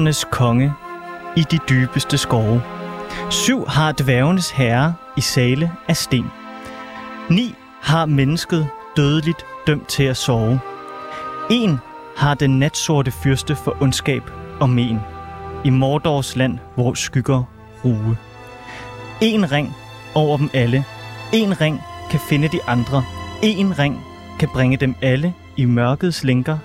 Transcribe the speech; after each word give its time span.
Tre 0.00 0.04
elvernes 0.04 0.26
konge 0.30 0.72
i 1.36 1.44
de 1.50 1.58
dybeste 1.68 2.18
skove. 2.18 2.62
Syv 3.30 3.66
har 3.66 3.92
dværgenes 3.92 4.50
herre 4.50 4.94
i 5.16 5.20
sale 5.20 5.72
af 5.88 5.96
sten. 5.96 6.30
Ni 7.30 7.54
har 7.82 8.06
mennesket 8.06 8.68
dødeligt 8.96 9.44
dømt 9.66 9.88
til 9.88 10.02
at 10.02 10.16
sove. 10.16 10.60
En 11.50 11.78
har 12.16 12.34
den 12.34 12.58
natsorte 12.58 13.10
fyrste 13.10 13.56
for 13.56 13.76
ondskab 13.80 14.22
og 14.60 14.70
men. 14.70 15.00
I 15.64 15.70
Mordors 15.70 16.36
land, 16.36 16.58
hvor 16.74 16.94
skygger 16.94 17.42
ruge. 17.84 18.16
En 19.20 19.52
ring 19.52 19.76
over 20.14 20.36
dem 20.36 20.50
alle. 20.54 20.84
En 21.32 21.60
ring 21.60 21.80
kan 22.10 22.20
finde 22.28 22.48
de 22.48 22.60
andre. 22.66 23.04
En 23.42 23.78
ring 23.78 24.00
kan 24.38 24.48
bringe 24.52 24.76
dem 24.76 24.94
alle 25.02 25.34
i 25.56 25.64
mørkets 25.64 26.24
lænker. 26.24 26.58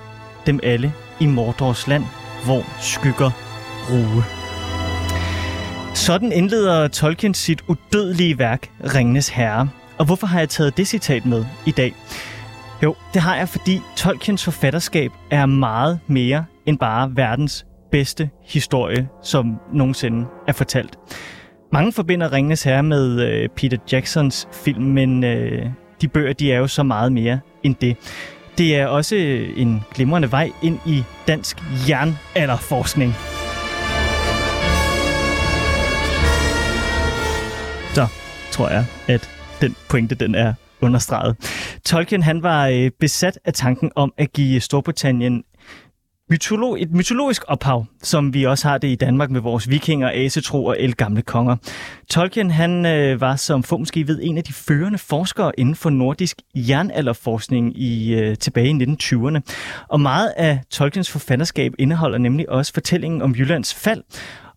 Dem 0.45 0.59
alle 0.63 0.93
i 1.19 1.25
Mordors 1.25 1.87
land, 1.87 2.03
hvor 2.45 2.63
skygger 2.81 3.31
ruge. 3.89 4.23
Sådan 5.95 6.31
indleder 6.31 6.87
Tolkien 6.87 7.33
sit 7.33 7.61
udødelige 7.67 8.39
værk, 8.39 8.69
Ringenes 8.95 9.29
Herre. 9.29 9.69
Og 9.97 10.05
hvorfor 10.05 10.27
har 10.27 10.39
jeg 10.39 10.49
taget 10.49 10.77
det 10.77 10.87
citat 10.87 11.25
med 11.25 11.45
i 11.65 11.71
dag? 11.71 11.93
Jo, 12.83 12.95
det 13.13 13.21
har 13.21 13.35
jeg, 13.35 13.49
fordi 13.49 13.81
Tolkiens 13.95 14.43
forfatterskab 14.43 15.11
er 15.31 15.45
meget 15.45 15.99
mere 16.07 16.45
end 16.65 16.77
bare 16.77 17.11
verdens 17.15 17.65
bedste 17.91 18.29
historie, 18.45 19.07
som 19.23 19.55
nogensinde 19.73 20.25
er 20.47 20.53
fortalt. 20.53 20.97
Mange 21.73 21.91
forbinder 21.91 22.31
Ringenes 22.33 22.63
Herre 22.63 22.83
med 22.83 23.21
øh, 23.21 23.49
Peter 23.49 23.77
Jacksons 23.91 24.47
film, 24.51 24.83
men 24.83 25.23
øh, 25.23 25.65
de 26.01 26.07
bøger 26.07 26.33
de 26.33 26.51
er 26.51 26.57
jo 26.57 26.67
så 26.67 26.83
meget 26.83 27.11
mere 27.11 27.39
end 27.63 27.75
det. 27.81 27.97
Det 28.57 28.75
er 28.75 28.87
også 28.87 29.15
en 29.55 29.83
glimrende 29.93 30.31
vej 30.31 30.51
ind 30.63 30.79
i 30.85 31.03
dansk 31.27 31.57
jernalderforskning. 31.89 33.13
Så 37.93 38.07
tror 38.51 38.69
jeg, 38.69 38.85
at 39.07 39.29
den 39.61 39.75
pointe 39.89 40.15
den 40.15 40.35
er 40.35 40.53
understreget. 40.81 41.35
Tolkien 41.85 42.23
han 42.23 42.43
var 42.43 42.67
øh, 42.67 42.91
besat 42.99 43.39
af 43.45 43.53
tanken 43.53 43.91
om 43.95 44.13
at 44.17 44.33
give 44.33 44.59
Storbritannien 44.59 45.43
mytolo- 46.33 46.75
et 46.77 46.91
mytologisk 46.91 47.43
ophav, 47.47 47.85
som 48.03 48.33
vi 48.33 48.43
også 48.43 48.67
har 48.67 48.77
det 48.77 48.87
i 48.87 48.95
Danmark 48.95 49.31
med 49.31 49.41
vores 49.41 49.69
vikinger, 49.69 50.11
asetro 50.13 50.65
og 50.65 50.77
gamle 50.97 51.21
konger. 51.21 51.55
Tolkien 52.09 52.51
han 52.51 52.85
øh, 52.85 53.21
var, 53.21 53.35
som 53.35 53.63
få 53.63 53.77
måske 53.77 54.07
ved, 54.07 54.19
en 54.21 54.37
af 54.37 54.43
de 54.43 54.53
førende 54.53 54.97
forskere 54.97 55.51
inden 55.57 55.75
for 55.75 55.89
nordisk 55.89 56.41
jernalderforskning 56.55 57.81
i, 57.81 58.13
øh, 58.13 58.37
tilbage 58.37 58.69
i 58.69 58.85
1920'erne. 58.85 59.39
Og 59.87 60.01
meget 60.01 60.33
af 60.37 60.59
Tolkiens 60.69 61.11
forfatterskab 61.11 61.73
indeholder 61.79 62.17
nemlig 62.17 62.49
også 62.49 62.73
fortællingen 62.73 63.21
om 63.21 63.31
Jyllands 63.31 63.73
fald, 63.73 64.03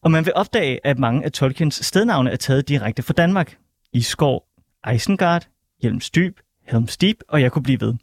og 0.03 0.11
man 0.11 0.25
vil 0.27 0.33
opdage, 0.37 0.87
at 0.87 0.99
mange 0.99 1.25
af 1.25 1.33
Tolkiens 1.33 1.75
stednavne 1.75 2.31
er 2.31 2.37
taget 2.37 2.69
direkte 2.69 3.03
fra 3.03 3.13
Danmark. 3.13 3.57
Isgård, 3.93 4.45
Isengard, 4.95 5.47
Hjelmstyb, 5.83 6.41
Helmstib, 6.69 7.17
og 7.29 7.41
jeg 7.41 7.53
kunne 7.53 7.63
blive 7.63 7.81
ved. 7.81 7.95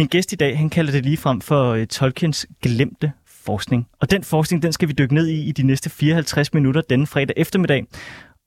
Min 0.00 0.06
gæst 0.06 0.32
i 0.32 0.36
dag, 0.36 0.58
han 0.58 0.70
kalder 0.70 0.92
det 0.92 1.04
lige 1.04 1.16
frem 1.16 1.40
for 1.40 1.70
øh, 1.70 1.86
Tolkiens 1.86 2.46
glemte 2.62 3.12
forskning. 3.26 3.86
Og 4.00 4.10
den 4.10 4.24
forskning, 4.24 4.62
den 4.62 4.72
skal 4.72 4.88
vi 4.88 4.92
dykke 4.92 5.14
ned 5.14 5.26
i 5.26 5.48
i 5.48 5.52
de 5.52 5.62
næste 5.62 5.90
54 5.90 6.54
minutter 6.54 6.80
denne 6.80 7.06
fredag 7.06 7.34
eftermiddag. 7.36 7.86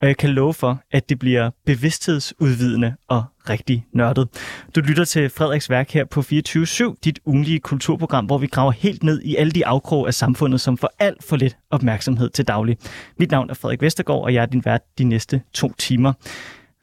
Og 0.00 0.08
jeg 0.08 0.16
kan 0.16 0.30
love 0.30 0.54
for, 0.54 0.82
at 0.92 1.08
det 1.08 1.18
bliver 1.18 1.50
bevidsthedsudvidende 1.66 2.94
og 3.08 3.24
rigtig 3.48 3.86
nørdet. 3.92 4.28
Du 4.74 4.80
lytter 4.80 5.04
til 5.04 5.30
Frederiks 5.30 5.70
værk 5.70 5.90
her 5.90 6.04
på 6.04 6.20
24.7, 6.20 6.94
dit 7.04 7.20
ugenlige 7.24 7.60
kulturprogram, 7.60 8.26
hvor 8.26 8.38
vi 8.38 8.46
graver 8.46 8.72
helt 8.72 9.02
ned 9.02 9.22
i 9.22 9.36
alle 9.36 9.52
de 9.52 9.66
afkrog 9.66 10.06
af 10.06 10.14
samfundet, 10.14 10.60
som 10.60 10.78
får 10.78 10.90
alt 10.98 11.24
for 11.24 11.36
lidt 11.36 11.56
opmærksomhed 11.70 12.30
til 12.30 12.48
daglig. 12.48 12.76
Mit 13.18 13.30
navn 13.30 13.50
er 13.50 13.54
Frederik 13.54 13.82
Vestergaard, 13.82 14.22
og 14.22 14.34
jeg 14.34 14.42
er 14.42 14.46
din 14.46 14.64
vært 14.64 14.82
de 14.98 15.04
næste 15.04 15.42
to 15.52 15.72
timer. 15.78 16.12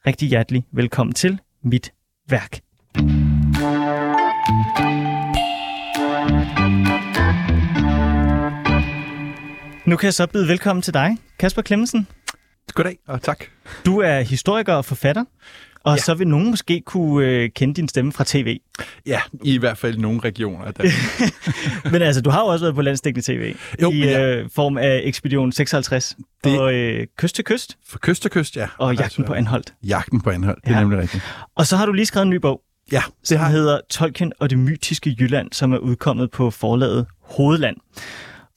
Rigtig 0.06 0.28
hjertelig 0.28 0.64
velkommen 0.72 1.14
til 1.14 1.38
mit 1.62 1.92
værk. 2.28 2.60
Nu 9.86 9.96
kan 9.96 10.04
jeg 10.06 10.14
så 10.14 10.26
byde 10.26 10.48
velkommen 10.48 10.82
til 10.82 10.94
dig, 10.94 11.16
Kasper 11.38 11.62
Klemmensen. 11.62 12.06
Goddag, 12.74 12.98
og 13.08 13.22
tak. 13.22 13.44
Du 13.86 13.98
er 14.00 14.20
historiker 14.20 14.74
og 14.74 14.84
forfatter, 14.84 15.24
og 15.84 15.96
ja. 15.96 16.02
så 16.02 16.14
vil 16.14 16.28
nogen 16.28 16.50
måske 16.50 16.82
kunne 16.86 17.26
øh, 17.26 17.50
kende 17.56 17.74
din 17.74 17.88
stemme 17.88 18.12
fra 18.12 18.24
tv. 18.26 18.58
Ja, 19.06 19.20
i 19.44 19.58
hvert 19.58 19.78
fald 19.78 19.98
nogle 19.98 20.20
regioner. 20.20 20.70
Der. 20.70 20.84
Men 21.92 22.02
altså, 22.02 22.22
du 22.22 22.30
har 22.30 22.40
jo 22.40 22.46
også 22.46 22.64
været 22.64 22.74
på 22.74 22.82
landsdækkende 22.82 23.26
tv 23.32 23.54
Jo, 23.82 23.90
i 23.90 23.98
ja. 23.98 24.24
øh, 24.36 24.50
form 24.54 24.78
af 24.78 25.00
Ekspedition 25.04 25.52
56 25.52 26.16
Det- 26.44 26.60
og 26.60 26.74
øh, 26.74 27.06
Kyst 27.18 27.34
til 27.34 27.44
Kyst 27.44 27.76
For 27.88 27.98
kyst 27.98 28.22
til 28.22 28.30
kyst, 28.30 28.56
ja. 28.56 28.66
og 28.78 28.94
Jagten 28.96 29.24
på 29.24 29.34
Anholdt. 29.34 29.74
Jagten 29.86 30.20
på 30.20 30.30
Anhold, 30.30 30.56
det 30.64 30.68
er 30.70 30.74
Ja. 30.74 30.80
nemlig 30.80 30.98
rigtigt. 30.98 31.22
Og 31.56 31.66
så 31.66 31.76
har 31.76 31.86
du 31.86 31.92
lige 31.92 32.06
skrevet 32.06 32.24
en 32.26 32.30
ny 32.30 32.36
bog, 32.36 32.60
Ja, 32.92 33.02
det 33.28 33.38
har 33.38 33.48
hedder 33.48 33.80
Tolkien 33.90 34.32
og 34.40 34.50
det 34.50 34.58
mytiske 34.58 35.16
Jylland, 35.20 35.52
som 35.52 35.72
er 35.72 35.78
udkommet 35.78 36.30
på 36.30 36.50
forlaget 36.50 37.06
Hovedland. 37.20 37.76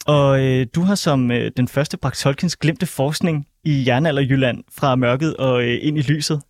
Og 0.07 0.44
øh, 0.44 0.68
du 0.75 0.81
har 0.81 0.96
som 0.96 1.31
øh, 1.31 1.51
den 1.57 1.68
første 1.68 1.97
bragt 1.97 2.18
Tolkiens 2.18 2.56
glemte 2.56 2.85
forskning 2.85 3.47
i 3.66 3.84
jernalder 3.88 4.22
Jylland 4.22 4.64
fra 4.78 4.96
mørket 4.96 5.38
og 5.38 5.64
øh, 5.64 5.78
ind 5.81 5.98
i 5.98 6.02
lyset. 6.02 6.42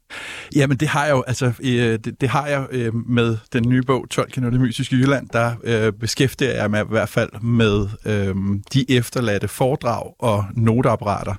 Jamen, 0.55 0.77
det 0.77 0.87
har 0.87 1.05
jeg 1.05 1.11
jo, 1.11 1.23
altså, 1.27 1.51
øh, 1.63 1.99
det, 2.05 2.21
det 2.21 2.29
har 2.29 2.47
jeg 2.47 2.65
øh, 2.71 2.95
med 2.95 3.37
den 3.53 3.69
nye 3.69 3.81
bog, 3.81 4.09
Tolkien 4.09 4.45
og 4.45 4.51
det 4.51 4.61
mystiske 4.61 4.95
Jylland, 4.95 5.29
der 5.29 5.51
øh, 5.63 5.93
beskæftiger 5.93 6.51
jeg 6.51 6.71
mig 6.71 6.81
i 6.81 6.89
hvert 6.89 7.09
fald 7.09 7.29
med 7.41 7.87
øh, 8.05 8.35
de 8.73 8.97
efterladte 8.97 9.47
foredrag 9.47 10.13
og 10.19 10.45
noteapparater, 10.55 11.33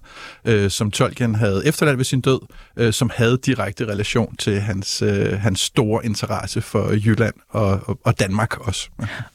øh, 0.44 0.70
som 0.70 0.90
Tolkien 0.90 1.34
havde 1.34 1.62
efterladt 1.66 1.98
ved 1.98 2.04
sin 2.04 2.20
død, 2.20 2.40
øh, 2.76 2.92
som 2.92 3.10
havde 3.14 3.38
direkte 3.46 3.84
relation 3.84 4.36
til 4.36 4.60
hans, 4.60 5.02
øh, 5.02 5.32
hans 5.32 5.60
store 5.60 6.04
interesse 6.04 6.60
for 6.60 6.92
Jylland 6.92 7.34
og, 7.48 7.80
og, 7.84 7.98
og 8.04 8.20
Danmark 8.20 8.66
også. 8.68 8.88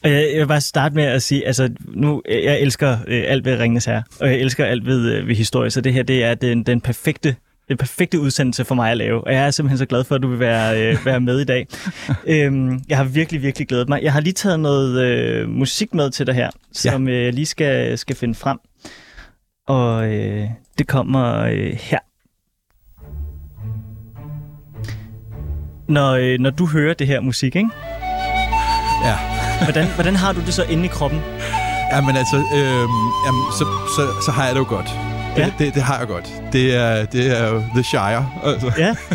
Og 0.03 0.11
jeg, 0.11 0.29
jeg 0.33 0.39
vil 0.39 0.47
bare 0.47 0.61
starte 0.61 0.95
med 0.95 1.03
at 1.03 1.23
sige, 1.23 1.47
altså 1.47 1.69
nu, 1.87 2.21
jeg 2.29 2.61
elsker 2.61 2.97
øh, 3.07 3.23
alt 3.27 3.45
ved 3.45 3.59
Ringens 3.59 3.85
Herre, 3.85 4.03
og 4.19 4.27
jeg 4.27 4.39
elsker 4.39 4.65
alt 4.65 4.85
ved, 4.85 5.11
øh, 5.11 5.27
ved 5.27 5.35
historie, 5.35 5.69
så 5.69 5.81
det 5.81 5.93
her, 5.93 6.03
det 6.03 6.23
er 6.23 6.30
den, 6.35 6.63
den 6.63 6.81
perfekte 6.81 7.35
den 7.71 7.77
perfekte 7.77 8.19
udsendelse 8.19 8.65
for 8.65 8.75
mig 8.75 8.91
at 8.91 8.97
lave, 8.97 9.23
og 9.23 9.33
jeg 9.33 9.45
er 9.45 9.51
simpelthen 9.51 9.77
så 9.77 9.85
glad 9.85 10.03
for, 10.03 10.15
at 10.15 10.21
du 10.21 10.27
vil 10.27 10.39
være, 10.39 10.81
øh, 10.81 11.05
være 11.05 11.19
med 11.19 11.39
i 11.39 11.45
dag. 11.45 11.67
øhm, 12.27 12.83
jeg 12.89 12.97
har 12.97 13.03
virkelig, 13.03 13.41
virkelig 13.41 13.67
glædet 13.67 13.89
mig. 13.89 14.03
Jeg 14.03 14.13
har 14.13 14.19
lige 14.19 14.33
taget 14.33 14.59
noget 14.59 15.01
øh, 15.01 15.49
musik 15.49 15.93
med 15.93 16.11
til 16.11 16.27
dig 16.27 16.35
her, 16.35 16.49
som 16.71 17.07
øh, 17.07 17.23
jeg 17.23 17.33
lige 17.33 17.45
skal, 17.45 17.97
skal 17.97 18.15
finde 18.15 18.35
frem. 18.35 18.59
Og 19.67 20.13
øh, 20.13 20.47
det 20.77 20.87
kommer 20.87 21.39
øh, 21.39 21.77
her. 21.81 21.99
Når, 25.87 26.11
øh, 26.11 26.39
når 26.39 26.49
du 26.49 26.65
hører 26.65 26.93
det 26.93 27.07
her 27.07 27.21
musik, 27.21 27.55
ikke? 27.55 27.69
Ja. 29.03 29.15
Hvordan, 29.65 29.87
hvordan 29.95 30.15
har 30.15 30.33
du 30.33 30.39
det 30.39 30.53
så 30.53 30.63
inde 30.63 30.85
i 30.85 30.87
kroppen? 30.87 31.19
Jamen 31.91 32.15
altså, 32.17 32.37
øh, 32.37 32.87
jamen, 33.25 33.43
så, 33.59 33.65
så, 33.95 34.25
så 34.25 34.31
har 34.31 34.45
jeg 34.45 34.55
det 34.55 34.59
jo 34.59 34.65
godt. 34.69 35.10
Ja. 35.37 35.45
Det, 35.45 35.53
det, 35.59 35.73
det 35.75 35.83
har 35.83 35.97
jeg 35.99 36.07
godt. 36.07 36.33
Det 36.53 36.75
er, 36.75 37.05
det 37.05 37.39
er 37.39 37.47
jo 37.49 37.59
The 37.73 37.83
Shire. 37.83 38.29
Altså. 38.45 38.71
Ja. 38.77 38.95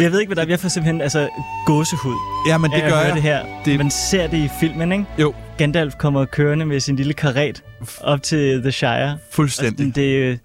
Jeg 0.00 0.12
ved 0.12 0.20
ikke, 0.20 0.28
hvad 0.28 0.36
der 0.36 0.42
er. 0.42 0.46
Jeg 0.48 0.60
får 0.60 0.68
simpelthen 0.68 1.00
altså, 1.00 1.28
gåsehud. 1.66 2.14
Ja, 2.48 2.58
men 2.58 2.70
det 2.70 2.82
gør 2.82 2.98
jeg. 3.00 3.14
det 3.14 3.22
her. 3.22 3.40
Det- 3.64 3.78
Man 3.78 3.90
ser 3.90 4.26
det 4.26 4.36
i 4.38 4.48
filmen, 4.60 4.92
ikke? 4.92 5.04
Jo, 5.18 5.34
Gandalf 5.58 5.94
kommer 5.98 6.24
kørende 6.24 6.66
med 6.66 6.80
sin 6.80 6.96
lille 6.96 7.12
karet 7.14 7.62
op 8.00 8.22
til 8.22 8.62
The 8.62 8.72
Shire. 8.72 9.10
Og 9.12 9.18
fuldstændig. 9.32 9.78
sådan, 9.78 9.90
det, 9.90 10.38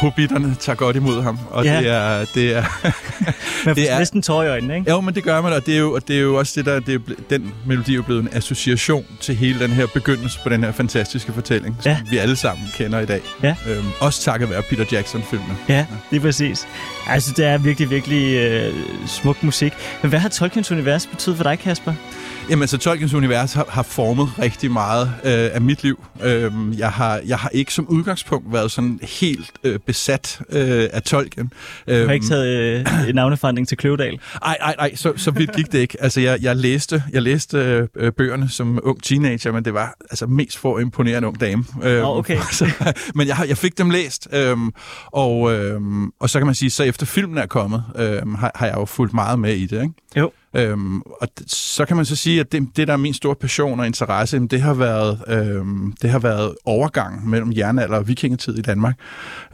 Hobbiterne 0.00 0.56
tager 0.60 0.76
godt 0.76 0.96
imod 0.96 1.22
ham, 1.22 1.38
og 1.50 1.64
Ja. 1.64 1.78
det 1.80 1.88
er... 1.90 2.24
Det 2.34 2.56
er 2.56 2.62
man 3.66 3.74
Det 3.76 3.86
får 3.88 3.94
er- 3.94 3.98
næsten 3.98 4.22
tårer 4.22 4.44
i 4.44 4.48
øjnene, 4.48 4.76
ikke? 4.76 4.90
jo, 4.90 5.00
men 5.00 5.14
det 5.14 5.24
gør 5.24 5.40
man, 5.42 5.52
og 5.52 5.66
det 5.66 5.74
er 5.74 5.78
jo, 5.78 5.92
og 5.94 6.08
det 6.08 6.16
er 6.16 6.20
jo 6.20 6.34
også 6.38 6.52
det 6.56 6.66
der... 6.66 6.80
Det 6.80 6.94
er, 6.94 6.98
den 7.30 7.54
melodi 7.66 7.94
er 7.96 8.02
blevet 8.02 8.22
en 8.22 8.28
association 8.32 9.04
til 9.20 9.34
hele 9.36 9.58
den 9.60 9.70
her 9.70 9.86
begyndelse 9.94 10.38
på 10.42 10.48
den 10.48 10.64
her 10.64 10.72
fantastiske 10.72 11.32
fortælling, 11.32 11.76
som 11.80 11.90
Ja. 11.92 11.98
vi 12.10 12.18
alle 12.18 12.36
sammen 12.36 12.66
kender 12.76 13.00
i 13.00 13.06
dag. 13.06 13.20
Ja. 13.42 13.54
Øhm, 13.68 13.84
også 14.00 14.22
takket 14.22 14.50
være 14.50 14.62
Peter 14.62 14.84
Jackson-filmene. 14.92 15.56
Ja, 15.68 15.86
lige 16.10 16.20
præcis. 16.20 16.66
Altså, 17.08 17.32
det 17.36 17.44
er 17.46 17.58
virkelig, 17.58 17.90
virkelig 17.90 18.34
øh, 18.36 18.74
smuk 19.06 19.42
musik. 19.42 19.72
Men 20.02 20.08
hvad 20.08 20.18
har 20.18 20.28
Tolkiens 20.28 20.72
univers 20.72 21.06
betydet 21.06 21.36
for 21.36 21.44
dig, 21.44 21.58
Kasper? 21.58 21.94
Jamen, 22.50 22.68
så 22.68 22.78
Tolkiens 22.78 23.14
univers 23.14 23.52
har, 23.52 23.66
har 23.68 23.82
formet 23.82 24.38
rigtig 24.38 24.70
meget 24.70 25.06
øh, 25.24 25.32
af 25.54 25.60
mit 25.60 25.82
liv. 25.82 26.04
Øhm, 26.24 26.72
jeg, 26.72 26.90
har, 26.90 27.20
jeg 27.26 27.38
har 27.38 27.48
ikke 27.48 27.74
som 27.74 27.88
udgangspunkt 27.88 28.52
været 28.52 28.70
sådan 28.70 29.00
helt 29.20 29.52
øh, 29.64 29.78
besat 29.86 30.40
øh, 30.50 30.88
af 30.92 31.02
Tolkien. 31.02 31.46
Du 31.46 31.92
Øhm, 31.92 32.06
har 32.06 32.14
ikke 32.14 32.26
taget 32.26 32.46
øh, 32.56 33.08
en 33.08 33.14
navneforandring 33.14 33.68
til 33.68 33.76
Kløvedal. 33.76 34.20
Ej, 34.42 34.56
ej, 34.60 34.74
ej, 34.78 34.94
så, 34.94 35.12
så 35.16 35.30
vidt 35.30 35.52
gik 35.56 35.72
det 35.72 35.78
ikke. 35.78 35.96
Altså, 36.00 36.20
jeg, 36.20 36.38
jeg 36.42 36.56
læste, 36.56 37.02
jeg 37.12 37.22
læste 37.22 37.58
øh, 37.58 37.88
øh, 37.96 38.12
bøgerne 38.12 38.48
som 38.48 38.80
ung 38.82 39.02
teenager, 39.02 39.52
men 39.52 39.64
det 39.64 39.74
var 39.74 39.94
altså 40.10 40.26
mest 40.26 40.58
for 40.58 40.76
at 40.76 40.82
imponere 40.82 41.18
en 41.18 41.24
ung 41.24 41.40
dame. 41.40 41.64
Øhm, 41.82 42.02
Nå, 42.02 42.18
okay. 42.18 42.38
så, 42.52 42.92
men 43.14 43.28
jeg, 43.28 43.36
jeg 43.48 43.56
fik 43.58 43.78
dem 43.78 43.90
læst, 43.90 44.28
øhm, 44.32 44.70
og, 45.06 45.52
øhm, 45.52 46.10
og 46.20 46.30
så 46.30 46.38
kan 46.38 46.46
man 46.46 46.54
sige, 46.54 46.70
så 46.70 46.82
efter 46.84 47.06
filmen 47.06 47.38
er 47.38 47.46
kommet, 47.46 47.84
øhm, 47.98 48.34
har, 48.34 48.50
har 48.54 48.66
jeg 48.66 48.76
jo 48.76 48.84
fulgt 48.84 49.14
meget 49.14 49.38
med 49.38 49.54
i 49.54 49.66
det, 49.66 49.82
ikke? 49.82 49.94
Jo. 50.16 50.30
Øhm, 50.56 51.00
og 51.00 51.28
så 51.46 51.84
kan 51.84 51.96
man 51.96 52.04
så 52.04 52.16
sige, 52.16 52.40
at 52.40 52.52
det, 52.52 52.68
det 52.76 52.88
der 52.88 52.92
er 52.92 52.96
min 52.96 53.14
store 53.14 53.34
passion 53.34 53.80
og 53.80 53.86
interesse, 53.86 54.36
jamen, 54.36 54.48
det 54.48 54.60
har 54.60 54.74
været, 54.74 55.20
øhm, 55.28 55.92
det 56.02 56.10
har 56.10 56.18
været 56.18 56.54
overgang 56.64 57.28
mellem 57.28 57.52
jernalder 57.56 57.96
og 57.96 58.08
vikingetid 58.08 58.58
i 58.58 58.62
Danmark. 58.62 58.98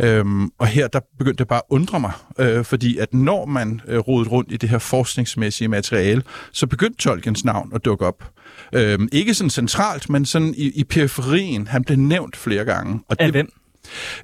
Øhm, 0.00 0.50
og 0.58 0.66
her 0.66 0.88
der 0.88 1.00
begyndte 1.18 1.38
det 1.38 1.48
bare 1.48 1.58
at 1.58 1.74
undre 1.74 2.00
mig, 2.00 2.12
øh, 2.38 2.64
fordi 2.64 2.98
at 2.98 3.14
når 3.14 3.46
man 3.46 3.80
øh, 3.88 3.98
rodede 3.98 4.30
rundt 4.30 4.52
i 4.52 4.56
det 4.56 4.68
her 4.68 4.78
forskningsmæssige 4.78 5.68
materiale, 5.68 6.22
så 6.52 6.66
begyndte 6.66 6.98
Tolkiens 6.98 7.44
navn 7.44 7.72
at 7.74 7.84
dukke 7.84 8.06
op. 8.06 8.24
Øhm, 8.74 9.08
ikke 9.12 9.34
sådan 9.34 9.50
centralt, 9.50 10.10
men 10.10 10.24
sådan 10.24 10.54
i, 10.56 10.70
i 10.74 10.84
periferien. 10.84 11.66
Han 11.66 11.84
blev 11.84 11.98
nævnt 11.98 12.36
flere 12.36 12.64
gange. 12.64 13.00
Og 13.08 13.16
Af 13.18 13.26
det, 13.26 13.34
hvem? 13.34 13.48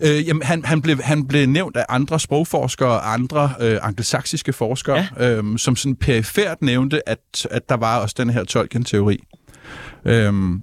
Øh, 0.00 0.28
jamen, 0.28 0.42
han, 0.42 0.64
han, 0.64 0.82
blev, 0.82 1.02
han 1.02 1.26
blev 1.26 1.46
nævnt 1.46 1.76
af 1.76 1.84
andre 1.88 2.20
sprogforskere 2.20 2.88
og 2.88 3.12
andre 3.12 3.52
øh, 3.60 3.78
angelsaksiske 3.82 4.52
forskere, 4.52 5.06
ja. 5.18 5.30
øhm, 5.30 5.58
som 5.58 5.76
sådan 5.76 5.96
perifært 5.96 6.62
nævnte, 6.62 7.08
at, 7.08 7.46
at 7.50 7.68
der 7.68 7.76
var 7.76 7.98
også 7.98 8.14
den 8.18 8.30
her 8.30 8.44
Tolkien-teori. 8.44 9.18
Øhm, 10.04 10.62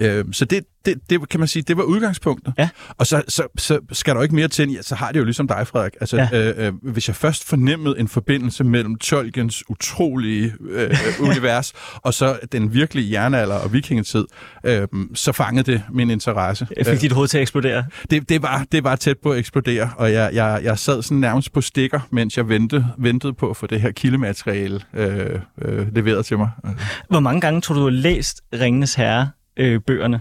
øhm, 0.00 0.32
så 0.32 0.44
det, 0.44 0.64
det, 0.86 0.94
det 1.10 1.28
kan 1.28 1.40
man 1.40 1.48
sige, 1.48 1.62
det 1.62 1.76
var 1.76 1.82
udgangspunktet. 1.82 2.54
Ja. 2.58 2.68
Og 2.98 3.06
så, 3.06 3.22
så, 3.28 3.42
så 3.58 3.80
skal 3.92 4.14
der 4.14 4.18
jo 4.20 4.22
ikke 4.22 4.34
mere 4.34 4.48
til, 4.48 4.72
ja, 4.72 4.82
så 4.82 4.94
har 4.94 5.12
det 5.12 5.18
jo 5.18 5.24
ligesom 5.24 5.48
dig, 5.48 5.66
Frederik. 5.66 5.92
Altså, 6.00 6.16
Ja. 6.16 6.28
øh, 6.32 6.66
øh, 6.66 6.72
hvis 6.92 7.08
jeg 7.08 7.16
først 7.16 7.44
fornemmede 7.48 7.98
en 7.98 8.08
forbindelse 8.08 8.64
mellem 8.64 8.96
Tolkiens 8.96 9.70
utrolige 9.70 10.52
øh, 10.70 10.96
univers, 11.20 11.72
og 12.06 12.14
så 12.14 12.38
den 12.52 12.72
virkelige 12.74 13.12
jernalder 13.12 13.54
og 13.54 13.72
vikingetid, 13.72 14.24
øh, 14.64 14.88
så 15.14 15.32
fangede 15.32 15.72
det 15.72 15.82
min 15.92 16.10
interesse. 16.10 16.66
Jeg 16.76 16.86
fik 16.86 17.00
dit 17.00 17.12
hoved 17.12 17.28
til 17.28 17.38
at 17.38 17.42
eksplodere. 17.42 17.84
Det, 18.10 18.28
det, 18.28 18.42
var, 18.42 18.66
det 18.72 18.84
var 18.84 18.96
tæt 18.96 19.18
på 19.22 19.32
at 19.32 19.38
eksplodere, 19.38 19.90
og 19.96 20.12
jeg, 20.12 20.30
jeg, 20.34 20.60
jeg 20.62 20.78
sad 20.78 21.02
sådan 21.02 21.18
nærmest 21.18 21.52
på 21.52 21.60
stikker, 21.60 22.00
mens 22.10 22.36
jeg 22.36 22.48
ventede, 22.48 22.86
ventede 22.98 23.32
på 23.34 23.50
at 23.50 23.56
få 23.56 23.66
det 23.66 23.80
her 23.80 23.90
kildemateriale 23.90 24.80
øh, 24.94 25.40
øh, 25.62 25.94
leveret 25.94 26.26
til 26.26 26.38
mig. 26.38 26.50
Hvor 27.10 27.20
mange 27.20 27.40
gange 27.40 27.60
tror 27.60 27.74
du, 27.74 27.80
du 27.80 27.84
har 27.84 27.90
læst 27.90 28.42
Ringenes 28.54 28.94
Herre? 28.94 29.30
Øh, 29.58 29.80
bøgerne. 29.86 30.20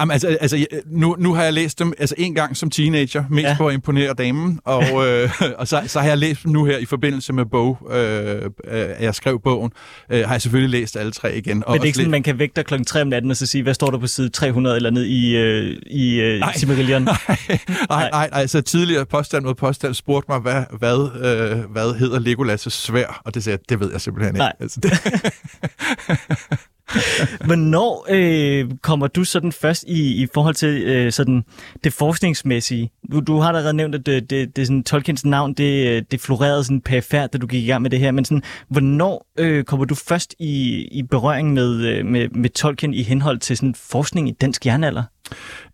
Jamen, 0.00 0.12
altså, 0.12 0.28
altså, 0.40 0.66
nu, 0.86 1.16
nu 1.18 1.34
har 1.34 1.42
jeg 1.42 1.52
læst 1.52 1.78
dem 1.78 1.92
altså, 1.98 2.14
en 2.18 2.34
gang 2.34 2.56
som 2.56 2.70
teenager, 2.70 3.24
mest 3.30 3.44
Ja. 3.44 3.54
for 3.58 3.68
at 3.68 3.74
imponere 3.74 4.14
damen, 4.14 4.60
og, 4.64 4.82
øh, 5.08 5.30
og 5.58 5.68
så, 5.68 5.82
så 5.86 6.00
har 6.00 6.08
jeg 6.08 6.18
læst 6.18 6.42
dem 6.42 6.52
nu 6.52 6.64
her 6.64 6.78
i 6.78 6.84
forbindelse 6.84 7.32
med 7.32 7.44
bog, 7.46 7.88
øh, 7.92 8.42
øh, 8.70 8.86
jeg 9.00 9.14
skrev 9.14 9.40
bogen, 9.40 9.72
øh, 10.10 10.24
har 10.26 10.34
jeg 10.34 10.42
selvfølgelig 10.42 10.80
læst 10.80 10.96
alle 10.96 11.12
tre 11.12 11.36
igen. 11.36 11.64
Og 11.64 11.72
Men 11.72 11.80
det 11.80 11.82
er 11.82 11.86
ikke 11.86 11.96
sådan, 11.96 12.06
læst- 12.06 12.10
man 12.10 12.22
kan 12.22 12.38
vække 12.38 12.52
dig 12.56 12.64
klokken 12.66 12.84
3 12.84 13.00
om 13.02 13.06
natten 13.08 13.30
og 13.30 13.36
så 13.36 13.46
sige, 13.46 13.62
hvad 13.62 13.74
står 13.74 13.90
der 13.90 13.98
på 13.98 14.06
side 14.06 14.28
300 14.28 14.76
eller 14.76 14.90
ned 14.90 15.04
i, 15.04 15.36
øh, 15.36 15.76
i 15.86 16.20
øh, 16.20 16.40
Nej. 16.40 16.52
Silmarillion? 16.56 17.02
nej, 17.08 17.18
nej, 17.90 18.08
nej, 18.10 18.28
altså 18.32 18.60
tidligere 18.60 19.06
påstand 19.06 19.44
mod 19.44 19.54
påstand 19.54 19.94
spurgte 19.94 20.30
mig, 20.32 20.40
hvad, 20.40 20.62
hvad, 20.78 21.10
øh, 21.16 21.70
hvad 21.72 21.94
hedder 21.98 22.20
Legolas' 22.20 22.70
svær, 22.70 23.20
og 23.24 23.34
det 23.34 23.44
sagde 23.44 23.58
jeg, 23.62 23.68
det 23.68 23.80
ved 23.80 23.92
jeg 23.92 24.00
simpelthen 24.00 24.34
Nej. 24.34 24.48
ikke. 24.48 24.62
Altså, 24.62 24.80
det, 24.80 24.92
Hvornår 27.46 28.06
øh, 28.10 28.70
kommer 28.82 29.06
du 29.06 29.24
sådan 29.24 29.52
først 29.52 29.84
i, 29.88 30.22
i 30.22 30.26
forhold 30.34 30.54
til 30.54 30.82
øh, 30.82 31.12
sådan 31.12 31.44
det 31.84 31.92
forskningsmæssige? 31.92 32.90
Du, 33.12 33.20
du 33.20 33.38
har 33.38 33.48
allerede 33.48 33.74
nævnt, 33.74 33.94
at 33.94 34.06
det, 34.06 34.30
det, 34.30 34.56
det 34.56 34.66
sådan, 34.66 34.84
Tolkiens 34.84 35.24
navn, 35.24 35.54
det, 35.54 35.88
øh, 35.88 36.02
det 36.10 36.20
florerede 36.20 36.64
sådan 36.64 36.80
perifært, 36.80 37.32
da 37.32 37.38
du 37.38 37.46
gik 37.46 37.64
i 37.64 37.66
gang 37.66 37.82
med 37.82 37.90
det 37.90 37.98
her. 37.98 38.10
Men 38.10 38.24
sådan, 38.24 38.42
hvornår 38.68 39.26
øh, 39.38 39.64
kommer 39.64 39.86
du 39.86 39.94
først 39.94 40.34
i, 40.38 40.84
i 40.92 41.02
berøring 41.02 41.52
med, 41.52 41.86
øh, 41.86 42.06
med, 42.06 42.28
med 42.28 42.50
Tolkien 42.50 42.94
i 42.94 43.02
henhold 43.02 43.38
til 43.38 43.56
sådan 43.56 43.74
forskning 43.74 44.28
i 44.28 44.32
dansk 44.32 44.66
jernalder? 44.66 45.02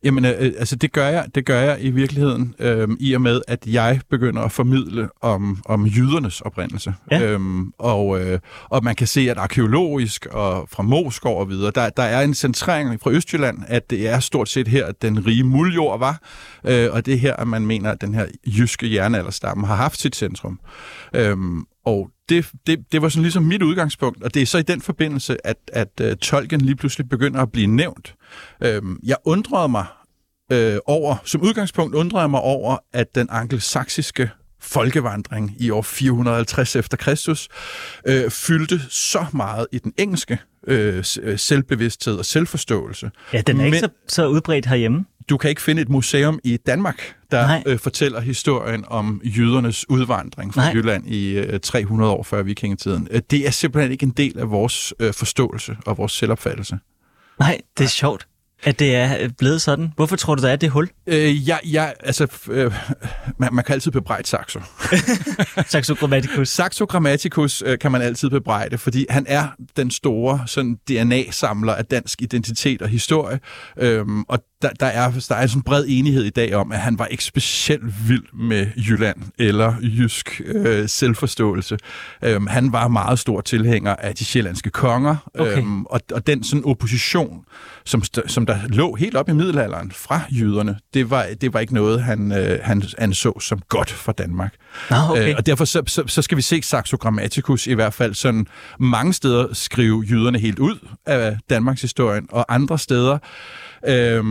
Jamen, 0.02 0.24
øh, 0.24 0.32
altså 0.58 0.76
det 0.76 0.92
gør 0.92 1.06
jeg, 1.06 1.26
det 1.34 1.46
gør 1.46 1.60
jeg 1.60 1.78
i 1.80 1.90
virkeligheden, 1.90 2.54
øh, 2.58 2.88
i 3.00 3.12
og 3.12 3.20
med, 3.20 3.40
at 3.48 3.66
jeg 3.66 4.00
begynder 4.10 4.42
at 4.42 4.52
formidle 4.52 5.08
om, 5.22 5.62
om 5.64 5.86
jydernes 5.86 6.40
oprindelse. 6.40 6.94
Ja. 7.10 7.22
Øhm, 7.22 7.72
og, 7.78 8.20
øh, 8.20 8.38
og 8.64 8.84
man 8.84 8.96
kan 8.96 9.06
se, 9.06 9.30
at 9.30 9.38
arkeologisk 9.38 10.26
og 10.26 10.68
fra 10.72 10.82
Moskov 10.82 11.40
og 11.40 11.48
videre, 11.48 11.72
der, 11.74 11.88
der 11.88 12.02
er 12.02 12.22
en 12.22 12.34
centrering 12.34 13.00
fra 13.00 13.10
Østjylland, 13.10 13.58
at 13.66 13.90
det 13.90 14.08
er 14.08 14.20
stort 14.20 14.48
set 14.48 14.68
her, 14.68 14.86
at 14.86 15.02
den 15.02 15.26
rige 15.26 15.44
muldjord 15.44 15.98
var, 15.98 16.20
øh, 16.64 16.88
og 16.92 17.06
det 17.06 17.14
er 17.14 17.18
her, 17.18 17.36
at 17.36 17.48
man 17.48 17.66
mener, 17.66 17.90
at 17.90 18.00
den 18.00 18.14
her 18.14 18.26
jyske 18.46 18.94
jernalderstamme 18.94 19.66
har 19.66 19.74
haft 19.74 20.00
sit 20.00 20.16
centrum. 20.16 20.60
Øhm, 21.14 21.64
og 21.86 22.10
det, 22.28 22.50
det, 22.66 22.84
det 22.92 23.02
var 23.02 23.08
sådan 23.08 23.22
ligesom 23.22 23.42
mit 23.42 23.62
udgangspunkt, 23.62 24.22
og 24.22 24.34
det 24.34 24.42
er 24.42 24.46
så 24.46 24.58
i 24.58 24.62
den 24.62 24.80
forbindelse, 24.80 25.46
at, 25.46 25.56
at 25.72 26.00
uh, 26.04 26.12
Tolkien 26.12 26.60
lige 26.60 26.76
pludselig 26.76 27.08
begynder 27.08 27.42
at 27.42 27.52
blive 27.52 27.66
nævnt. 27.66 28.14
Øhm, 28.64 28.98
jeg 29.02 29.16
undrede 29.24 29.68
mig 29.68 29.84
øh, 30.52 30.76
over, 30.86 31.16
som 31.24 31.40
udgangspunkt 31.42 31.94
undrede 31.94 32.20
jeg 32.20 32.30
mig 32.30 32.40
over, 32.40 32.76
at 32.92 33.14
den 33.14 33.28
angelsaksiske 33.30 34.30
folkevandring 34.62 35.54
i 35.58 35.70
år 35.70 35.82
450 35.82 36.76
efter 36.76 36.96
Kristus 36.96 37.48
øh, 38.06 38.30
fyldte 38.30 38.80
så 38.88 39.26
meget 39.32 39.66
i 39.72 39.78
den 39.78 39.92
engelske 39.98 40.38
øh, 40.66 41.04
øh, 41.22 41.38
selvbevidsthed 41.38 42.14
og 42.16 42.24
selvforståelse. 42.24 43.10
Ja, 43.32 43.40
den 43.40 43.60
er 43.60 43.64
ikke 43.64 43.74
Men- 43.74 43.80
så, 43.80 43.88
så 44.08 44.26
udbredt 44.26 44.66
herhjemme. 44.66 45.04
Du 45.30 45.36
kan 45.36 45.50
ikke 45.50 45.62
finde 45.62 45.82
et 45.82 45.88
museum 45.88 46.38
i 46.44 46.56
Danmark, 46.56 47.14
der 47.30 47.46
Nej. 47.46 47.62
øh, 47.66 47.78
fortæller 47.78 48.20
historien 48.20 48.84
om 48.88 49.20
jødernes 49.24 49.90
udvandring 49.90 50.54
fra 50.54 50.60
Nej. 50.62 50.72
Jylland 50.74 51.06
i 51.06 51.32
øh, 51.32 51.60
300 51.60 52.12
år 52.12 52.22
før 52.22 52.42
vikingetiden. 52.42 53.08
Øh, 53.10 53.20
Det 53.30 53.46
er 53.46 53.50
simpelthen 53.50 53.92
ikke 53.92 54.04
en 54.04 54.10
del 54.10 54.38
af 54.38 54.50
vores 54.50 54.94
øh, 55.00 55.14
forståelse 55.14 55.76
og 55.86 55.98
vores 55.98 56.12
selvopfattelse. 56.12 56.78
Nej, 57.38 57.60
det 57.78 57.84
er 57.84 57.88
sjovt, 57.88 58.26
at 58.62 58.78
det 58.78 58.94
er 58.94 59.28
blevet 59.38 59.62
sådan. 59.62 59.92
Hvorfor 59.96 60.16
tror 60.16 60.34
du, 60.34 60.42
der 60.42 60.48
er 60.48 60.56
det 60.56 60.70
hul? 60.70 60.88
Øh, 61.06 61.48
jeg, 61.48 61.60
jeg, 61.66 61.94
altså, 62.00 62.26
øh, 62.50 62.74
man, 63.38 63.54
man 63.54 63.64
kan 63.64 63.72
altid 63.72 63.90
bebrejde 63.90 64.28
Saxo. 64.28 64.60
Saxo 65.72 65.94
Grammaticus. 65.94 66.48
Saxo 66.48 66.84
Grammaticus 66.84 67.62
øh, 67.66 67.78
kan 67.78 67.92
man 67.92 68.02
altid 68.02 68.30
bebrejde, 68.30 68.78
fordi 68.78 69.06
han 69.10 69.26
er 69.28 69.48
den 69.76 69.90
store 69.90 70.42
sådan, 70.46 70.74
DNA-samler 70.88 71.74
af 71.74 71.84
dansk 71.84 72.22
identitet 72.22 72.82
og 72.82 72.88
historie. 72.88 73.40
Øhm, 73.78 74.22
og 74.22 74.38
der, 74.62 74.70
der, 74.80 74.86
er, 74.86 75.10
der 75.28 75.34
er 75.34 75.46
sådan 75.46 75.58
en 75.58 75.62
bred 75.62 75.84
enighed 75.88 76.24
i 76.24 76.30
dag 76.30 76.54
om, 76.54 76.72
at 76.72 76.78
han 76.78 76.98
var 76.98 77.06
ikke 77.06 77.24
specielt 77.24 78.08
vild 78.08 78.32
med 78.32 78.66
Jylland 78.76 79.16
eller 79.38 79.74
jysk 79.82 80.40
øh, 80.44 80.88
selvforståelse. 80.88 81.78
Øhm, 82.22 82.46
han 82.46 82.72
var 82.72 82.88
meget 82.88 83.18
stor 83.18 83.40
tilhænger 83.40 83.96
af 83.96 84.14
de 84.14 84.24
sjællandske 84.24 84.70
konger, 84.70 85.16
Okay. 85.38 85.58
øhm, 85.58 85.84
og, 85.84 86.00
og 86.12 86.26
den 86.26 86.44
sådan 86.44 86.64
opposition, 86.64 87.44
som, 87.84 88.02
som 88.26 88.46
der 88.46 88.58
lå 88.68 88.94
helt 88.94 89.16
op 89.16 89.28
i 89.28 89.32
middelalderen 89.32 89.92
fra 89.92 90.20
jyderne, 90.30 90.78
det 90.94 91.10
var, 91.10 91.26
det 91.40 91.54
var 91.54 91.60
ikke 91.60 91.74
noget, 91.74 92.02
han, 92.02 92.32
øh, 92.32 92.58
han 92.62 92.82
anså 92.98 93.40
som 93.40 93.60
godt 93.68 93.90
for 93.90 94.12
Danmark. 94.12 94.54
Nå, 94.90 94.96
okay. 95.10 95.28
Øh, 95.28 95.34
og 95.38 95.46
derfor 95.46 95.64
så, 95.64 95.82
så, 95.86 96.02
så 96.06 96.22
skal 96.22 96.36
vi 96.36 96.42
se 96.42 96.62
Saxo 96.62 96.96
Grammaticus 96.96 97.66
i 97.66 97.72
hvert 97.72 97.94
fald 97.94 98.14
sådan 98.14 98.46
mange 98.78 99.12
steder 99.12 99.54
skrive 99.54 100.04
jyderne 100.10 100.38
helt 100.38 100.58
ud 100.58 100.88
af 101.06 101.38
Danmarks 101.50 101.82
historien, 101.82 102.26
og 102.30 102.54
andre 102.54 102.78
steder... 102.78 103.18
Øh, 103.88 104.24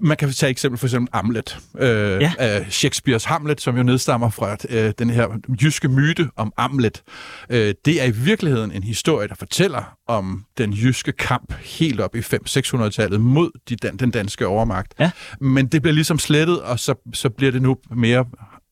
man 0.00 0.16
kan 0.16 0.30
tage 0.32 0.50
eksempel 0.50 0.78
for 0.78 0.86
eksempel 0.86 1.08
Hamlet. 1.14 1.58
Øh, 1.78 1.88
Ja. 1.88 2.32
ja. 2.38 2.64
Shakespeares 2.70 3.24
Hamlet, 3.24 3.60
som 3.60 3.76
jo 3.76 3.82
nedstammer 3.82 4.30
fra 4.30 4.56
øh, 4.70 4.92
den 4.98 5.10
her 5.10 5.28
jyske 5.62 5.88
myte 5.88 6.28
om 6.36 6.52
Hamlet. 6.58 7.02
Øh, 7.50 7.74
det 7.84 8.00
er 8.02 8.04
i 8.04 8.10
virkeligheden 8.10 8.72
en 8.72 8.82
historie, 8.82 9.28
der 9.28 9.34
fortæller 9.34 9.96
om 10.08 10.44
den 10.58 10.72
jyske 10.72 11.12
kamp 11.12 11.52
helt 11.52 12.00
op 12.00 12.14
i 12.16 12.18
500-600-tallet 12.20 13.20
mod 13.20 13.50
de, 13.68 13.76
dan- 13.76 13.96
den 13.96 14.10
danske 14.10 14.46
overmagt. 14.46 14.94
Ja. 15.00 15.10
Men 15.40 15.66
det 15.66 15.82
bliver 15.82 15.94
ligesom 15.94 16.18
slettet, 16.18 16.60
og 16.62 16.78
så, 16.78 16.94
så 17.14 17.28
bliver 17.30 17.52
det 17.52 17.62
nu 17.62 17.76
mere 17.96 18.24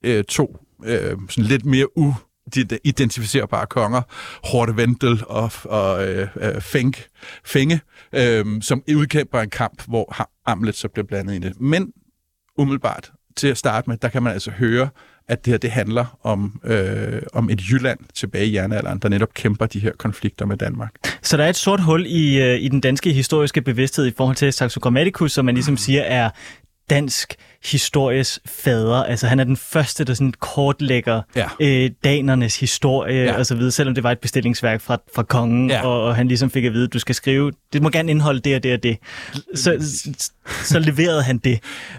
øh, 0.04 0.24
to 0.24 0.56
øh, 0.84 1.16
sådan 1.28 1.44
lidt 1.44 1.64
mere 1.64 1.98
u 1.98 2.14
de 2.54 2.78
identificerbare 2.84 3.66
konger, 3.66 4.02
Horte 4.44 4.76
Vendel 4.76 5.22
og, 5.26 5.52
og 5.64 6.08
øh, 6.08 6.28
øh 6.36 6.60
Fink, 6.60 6.62
Fenk, 6.62 7.08
Fenge, 7.44 7.80
øh, 8.12 8.62
som 8.62 8.82
udkæmper 8.96 9.40
en 9.40 9.50
kamp, 9.50 9.82
hvor 9.88 10.26
Hamlet 10.46 10.76
så 10.76 10.88
bliver 10.88 11.06
blandet 11.06 11.34
i 11.34 11.38
det. 11.38 11.60
Men 11.60 11.92
umiddelbart 12.58 13.12
til 13.36 13.48
at 13.48 13.58
starte 13.58 13.90
med, 13.90 13.96
der 13.96 14.08
kan 14.08 14.22
man 14.22 14.32
altså 14.32 14.50
høre, 14.50 14.88
at 15.28 15.44
det 15.44 15.52
her 15.52 15.58
det 15.58 15.70
handler 15.70 16.18
om, 16.22 16.60
øh, 16.64 17.22
om 17.32 17.50
et 17.50 17.60
Jylland 17.70 17.98
tilbage 18.14 18.46
i 18.46 18.54
jernalderen, 18.54 18.98
der 18.98 19.08
netop 19.08 19.34
kæmper 19.34 19.66
de 19.66 19.80
her 19.80 19.92
konflikter 19.98 20.46
med 20.46 20.56
Danmark. 20.56 20.94
Så 21.22 21.36
der 21.36 21.44
er 21.44 21.48
et 21.48 21.56
sort 21.56 21.80
hul 21.80 22.06
i, 22.06 22.42
øh, 22.42 22.60
i 22.60 22.68
den 22.68 22.80
danske 22.80 23.12
historiske 23.12 23.62
bevidsthed 23.62 24.06
i 24.06 24.12
forhold 24.16 24.36
til 24.36 24.52
Saxo 24.52 24.80
Grammaticus, 24.80 25.32
som 25.32 25.44
man 25.44 25.54
ligesom 25.54 25.76
siger 25.76 26.02
er 26.02 26.30
dansk 26.90 27.34
histories 27.64 28.40
fader. 28.46 29.02
Altså 29.02 29.26
han 29.26 29.40
er 29.40 29.44
den 29.44 29.56
første, 29.56 30.04
der 30.04 30.14
sådan 30.14 30.32
kortlægger 30.40 31.22
Ja. 31.36 31.46
øh, 31.60 31.90
danernes 32.04 32.60
historie 32.60 33.22
ja. 33.24 33.38
Og 33.38 33.46
så 33.46 33.54
videre, 33.54 33.70
selvom 33.70 33.94
det 33.94 34.04
var 34.04 34.12
et 34.12 34.18
bestillingsværk 34.18 34.80
fra, 34.80 34.98
fra 35.14 35.22
kongen, 35.22 35.70
Ja. 35.70 35.86
og, 35.86 36.02
og 36.02 36.16
han 36.16 36.28
ligesom 36.28 36.50
fik 36.50 36.64
at 36.64 36.72
vide, 36.72 36.84
at 36.84 36.92
du 36.92 36.98
skal 36.98 37.14
skrive, 37.14 37.52
det 37.72 37.82
må 37.82 37.90
gerne 37.90 38.10
indeholde 38.10 38.40
det 38.40 38.56
og 38.56 38.62
det 38.62 38.72
og 38.74 38.82
det. 38.82 38.96
Så, 39.54 39.76
så, 40.18 40.30
så 40.64 40.78
leverede 40.78 41.22
han 41.22 41.38
det. 41.38 41.58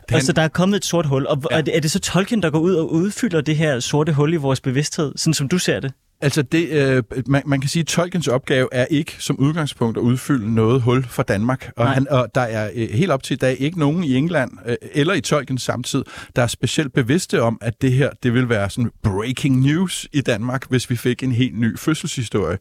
Han, 0.10 0.16
og 0.18 0.22
så 0.22 0.34
der 0.34 0.42
er 0.42 0.48
kommet 0.48 0.78
et 0.78 0.86
sort 0.86 1.06
hul. 1.06 1.28
Og. 1.28 1.44
Ja. 1.52 1.58
er, 1.58 1.62
det, 1.62 1.76
er 1.76 1.80
det 1.80 1.92
så 1.92 2.00
Tolkien, 2.00 2.42
der 2.42 2.50
går 2.50 2.60
ud 2.60 2.74
og 2.74 2.92
udfylder 2.92 3.42
det 3.42 3.56
her 3.58 3.80
sorte 3.80 4.14
hul 4.14 4.34
i 4.34 4.38
vores 4.38 4.62
bevidsthed, 4.62 5.14
sådan 5.16 5.34
som 5.34 5.48
du 5.48 5.58
ser 5.58 5.80
det? 5.80 5.94
Altså, 6.22 6.42
det, 6.42 6.70
øh, 6.70 7.04
man, 7.28 7.44
man 7.46 7.62
kan 7.62 7.70
sige, 7.70 7.82
at 7.82 7.88
Tolkiens 7.88 8.28
opgave 8.28 8.70
er 8.72 8.86
ikke 8.86 9.16
som 9.20 9.40
udgangspunkt 9.40 9.98
at 9.98 10.02
udfylde 10.02 10.56
noget 10.56 10.82
hul 10.82 11.04
for 11.04 11.24
Danmark. 11.24 11.72
Og, 11.78 11.90
han, 11.90 12.10
og 12.10 12.36
der 12.36 12.42
er 12.42 12.70
øh, 12.76 12.90
helt 12.90 13.12
op 13.12 13.24
til 13.24 13.34
i 13.34 13.38
dag 13.38 13.62
ikke 13.62 13.80
nogen 13.80 14.04
i 14.04 14.16
England 14.16 14.52
øh, 14.66 14.76
eller 14.94 15.14
i 15.14 15.22
Tolkiens 15.22 15.62
samtid, 15.64 16.04
der 16.36 16.42
er 16.42 16.48
specielt 16.48 16.94
bevidste 16.94 17.42
om, 17.42 17.58
at 17.62 17.82
det 17.82 17.92
her 17.94 18.10
det 18.24 18.34
vil 18.34 18.50
være 18.50 18.70
sådan 18.70 18.92
breaking 19.04 19.62
news 19.62 20.08
i 20.14 20.22
Danmark, 20.22 20.70
hvis 20.70 20.90
vi 20.90 20.96
fik 20.96 21.24
en 21.24 21.32
helt 21.32 21.60
ny 21.60 21.78
fødselshistorie. 21.78 22.58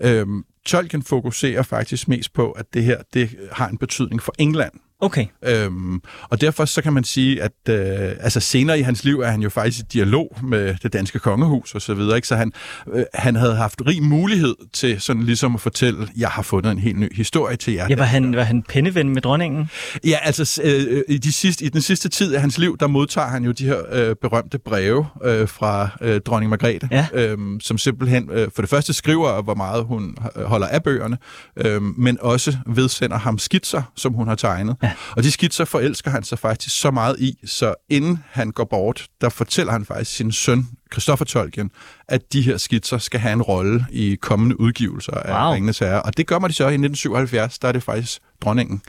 Øhm, 0.00 0.44
Tolkien 0.66 1.02
fokuserer 1.02 1.62
faktisk 1.62 2.08
mest 2.08 2.32
på, 2.32 2.50
at 2.50 2.74
det 2.74 2.84
her 2.84 2.96
det 3.14 3.36
har 3.52 3.68
en 3.68 3.78
betydning 3.78 4.22
for 4.22 4.32
England. 4.38 4.72
Okay. 5.00 5.26
Øhm, 5.44 6.00
og 6.22 6.40
derfor 6.40 6.64
så 6.64 6.82
kan 6.82 6.92
man 6.92 7.04
sige, 7.04 7.42
at 7.42 7.52
øh, 7.68 7.76
altså 8.20 8.40
senere 8.40 8.78
i 8.78 8.82
hans 8.82 9.04
liv 9.04 9.20
er 9.20 9.30
han 9.30 9.42
jo 9.42 9.50
faktisk 9.50 9.80
i 9.84 9.86
dialog 9.92 10.36
med 10.42 10.74
det 10.82 10.92
danske 10.92 11.18
kongehus 11.18 11.74
og 11.74 11.82
så 11.82 11.94
videre, 11.94 12.16
ikke? 12.16 12.28
så 12.28 12.36
han, 12.36 12.52
øh, 12.94 13.04
han 13.14 13.36
havde 13.36 13.56
haft 13.56 13.82
rig 13.86 14.02
mulighed 14.02 14.54
til 14.72 15.00
sådan 15.00 15.22
ligesom 15.22 15.54
at 15.54 15.60
fortælle, 15.60 16.08
jeg 16.16 16.28
har 16.28 16.42
fundet 16.42 16.72
en 16.72 16.78
helt 16.78 16.98
ny 16.98 17.16
historie 17.16 17.56
til 17.56 17.74
jer. 17.74 17.86
Ja, 17.90 17.96
var 17.96 18.04
han, 18.04 18.36
var 18.36 18.42
han 18.42 18.62
penneven 18.62 19.08
med 19.14 19.22
dronningen? 19.22 19.70
Ja, 20.04 20.16
altså 20.22 20.62
øh, 20.64 21.02
i, 21.08 21.18
de 21.18 21.32
sidste, 21.32 21.64
i 21.64 21.68
den 21.68 21.80
sidste 21.82 22.08
tid 22.08 22.34
af 22.34 22.40
hans 22.40 22.58
liv, 22.58 22.76
der 22.80 22.86
modtager 22.86 23.28
han 23.28 23.44
jo 23.44 23.50
de 23.52 23.64
her 23.64 23.78
øh, 23.92 24.16
berømte 24.22 24.58
breve 24.58 25.06
øh, 25.24 25.48
fra 25.48 25.88
øh, 26.00 26.20
dronning 26.20 26.50
Margrethe, 26.50 26.88
Ja. 26.90 27.06
øh, 27.12 27.38
som 27.60 27.78
simpelthen 27.78 28.30
øh, 28.32 28.48
for 28.54 28.62
det 28.62 28.68
første 28.70 28.92
skriver, 28.92 29.42
hvor 29.42 29.54
meget 29.54 29.84
hun 29.84 30.16
holder 30.36 30.66
af 30.66 30.82
bøgerne, 30.82 31.18
øh, 31.56 31.82
men 31.82 32.18
også 32.20 32.56
vedsender 32.66 33.18
ham 33.18 33.38
skitser, 33.38 33.82
som 33.96 34.12
hun 34.12 34.28
har 34.28 34.34
tegnet. 34.34 34.76
Ja. 34.82 34.87
Og 35.16 35.22
de 35.22 35.30
skitser 35.30 35.64
forelsker 35.64 36.10
han 36.10 36.24
sig 36.24 36.38
faktisk 36.38 36.80
så 36.80 36.90
meget 36.90 37.20
i, 37.20 37.38
så 37.46 37.74
inden 37.88 38.24
han 38.30 38.50
går 38.50 38.64
bort, 38.64 39.06
der 39.20 39.28
fortæller 39.28 39.72
han 39.72 39.84
faktisk 39.84 40.16
sin 40.16 40.32
søn, 40.32 40.68
Christopher 40.92 41.24
Tolkien, 41.24 41.70
at 42.08 42.32
de 42.32 42.42
her 42.42 42.56
skitser 42.56 42.98
skal 42.98 43.20
have 43.20 43.32
en 43.32 43.42
rolle 43.42 43.86
i 43.90 44.16
kommende 44.20 44.60
udgivelser 44.60 45.12
af 45.12 45.44
Wow. 45.44 45.52
Ringenes 45.52 45.78
Herre. 45.78 46.02
Og 46.02 46.16
det 46.16 46.26
gør 46.26 46.38
man 46.38 46.50
de 46.50 46.54
så 46.54 46.64
i 46.64 46.66
1977, 46.66 47.58
der 47.58 47.68
er 47.68 47.72
det 47.72 47.82
faktisk 47.82 48.20
dronningen. 48.40 48.82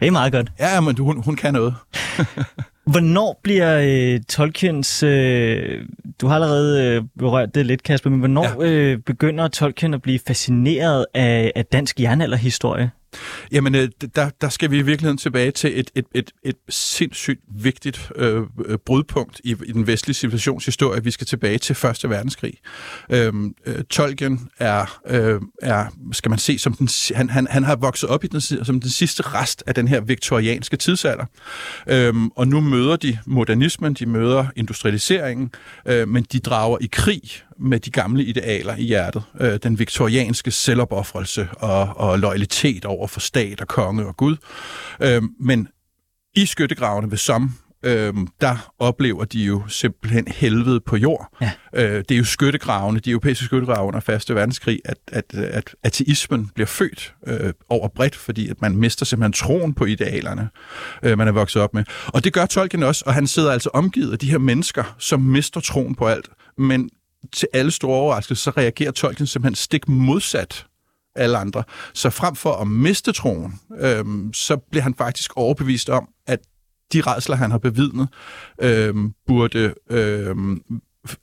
Det 0.00 0.06
er 0.06 0.10
meget 0.10 0.32
godt. 0.32 0.52
Ja, 0.58 0.80
men 0.80 0.98
hun, 0.98 1.22
hun 1.22 1.36
kan 1.36 1.52
noget. 1.52 1.74
Hvornår 2.92 3.40
bliver 3.42 3.80
øh, 3.82 4.20
Tolkiens... 4.28 5.02
Øh, 5.02 5.80
du 6.20 6.26
har 6.26 6.34
allerede 6.34 6.84
øh, 6.84 7.02
berørt 7.18 7.54
det 7.54 7.66
lidt, 7.66 7.82
Kasper, 7.82 8.10
men 8.10 8.18
hvornår 8.18 8.62
ja. 8.62 8.70
øh, 8.70 8.98
begynder 8.98 9.48
Tolkien 9.48 9.94
at 9.94 10.02
blive 10.02 10.18
fascineret 10.26 11.06
af, 11.14 11.52
af 11.56 11.64
dansk 11.64 12.00
jernalderhistorie? 12.00 12.90
Jamen, 13.52 13.74
øh, 13.74 13.88
der, 14.14 14.30
der 14.40 14.48
skal 14.48 14.70
vi 14.70 14.78
i 14.78 14.82
virkeligheden 14.82 15.18
tilbage 15.18 15.50
til 15.50 15.80
et, 15.80 15.90
et, 15.94 16.06
et, 16.14 16.30
et 16.42 16.56
sindssygt 16.68 17.40
vigtigt 17.48 18.12
øh, 18.16 18.42
øh 18.66 18.78
brudpunkt 18.86 19.40
i, 19.44 19.56
i 19.66 19.72
den 19.72 19.86
vestlige 19.86 20.14
civilisationshistorie. 20.14 21.04
Vi 21.04 21.10
skal 21.10 21.26
tilbage 21.26 21.58
til 21.58 21.74
Første 21.74 22.10
Verdenskrig. 22.10 22.54
Øhm, 23.10 23.54
øh, 23.66 23.84
Tolkien 23.84 24.48
er, 24.58 25.00
øh, 25.06 25.40
er, 25.62 25.86
skal 26.12 26.30
man 26.30 26.38
se, 26.38 26.58
som 26.58 26.72
den, 26.72 26.88
han, 27.14 27.30
han, 27.30 27.46
han 27.46 27.64
har 27.64 27.76
vokset 27.76 28.08
op 28.08 28.24
i 28.24 28.26
den, 28.26 28.40
som 28.40 28.80
den 28.80 28.90
sidste 28.90 29.22
rest 29.22 29.62
af 29.66 29.74
den 29.74 29.88
her 29.88 30.00
viktorianske 30.00 30.76
tidsalder. 30.76 31.24
Øhm, 31.86 32.28
og 32.28 32.48
nu 32.48 32.60
møder 32.60 32.96
de 32.96 33.18
modernismen, 33.26 33.94
de 33.94 34.06
møder 34.06 34.46
industrialiseringen, 34.56 35.52
øh, 35.86 36.08
men 36.08 36.26
de 36.32 36.38
drager 36.38 36.78
i 36.80 36.88
krig 36.92 37.22
med 37.58 37.80
de 37.80 37.90
gamle 37.90 38.24
idealer 38.24 38.76
i 38.76 38.82
hjertet. 38.82 39.22
Øh, 39.40 39.58
den 39.62 39.78
viktorianske 39.78 40.50
selvopoffrelse 40.50 41.48
og, 41.52 41.96
og 41.96 42.18
loyalitet 42.18 42.84
over 42.84 43.06
for 43.06 43.20
stat 43.20 43.60
og 43.60 43.68
konge 43.68 44.06
og 44.06 44.16
Gud. 44.16 44.36
Øh, 45.00 45.22
men 45.40 45.68
i 46.36 46.46
skyttegravene 46.46 47.10
ved 47.10 47.18
Somme, 47.18 47.50
øh, 47.84 48.14
der 48.40 48.72
oplever 48.78 49.24
de 49.24 49.38
jo 49.38 49.62
simpelthen 49.68 50.28
helvede 50.28 50.80
på 50.80 50.96
jord. 50.96 51.36
Ja. 51.40 51.50
Øh, 51.74 52.04
det 52.08 52.10
er 52.10 52.18
jo 52.18 52.24
skyttegravene, 52.24 53.00
de 53.00 53.10
europæiske 53.10 53.44
skyttegrave 53.44 53.88
under 53.88 54.00
Første 54.00 54.34
Verdenskrig, 54.34 54.80
at, 54.84 54.98
at, 55.12 55.34
at 55.34 55.76
ateismen 55.82 56.50
bliver 56.54 56.66
født 56.66 57.14
øh, 57.26 57.52
over 57.68 57.88
bredt, 57.88 58.16
fordi 58.16 58.48
at 58.48 58.62
man 58.62 58.76
mister 58.76 59.06
simpelthen 59.06 59.32
troen 59.32 59.74
på 59.74 59.84
idealerne, 59.84 60.48
øh, 61.02 61.18
man 61.18 61.28
er 61.28 61.32
vokset 61.32 61.62
op 61.62 61.74
med. 61.74 61.84
Og 62.06 62.24
det 62.24 62.32
gør 62.32 62.46
Tolkien 62.46 62.82
også, 62.82 63.02
og 63.06 63.14
han 63.14 63.26
sidder 63.26 63.52
altså 63.52 63.70
omgivet 63.74 64.12
af 64.12 64.18
de 64.18 64.30
her 64.30 64.38
mennesker, 64.38 64.94
som 64.98 65.20
mister 65.20 65.60
troen 65.60 65.94
på 65.94 66.06
alt. 66.06 66.28
Men 66.58 66.90
til 67.32 67.48
alle 67.52 67.70
store 67.70 67.96
overraskelser, 67.96 68.52
så 68.52 68.60
reagerer 68.60 68.90
Tolkien 68.90 69.26
simpelthen 69.26 69.54
stik 69.54 69.88
modsat 69.88 70.66
alle 71.16 71.38
andre. 71.38 71.64
Så 71.94 72.10
frem 72.10 72.36
for 72.36 72.52
at 72.52 72.66
miste 72.66 73.12
troen, 73.12 73.60
øhm, 73.78 74.32
så 74.32 74.56
bliver 74.56 74.82
han 74.82 74.94
faktisk 74.94 75.36
overbevist 75.36 75.90
om, 75.90 76.08
at 76.26 76.40
de 76.92 77.00
redsler, 77.00 77.36
han 77.36 77.50
har 77.50 77.58
bevidnet, 77.58 78.08
øhm, 78.62 79.12
burde 79.26 79.74
øhm, 79.90 80.62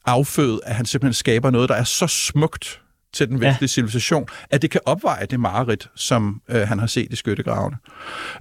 afføde, 0.06 0.60
at 0.64 0.76
han 0.76 0.86
simpelthen 0.86 1.14
skaber 1.14 1.50
noget, 1.50 1.70
der 1.70 1.76
er 1.76 1.84
så 1.84 2.08
smukt 2.08 2.82
til 3.14 3.28
den 3.30 3.42
Ja. 3.42 3.50
vestlige 3.50 3.68
civilisation, 3.70 4.26
at 4.50 4.62
det 4.62 4.70
kan 4.72 4.82
opveje 4.86 5.26
det 5.26 5.40
mareridt, 5.40 5.90
som 5.96 6.42
øh, 6.50 6.62
han 6.68 6.80
har 6.80 6.88
set 6.88 7.08
i 7.12 7.16
skyttegravene. 7.16 7.78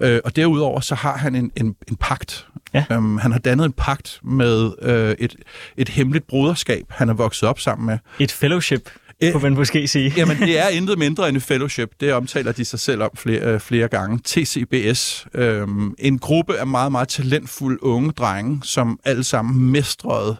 Øh, 0.02 0.20
og 0.24 0.36
derudover 0.36 0.80
så 0.80 0.94
har 0.94 1.16
han 1.16 1.34
en, 1.34 1.52
en, 1.56 1.76
en 1.88 1.96
pagt. 1.96 2.46
Ja. 2.74 2.84
Øhm, 2.92 3.18
han 3.18 3.32
har 3.32 3.38
dannet 3.38 3.64
en 3.64 3.72
pagt 3.72 4.20
med 4.24 4.72
øh, 4.82 5.14
et, 5.18 5.36
et 5.76 5.88
hemmeligt 5.88 6.26
broderskab, 6.26 6.84
han 6.88 7.08
er 7.08 7.14
vokset 7.14 7.48
op 7.48 7.60
sammen 7.60 7.86
med. 7.86 7.98
Et 8.18 8.32
fellowship, 8.32 8.90
kunne 9.32 9.42
man 9.42 9.54
måske 9.54 9.88
sige. 9.88 10.12
Jamen, 10.16 10.36
det 10.38 10.58
er 10.58 10.68
intet 10.78 10.98
mindre 10.98 11.28
end 11.28 11.36
et 11.36 11.42
fellowship. 11.42 11.90
Det 12.00 12.12
omtaler 12.12 12.52
de 12.52 12.64
sig 12.64 12.80
selv 12.80 13.02
om 13.02 13.10
flere, 13.16 13.40
øh, 13.40 13.60
flere 13.60 13.88
gange. 13.88 14.18
TCBS. 14.24 15.26
Øhm, 15.34 15.94
en 15.98 16.18
gruppe 16.18 16.58
af 16.58 16.66
meget, 16.66 16.92
meget 16.92 17.08
talentfulde 17.08 17.82
unge 17.84 18.10
drenge, 18.12 18.60
som 18.62 19.00
alle 19.04 19.24
sammen 19.24 19.70
mestrede 19.70 20.36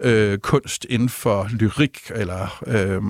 øh, 0.00 0.38
kunst 0.38 0.86
inden 0.90 1.08
for 1.08 1.48
lyrik, 1.50 1.98
eller 2.14 2.62
øh, 2.66 3.02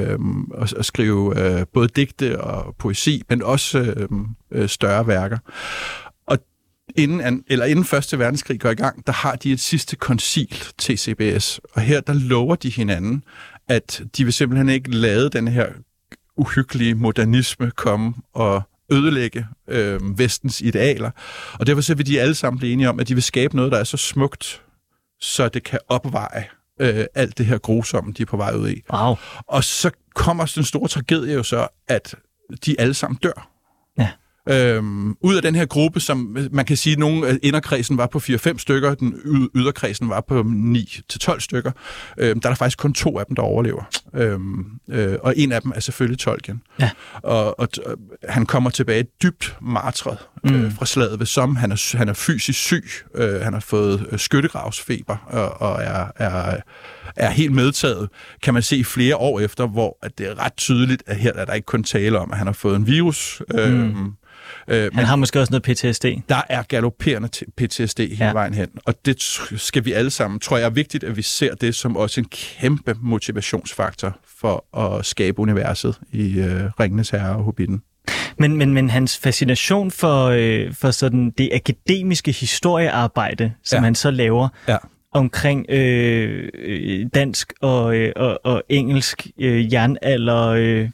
øh, 0.00 0.18
at, 0.62 0.72
at 0.72 0.84
skrive 0.84 1.40
øh, 1.40 1.66
både 1.74 1.88
digte 1.88 2.40
og 2.40 2.76
poesi, 2.78 3.22
men 3.28 3.42
også 3.42 3.78
øhm, 3.78 4.26
øh, 4.50 4.68
større 4.68 5.06
værker. 5.06 5.38
Og 6.26 6.38
inden, 6.96 7.20
an- 7.20 7.44
eller 7.46 7.64
inden 7.64 7.84
Første 7.84 8.18
Verdenskrig 8.18 8.60
går 8.60 8.70
i 8.70 8.74
gang, 8.74 9.06
der 9.06 9.12
har 9.12 9.36
de 9.36 9.52
et 9.52 9.60
sidste 9.60 9.96
koncil, 9.96 10.56
TCBS. 10.78 11.60
Og 11.72 11.82
her, 11.82 12.00
der 12.00 12.12
lover 12.12 12.56
de 12.56 12.70
hinanden, 12.70 13.24
at 13.68 14.02
de 14.16 14.24
vil 14.24 14.32
simpelthen 14.32 14.68
ikke 14.68 14.90
lade 14.90 15.30
den 15.30 15.48
her 15.48 15.66
uhyggelige 16.36 16.94
modernisme 16.94 17.70
komme 17.70 18.14
og 18.32 18.62
ødelægge 18.92 19.46
øh, 19.68 20.18
vestens 20.18 20.60
idealer. 20.60 21.10
Og 21.52 21.66
derfor 21.66 21.82
så 21.82 21.94
vil 21.94 22.06
de 22.06 22.20
alle 22.20 22.34
sammen 22.34 22.58
blive 22.58 22.72
enige 22.72 22.88
om, 22.88 23.00
at 23.00 23.08
de 23.08 23.14
vil 23.14 23.22
skabe 23.22 23.56
noget, 23.56 23.72
der 23.72 23.78
er 23.78 23.84
så 23.84 23.96
smukt, 23.96 24.62
så 25.22 25.48
det 25.48 25.62
kan 25.62 25.78
opveje 25.88 26.44
øh, 26.80 27.04
alt 27.14 27.38
det 27.38 27.46
her 27.46 27.58
grusomme, 27.58 28.12
de 28.12 28.22
er 28.22 28.26
på 28.26 28.36
vej 28.36 28.54
ud 28.54 28.68
i. 28.70 28.82
Wow. 28.92 29.14
Og 29.46 29.64
så 29.64 29.90
kommer 30.14 30.52
den 30.54 30.64
store 30.64 30.88
tragedie 30.88 31.34
jo 31.34 31.42
så, 31.42 31.68
at 31.88 32.14
de 32.66 32.80
alle 32.80 32.94
sammen 32.94 33.18
dør. 33.22 33.48
Ja. 33.98 34.08
Øhm, 34.48 35.16
ud 35.20 35.36
af 35.36 35.42
den 35.42 35.54
her 35.54 35.66
gruppe, 35.66 36.00
som 36.00 36.36
man 36.52 36.64
kan 36.64 36.76
sige, 36.76 36.92
at 36.92 36.98
nogle 36.98 37.28
af 37.28 37.38
inderkredsen 37.42 37.98
var 37.98 38.06
på 38.06 38.18
4-5 38.18 38.58
stykker, 38.58 38.94
den 38.94 39.14
yd- 39.24 39.48
yderkredsen 39.54 40.08
var 40.08 40.20
på 40.20 40.40
9-12 40.40 41.40
stykker, 41.40 41.72
øhm, 42.18 42.40
der 42.40 42.48
er 42.48 42.52
der 42.52 42.56
faktisk 42.56 42.78
kun 42.78 42.92
to 42.94 43.18
af 43.18 43.26
dem, 43.26 43.36
der 43.36 43.42
overlever. 43.42 43.84
Øhm, 44.14 44.64
øh, 44.90 45.16
og 45.22 45.34
en 45.36 45.52
af 45.52 45.62
dem 45.62 45.72
er 45.74 45.80
selvfølgelig 45.80 46.18
Tolkien. 46.18 46.62
Ja. 46.80 46.90
Og, 47.22 47.60
og 47.60 47.68
øh, 47.86 47.96
han 48.28 48.46
kommer 48.46 48.70
tilbage 48.70 49.04
dybt 49.22 49.56
martret 49.62 50.18
øh, 50.46 50.62
Mm. 50.64 50.70
fra 50.70 50.86
slaget 50.86 51.18
ved 51.18 51.26
Somme. 51.26 51.58
Han 51.58 51.72
er, 51.72 51.96
han 51.96 52.08
er 52.08 52.12
fysisk 52.12 52.58
syg. 52.58 52.84
Øh, 53.14 53.40
han 53.40 53.52
har 53.52 53.60
fået 53.60 54.06
øh, 54.12 54.18
skyttegravsfeber 54.18 55.16
og, 55.26 55.60
og 55.60 55.82
er, 55.82 56.06
er, 56.16 56.56
er 57.16 57.30
helt 57.30 57.52
medtaget, 57.52 58.08
kan 58.42 58.54
man 58.54 58.62
se 58.62 58.84
flere 58.84 59.16
år 59.16 59.40
efter, 59.40 59.66
hvor 59.66 59.98
at 60.02 60.18
det 60.18 60.26
er 60.28 60.44
ret 60.44 60.54
tydeligt, 60.56 61.02
at 61.06 61.16
her 61.16 61.32
er 61.32 61.44
der 61.44 61.52
ikke 61.54 61.66
kun 61.66 61.84
tale 61.84 62.18
om, 62.18 62.32
at 62.32 62.38
han 62.38 62.46
har 62.46 62.54
fået 62.54 62.76
en 62.76 62.86
virus. 62.86 63.42
Mm. 63.54 64.12
Øh, 64.68 64.82
men 64.84 64.92
Han 64.96 65.04
har 65.04 65.16
måske 65.16 65.40
også 65.40 65.50
noget 65.52 65.62
PTSD. 65.62 66.04
der 66.28 66.42
er 66.48 66.62
galopperende 66.62 67.28
PTSD 67.56 67.98
hele 67.98 68.16
Ja. 68.24 68.32
vejen 68.32 68.54
hen. 68.54 68.68
Og 68.84 68.94
det 69.04 69.22
skal 69.56 69.84
vi 69.84 69.92
alle 69.92 70.10
sammen, 70.10 70.40
tror 70.40 70.56
jeg 70.58 70.66
er 70.66 70.70
vigtigt, 70.70 71.04
at 71.04 71.16
vi 71.16 71.22
ser 71.22 71.54
det 71.54 71.74
som 71.74 71.96
også 71.96 72.20
en 72.20 72.26
kæmpe 72.30 72.94
motivationsfaktor 73.00 74.18
for 74.40 74.78
at 74.98 75.06
skabe 75.06 75.38
universet 75.40 75.98
i 76.12 76.38
øh, 76.38 76.62
Ringenes 76.80 77.10
Herre 77.10 77.36
og 77.36 77.42
Hobbiten. 77.42 77.82
Men, 78.38 78.56
men, 78.56 78.74
men 78.74 78.90
hans 78.90 79.18
fascination 79.18 79.90
for, 79.90 80.26
øh, 80.26 80.74
for 80.74 80.90
sådan 80.90 81.30
det 81.38 81.50
akademiske 81.52 82.32
historiearbejde, 82.32 83.52
som 83.64 83.76
Ja. 83.76 83.84
han 83.84 83.94
så 83.94 84.10
laver 84.10 84.48
Ja. 84.68 84.76
omkring 85.12 85.66
øh, 85.68 86.48
øh, 86.54 87.06
dansk 87.14 87.52
og, 87.60 87.96
øh, 87.96 88.12
og, 88.16 88.40
og 88.44 88.62
engelsk 88.68 89.26
øh, 89.40 89.72
jernalder, 89.72 90.46
øh, 90.48 90.88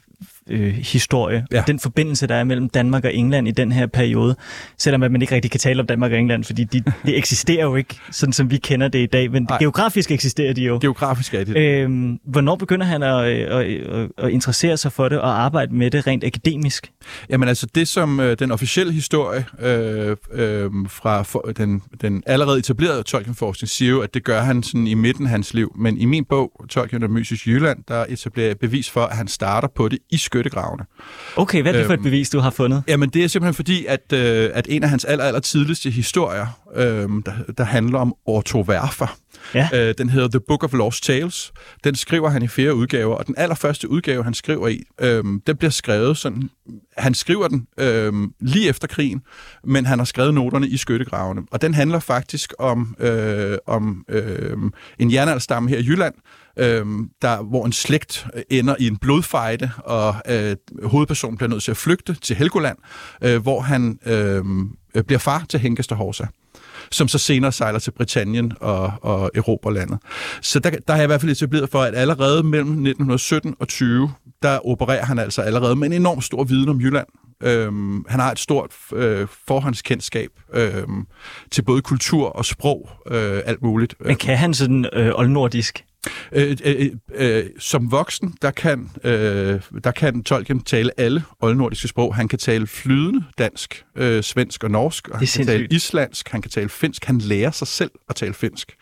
øh, 0.49 0.73
historie, 0.73 1.45
Ja. 1.51 1.63
den 1.67 1.79
forbindelse, 1.79 2.27
der 2.27 2.35
er 2.35 2.43
mellem 2.43 2.69
Danmark 2.69 3.05
og 3.05 3.13
England 3.15 3.47
i 3.47 3.51
den 3.51 3.71
her 3.71 3.87
periode, 3.87 4.35
selvom 4.77 5.03
at 5.03 5.11
man 5.11 5.21
ikke 5.21 5.35
rigtig 5.35 5.51
kan 5.51 5.59
tale 5.59 5.79
om 5.81 5.87
Danmark 5.87 6.11
og 6.11 6.17
England, 6.17 6.43
fordi 6.43 6.63
de, 6.63 6.83
de 7.05 7.15
eksisterer 7.15 7.63
jo 7.65 7.75
ikke, 7.75 7.95
sådan 8.11 8.33
som 8.33 8.51
vi 8.51 8.57
kender 8.57 8.87
det 8.87 8.99
i 8.99 9.05
dag, 9.05 9.31
men 9.31 9.45
Nej. 9.49 9.57
geografisk 9.59 10.11
eksisterer 10.11 10.53
de 10.53 10.61
jo. 10.63 10.77
Geografisk 10.81 11.33
er 11.33 11.43
det. 11.43 11.57
Øhm, 11.57 12.19
hvornår 12.25 12.55
begynder 12.55 12.85
han 12.85 13.03
at, 13.03 13.23
at, 13.25 13.65
at, 13.65 14.09
at 14.17 14.29
interessere 14.29 14.77
sig 14.77 14.91
for 14.91 15.09
det 15.09 15.19
og 15.19 15.41
arbejde 15.41 15.75
med 15.75 15.91
det 15.91 16.07
rent 16.07 16.23
akademisk? 16.23 16.91
Jamen 17.29 17.47
altså 17.49 17.67
det, 17.75 17.87
som 17.87 18.19
øh, 18.19 18.39
den 18.39 18.51
officielle 18.51 18.93
historie 18.93 19.45
øh, 19.61 20.15
øh, 20.31 20.69
fra 20.87 21.23
for, 21.23 21.51
den, 21.57 21.81
den 22.01 22.23
allerede 22.25 22.59
etablerede 22.59 23.03
Tolkien-forskning 23.03 23.69
siger 23.69 23.89
jo, 23.91 24.01
at 24.01 24.13
det 24.13 24.23
gør 24.23 24.41
han 24.41 24.63
sådan 24.63 24.87
i 24.87 24.93
midten 24.93 25.25
af 25.25 25.29
hans 25.31 25.53
liv. 25.53 25.75
Men 25.79 25.97
i 25.97 26.05
min 26.05 26.25
bog, 26.25 26.51
Tolkien 26.69 27.03
og 27.03 27.09
Mysisk 27.11 27.47
Jylland, 27.47 27.83
der 27.87 28.05
etablerer 28.09 28.55
bevis 28.55 28.89
for, 28.89 29.01
at 29.01 29.17
han 29.17 29.27
starter 29.27 29.67
på 29.75 29.87
det 29.89 29.99
i 30.09 30.17
skyttegravene. 30.43 30.85
Okay, 31.35 31.61
hvad 31.61 31.73
er 31.73 31.77
det 31.77 31.85
for 31.85 31.93
et 31.93 31.97
Øhm, 31.97 32.03
bevis, 32.03 32.29
du 32.29 32.39
har 32.39 32.49
fundet? 32.49 32.83
Jamen 32.87 33.09
det 33.09 33.23
er 33.23 33.27
simpelthen 33.27 33.53
fordi, 33.53 33.85
at, 33.85 34.13
øh, 34.13 34.49
at 34.53 34.65
en 34.69 34.83
af 34.83 34.89
hans 34.89 35.05
aller, 35.05 35.23
aller 35.25 35.39
tidligste 35.39 35.89
historier, 35.89 36.47
øh, 36.75 36.83
der, 37.25 37.31
der 37.57 37.63
handler 37.63 37.99
om 37.99 38.15
Otto 38.25 38.61
Werfer, 38.61 39.17
Ja. 39.53 39.69
øh, 39.73 39.93
den 39.97 40.09
hedder 40.09 40.27
The 40.27 40.39
Book 40.47 40.63
of 40.63 40.73
Lost 40.73 41.03
Tales. 41.03 41.51
Den 41.83 41.95
skriver 41.95 42.29
han 42.29 42.43
i 42.43 42.47
flere 42.47 42.75
udgaver, 42.75 43.15
og 43.15 43.27
den 43.27 43.35
allerførste 43.37 43.89
udgave, 43.89 44.23
han 44.23 44.33
skriver 44.33 44.67
i, 44.67 44.83
øh, 45.01 45.23
den 45.47 45.57
bliver 45.57 45.71
skrevet 45.71 46.17
sådan, 46.17 46.49
han 46.97 47.13
skriver 47.13 47.47
den 47.47 47.67
øh, 47.79 48.13
lige 48.39 48.69
efter 48.69 48.87
krigen, 48.87 49.21
men 49.63 49.85
han 49.85 49.99
har 49.99 50.05
skrevet 50.05 50.33
noterne 50.33 50.67
i 50.67 50.77
skyttegravene. 50.77 51.41
Og 51.51 51.61
den 51.61 51.73
handler 51.73 51.99
faktisk 51.99 52.53
om, 52.59 52.95
øh, 52.99 53.57
om 53.67 54.05
øh, 54.09 54.57
en 54.99 55.11
jernalderstamme 55.13 55.69
her 55.69 55.77
i 55.77 55.81
Jylland, 55.83 56.13
øh, 56.59 56.85
der, 57.21 57.43
hvor 57.43 57.65
en 57.65 57.71
slægt 57.71 58.27
øh, 58.35 58.41
ender 58.49 58.75
i 58.79 58.87
en 58.87 58.97
blodfejde, 58.97 59.71
og 59.77 60.15
øh, 60.29 60.55
hovedpersonen 60.83 61.37
bliver 61.37 61.49
nødt 61.49 61.63
til 61.63 61.71
at 61.71 61.77
flygte 61.77 62.13
til 62.13 62.35
Helgoland, 62.35 62.77
øh, 63.23 63.41
hvor 63.41 63.61
han 63.61 63.99
øhm, 64.05 64.69
øh, 64.95 65.03
bliver 65.03 65.19
far 65.19 65.45
til 65.49 65.59
Henkester 65.59 65.95
Horsa 65.95 66.25
som 66.91 67.07
så 67.07 67.17
senere 67.17 67.51
sejler 67.51 67.79
til 67.79 67.91
Britannien 67.91 68.53
og, 68.59 68.93
og 69.01 69.31
erobrer 69.35 69.71
landet. 69.71 69.99
Så 70.41 70.59
der, 70.59 70.69
der 70.69 70.93
har 70.93 70.95
jeg 70.95 71.03
i 71.03 71.07
hvert 71.07 71.21
fald 71.21 71.31
etableret 71.31 71.69
for, 71.69 71.81
at 71.81 71.95
allerede 71.95 72.43
mellem 72.43 72.69
1917 72.69 73.55
og 73.59 73.67
20, 73.67 74.11
der 74.43 74.67
opererer 74.67 75.05
han 75.05 75.19
altså 75.19 75.41
allerede 75.41 75.75
med 75.75 75.87
en 75.87 75.93
enorm 75.93 76.21
stor 76.21 76.43
viden 76.43 76.69
om 76.69 76.81
Jylland. 76.81 77.07
Øhm, 77.43 78.05
han 78.07 78.19
har 78.19 78.31
et 78.31 78.39
stort 78.39 78.71
øh, 78.93 79.27
forhåndskendskab 79.47 80.29
øhm, 80.53 81.07
til 81.51 81.61
både 81.61 81.81
kultur 81.81 82.29
og 82.29 82.45
sprog, 82.45 82.89
øh, 83.11 83.41
alt 83.45 83.61
muligt. 83.61 83.95
Men 84.05 84.15
kan 84.15 84.37
han 84.37 84.53
sådan 84.53 84.85
øh, 84.93 85.11
oldnordisk? 85.15 85.85
Øh, 86.31 86.57
øh, 86.65 86.89
øh, 87.15 87.45
som 87.59 87.91
voksen, 87.91 88.35
der 88.41 88.51
kan, 88.51 88.89
øh, 89.03 89.61
der 89.83 89.91
kan 89.91 90.23
Tolkien 90.23 90.61
tale 90.61 90.91
alle 90.99 91.23
oldnordiske 91.39 91.87
sprog. 91.87 92.15
Han 92.15 92.27
kan 92.27 92.39
tale 92.39 92.67
flydende 92.67 93.23
dansk, 93.37 93.85
øh, 93.95 94.23
svensk 94.23 94.63
og 94.63 94.71
norsk, 94.71 95.07
og 95.07 95.19
han 95.19 95.19
kan 95.19 95.27
tale 95.27 95.45
sindssygt. 95.45 95.73
islandsk, 95.73 96.29
han 96.29 96.41
kan 96.41 96.51
tale 96.51 96.69
finsk. 96.69 97.05
Han 97.05 97.17
lærer 97.17 97.51
sig 97.51 97.67
selv 97.67 97.91
at 98.09 98.15
tale 98.15 98.33
finsk. 98.33 98.75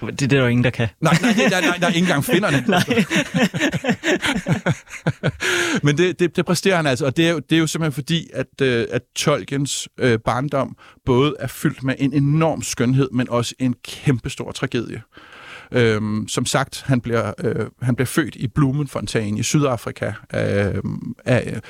Det, 0.00 0.20
det 0.20 0.22
er 0.22 0.28
der 0.28 0.40
jo 0.40 0.46
ingen, 0.46 0.64
der 0.64 0.70
kan. 0.70 0.88
Nej, 1.00 1.18
nej, 1.22 1.34
nej, 1.50 1.60
nej, 1.60 1.78
nej 1.80 1.88
ikke 1.88 1.98
engang 1.98 2.24
finderne. 2.24 2.64
Nej. 2.66 2.82
Men 5.82 5.98
det, 5.98 6.18
det, 6.18 6.36
det 6.36 6.46
præsterer 6.46 6.76
han 6.76 6.86
altså, 6.86 7.06
og 7.06 7.16
det 7.16 7.26
er 7.26 7.30
jo, 7.30 7.38
det 7.38 7.56
er 7.56 7.60
jo 7.60 7.66
simpelthen 7.66 7.92
fordi, 7.92 8.28
at, 8.34 8.60
øh, 8.62 8.86
at 8.90 9.02
Tolkiens 9.16 9.88
øh, 10.00 10.18
barndom 10.18 10.76
både 11.04 11.34
er 11.38 11.46
fyldt 11.46 11.82
med 11.82 11.94
en 11.98 12.12
enorm 12.12 12.62
skønhed, 12.62 13.08
men 13.12 13.30
også 13.30 13.54
en 13.58 13.74
kæmpestor 13.84 14.52
tragedie. 14.52 15.02
Øhm, 15.74 16.28
som 16.28 16.46
sagt, 16.46 16.82
han 16.86 17.00
bliver, 17.00 17.32
øh, 17.38 17.66
han 17.82 17.96
bliver 17.96 18.06
født 18.06 18.36
i 18.36 18.48
Blumenfontein 18.48 19.38
i 19.38 19.42
Sydafrika 19.42 20.12
øh, 20.34 20.82
af, 21.24 21.60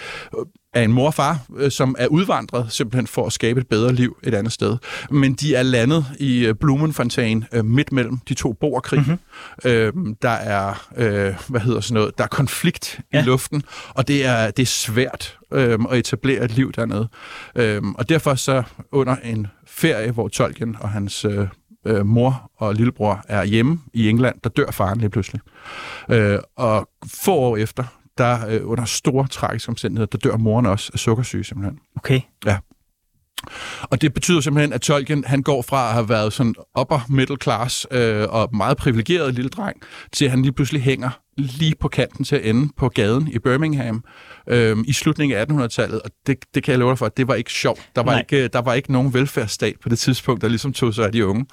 af 0.74 0.82
en 0.82 0.92
mor 0.92 1.06
og 1.06 1.14
far, 1.14 1.38
øh, 1.56 1.70
som 1.70 1.94
er 1.98 2.06
udvandret 2.06 2.66
simpelthen 2.72 3.06
for 3.06 3.26
at 3.26 3.32
skabe 3.32 3.60
et 3.60 3.68
bedre 3.68 3.92
liv 3.92 4.16
et 4.22 4.34
andet 4.34 4.52
sted. 4.52 4.76
Men 5.10 5.34
de 5.34 5.54
er 5.54 5.62
landet 5.62 6.04
i 6.18 6.46
øh, 6.46 6.54
Blumenfontein 6.54 7.44
øh, 7.52 7.64
midt 7.64 7.92
mellem 7.92 8.18
de 8.28 8.34
to 8.34 8.52
boerkrig. 8.52 9.00
Mm-hmm. 9.00 9.70
Øh, 9.70 9.92
der 10.22 10.28
er, 10.28 10.88
øh, 10.96 11.34
hvad 11.48 11.60
hedder 11.60 11.80
sådan 11.80 11.94
noget, 11.94 12.18
der 12.18 12.24
er 12.24 12.28
konflikt. 12.28 13.00
Ja. 13.12 13.22
i 13.22 13.24
luften, 13.24 13.62
og 13.88 14.08
det 14.08 14.26
er, 14.26 14.50
det 14.50 14.62
er 14.62 14.66
svært 14.66 15.38
øh, 15.52 15.78
at 15.90 15.98
etablere 15.98 16.44
et 16.44 16.50
liv 16.50 16.72
dernede. 16.72 17.08
Øh, 17.56 17.82
og 17.82 18.08
derfor 18.08 18.34
så 18.34 18.62
under 18.92 19.16
en 19.16 19.46
ferie, 19.66 20.10
hvor 20.10 20.28
Tolkien 20.28 20.76
og 20.80 20.90
hans 20.90 21.24
øh, 21.24 21.48
øh, 21.84 22.06
mor 22.06 22.50
og 22.56 22.74
lillebror 22.74 23.24
er 23.28 23.44
hjemme 23.44 23.80
i 23.92 24.08
England, 24.08 24.40
der 24.44 24.50
dør 24.50 24.70
faren 24.70 24.98
lige 24.98 25.10
pludselig. 25.10 25.40
Øh, 26.10 26.38
og 26.56 26.88
få 27.06 27.34
år 27.34 27.56
efter, 27.56 27.84
der 28.18 28.48
øh, 28.48 28.70
under 28.70 28.84
store 28.84 29.26
tragiske 29.26 29.68
omstændigheder, 29.68 30.06
der 30.06 30.18
dør 30.18 30.36
moren 30.36 30.66
også 30.66 30.90
af 30.94 30.98
sukkersyge 30.98 31.44
simpelthen. 31.44 31.78
Okay. 31.96 32.20
Og 33.82 34.02
det 34.02 34.14
betyder 34.14 34.40
simpelthen, 34.40 34.72
at 34.72 34.80
Tolkien 34.80 35.24
han 35.24 35.42
går 35.42 35.62
fra 35.62 35.88
at 35.88 35.94
have 35.94 36.08
været 36.08 36.32
sådan 36.32 36.54
upper 36.80 37.06
middle 37.08 37.36
class 37.42 37.86
øh, 37.90 38.26
og 38.28 38.56
meget 38.56 38.76
privilegeret 38.76 39.34
lille 39.34 39.48
dreng, 39.48 39.76
til 40.12 40.24
at 40.24 40.30
han 40.30 40.42
lige 40.42 40.52
pludselig 40.52 40.82
hænger 40.82 41.10
lige 41.36 41.74
på 41.80 41.88
kanten 41.88 42.24
til 42.24 42.36
at 42.36 42.44
ende 42.44 42.72
på 42.76 42.88
gaden 42.88 43.28
i 43.28 43.38
Birmingham 43.38 44.04
øh, 44.48 44.76
i 44.86 44.92
slutningen 44.92 45.38
af 45.38 45.44
1800-tallet. 45.44 46.02
Og 46.02 46.10
det, 46.26 46.38
det 46.54 46.62
kan 46.62 46.72
jeg 46.72 46.78
love 46.78 46.90
dig 46.90 46.98
for, 46.98 47.06
at 47.06 47.16
det 47.16 47.28
var 47.28 47.34
ikke 47.34 47.52
sjovt. 47.52 47.88
Der 47.96 48.02
var, 48.02 48.12
Nej. 48.12 48.20
ikke, 48.20 48.48
der 48.48 48.58
var 48.58 48.74
ikke 48.74 48.92
nogen 48.92 49.14
velfærdsstat 49.14 49.74
på 49.82 49.88
det 49.88 49.98
tidspunkt, 49.98 50.42
der 50.42 50.48
ligesom 50.48 50.72
tog 50.72 50.94
sig 50.94 51.04
af 51.06 51.12
de 51.12 51.26
unge. 51.26 51.46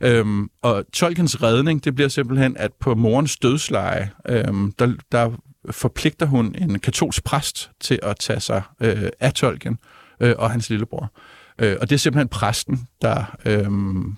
Øhm, 0.00 0.48
og 0.62 0.84
Tolkiens 0.92 1.42
redning, 1.42 1.84
det 1.84 1.94
bliver 1.94 2.08
simpelthen, 2.08 2.56
at 2.56 2.70
på 2.80 2.94
morens 2.94 3.36
dødsleje, 3.36 4.10
øhm, 4.28 4.72
der, 4.78 4.92
der 5.12 5.30
forpligter 5.70 6.26
hun 6.26 6.54
en 6.58 6.78
katolsk 6.78 7.24
præst 7.24 7.70
til 7.80 7.98
at 8.02 8.18
tage 8.18 8.40
sig 8.40 8.62
øh, 8.82 9.08
af 9.20 9.32
Tolkien 9.32 9.72
øh, 9.72 9.97
øh, 10.20 10.34
og 10.38 10.50
hans 10.50 10.70
lillebror. 10.70 11.12
Øh, 11.58 11.76
og 11.80 11.90
det 11.90 11.96
er 11.96 11.98
simpelthen 11.98 12.28
præsten, 12.28 12.88
der, 13.02 13.36
øh, 13.44 13.70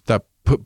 der 0.09 0.19
på, 0.45 0.61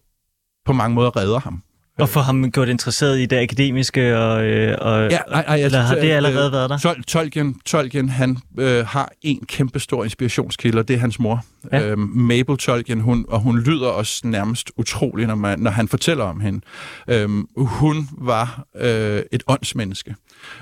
på 0.64 0.72
mange 0.72 0.94
måder 0.94 1.16
redder 1.16 1.38
ham. 1.38 1.62
Og 1.98 2.08
få 2.08 2.20
ham 2.20 2.50
gjort 2.50 2.68
interesseret 2.68 3.20
i 3.20 3.26
det 3.26 3.36
akademiske, 3.36 4.18
og, 4.18 4.44
øh, 4.44 4.78
og, 4.80 5.10
Ja, 5.10 5.18
nej, 5.30 5.44
nej, 5.46 5.56
eller 5.56 5.80
har 5.80 5.94
det 5.94 6.10
øh, 6.10 6.16
allerede 6.16 6.52
været 6.52 6.70
der? 6.70 6.78
Tol- 6.78 7.02
Tolkien, 7.02 7.60
Tolkien 7.66 8.08
han 8.08 8.36
øh, 8.58 8.86
har 8.86 9.12
en 9.22 9.44
kæmpe 9.48 9.80
stor 9.80 10.04
inspirationskilde, 10.04 10.78
og 10.78 10.88
det 10.88 10.94
er 10.96 11.00
hans 11.00 11.18
mor. 11.18 11.44
Ja. 11.72 11.82
Øhm, 11.88 12.00
Mabel 12.00 12.56
Tolkien, 12.56 13.00
hun, 13.00 13.24
og 13.28 13.40
hun 13.40 13.58
lyder 13.60 13.86
også 13.88 14.20
nærmest 14.24 14.70
utrolig, 14.76 15.26
når, 15.26 15.34
man, 15.34 15.58
når 15.58 15.70
han 15.70 15.88
fortæller 15.88 16.24
om 16.24 16.40
hende. 16.40 16.60
Øhm, 17.08 17.46
hun 17.56 18.08
var 18.18 18.64
øh, 18.80 19.22
et 19.32 19.42
åndsmenneske, 19.46 20.14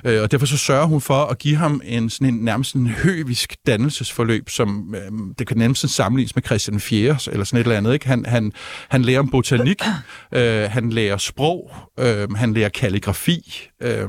øh, 0.05 0.23
og 0.23 0.31
derfor 0.33 0.47
så 0.47 0.57
sørger 0.57 0.87
hun 0.87 1.01
for 1.01 1.25
at 1.25 1.39
give 1.39 1.57
ham 1.57 1.81
en, 1.85 2.11
sådan 2.11 2.27
en 2.35 2.35
nærmest 2.35 2.75
en 2.75 2.87
høvisk 2.87 3.57
dannelsesforløb, 3.67 4.51
som 4.51 4.95
øh, 4.97 5.35
det 5.39 5.47
kan 5.47 5.57
nærmest 5.57 5.89
sammenlignes 5.89 6.35
med 6.35 6.43
Christian 6.47 6.81
4. 6.81 7.17
eller 7.33 7.45
sådan 7.45 7.61
et 7.61 7.65
eller 7.65 7.77
andet. 7.77 7.93
Ikke? 7.95 8.07
Han, 8.07 8.25
han, 8.25 8.53
han 8.89 9.03
lærer 9.03 9.19
om 9.19 9.29
botanik, 9.31 9.83
øh, 10.33 10.71
han 10.71 10.91
lærer 10.91 11.17
sprog, 11.23 11.71
øh, 11.99 12.31
han 12.33 12.53
lærer 12.55 12.69
kalligrafi, 12.69 13.69
øh, 13.83 14.09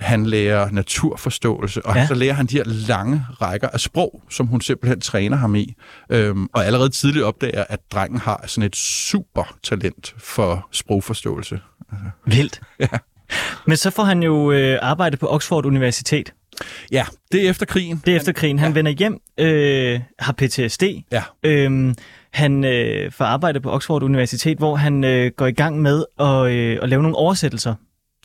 han 0.00 0.26
lærer 0.26 0.70
naturforståelse, 0.70 1.86
og 1.86 1.96
Ja. 1.96 2.06
så 2.06 2.14
lærer 2.14 2.32
han 2.34 2.46
de 2.46 2.56
her 2.56 2.64
lange 2.66 3.26
rækker 3.42 3.68
af 3.68 3.80
sprog, 3.80 4.22
som 4.30 4.46
hun 4.46 4.60
simpelthen 4.60 5.00
træner 5.00 5.36
ham 5.36 5.54
i. 5.54 5.74
Øhm, 6.10 6.46
og 6.54 6.66
allerede 6.66 6.88
tidligt 6.88 7.24
opdager, 7.24 7.64
at 7.68 7.80
drengen 7.92 8.18
har 8.20 8.44
sådan 8.46 8.66
et 8.66 8.76
super 8.76 9.56
talent 9.62 10.14
for 10.18 10.68
sprogforståelse. 10.72 11.60
Vildt. 12.26 12.60
Ja. 12.80 12.86
Men 13.66 13.76
så 13.76 13.90
får 13.90 14.04
han 14.04 14.22
jo 14.22 14.52
øh, 14.52 14.78
arbejde 14.82 15.16
på 15.16 15.26
Oxford 15.28 15.66
Universitet. 15.66 16.32
Ja, 16.92 17.04
det 17.32 17.46
er 17.46 17.50
efter 17.50 17.66
krigen. 17.66 18.02
Det 18.06 18.12
er 18.12 18.16
efter 18.16 18.32
krigen. 18.32 18.58
Han 18.58 18.70
ja. 18.70 18.74
vender 18.74 18.90
hjem, 18.92 19.18
øh, 19.38 20.00
har 20.18 20.32
PTSD. 20.32 20.82
Ja, 21.12 21.22
Øhm, 21.42 21.94
han 22.32 22.64
øh, 22.64 23.12
får 23.12 23.24
arbejde 23.24 23.60
på 23.60 23.70
Oxford 23.70 24.02
Universitet, 24.02 24.58
hvor 24.58 24.76
han 24.76 25.04
øh, 25.04 25.30
går 25.36 25.46
i 25.46 25.52
gang 25.52 25.80
med 25.82 26.04
at, 26.20 26.46
øh, 26.52 26.78
at 26.82 26.88
lave 26.88 27.02
nogle 27.02 27.16
oversættelser. 27.16 27.74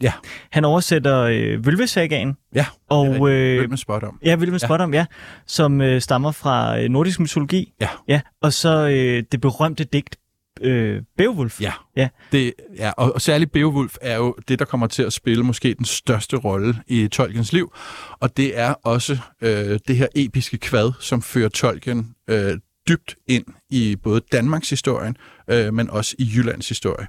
ja, 0.01 0.11
Han 0.51 0.65
oversætter 0.65 1.19
øh, 1.21 1.65
Vølvesagaen, 1.65 2.37
ja. 2.55 2.65
og 2.89 3.29
Øh, 3.29 3.63
øh, 3.63 3.69
med 3.69 3.77
spot 3.77 4.03
om. 4.03 4.19
ja, 4.25 4.35
Vølve 4.35 4.53
Ja. 4.53 4.57
Spot 4.57 4.81
om, 4.81 4.93
ja, 4.93 5.05
som 5.47 5.81
øh, 5.81 6.01
stammer 6.01 6.31
fra 6.31 6.79
øh, 6.81 6.89
nordisk 6.89 7.19
mytologi. 7.19 7.73
Ja. 7.81 7.87
ja 8.07 8.21
og 8.41 8.53
så 8.53 8.87
øh, 8.87 9.23
det 9.31 9.41
berømte 9.41 9.83
digt 9.83 10.15
øh, 10.61 11.01
Beowulf. 11.17 11.61
Ja. 11.61 11.73
Ja. 11.95 12.09
Det, 12.31 12.53
ja, 12.77 12.91
og, 12.97 13.13
og 13.13 13.21
særligt 13.21 13.51
Beowulf 13.51 13.95
er 14.01 14.15
jo 14.15 14.35
det, 14.47 14.59
der 14.59 14.65
kommer 14.65 14.87
til 14.87 15.03
at 15.03 15.13
spille 15.13 15.43
måske 15.43 15.73
den 15.73 15.85
største 15.85 16.37
rolle 16.37 16.75
i 16.87 17.07
Tolkiens 17.07 17.53
liv. 17.53 17.73
Og 18.19 18.37
det 18.37 18.59
er 18.59 18.73
også 18.73 19.17
øh, 19.41 19.79
det 19.87 19.97
her 19.97 20.07
episke 20.15 20.57
kvad, 20.57 20.91
som 20.99 21.21
fører 21.21 21.49
Tolkien 21.49 22.15
øh, 22.29 22.57
dybt 22.87 23.15
ind 23.27 23.45
i 23.69 23.95
både 24.03 24.21
Danmarks 24.31 24.69
historien, 24.69 25.17
øh, 25.47 25.73
men 25.73 25.89
også 25.89 26.15
i 26.19 26.31
Jyllands 26.35 26.69
historie. 26.69 27.07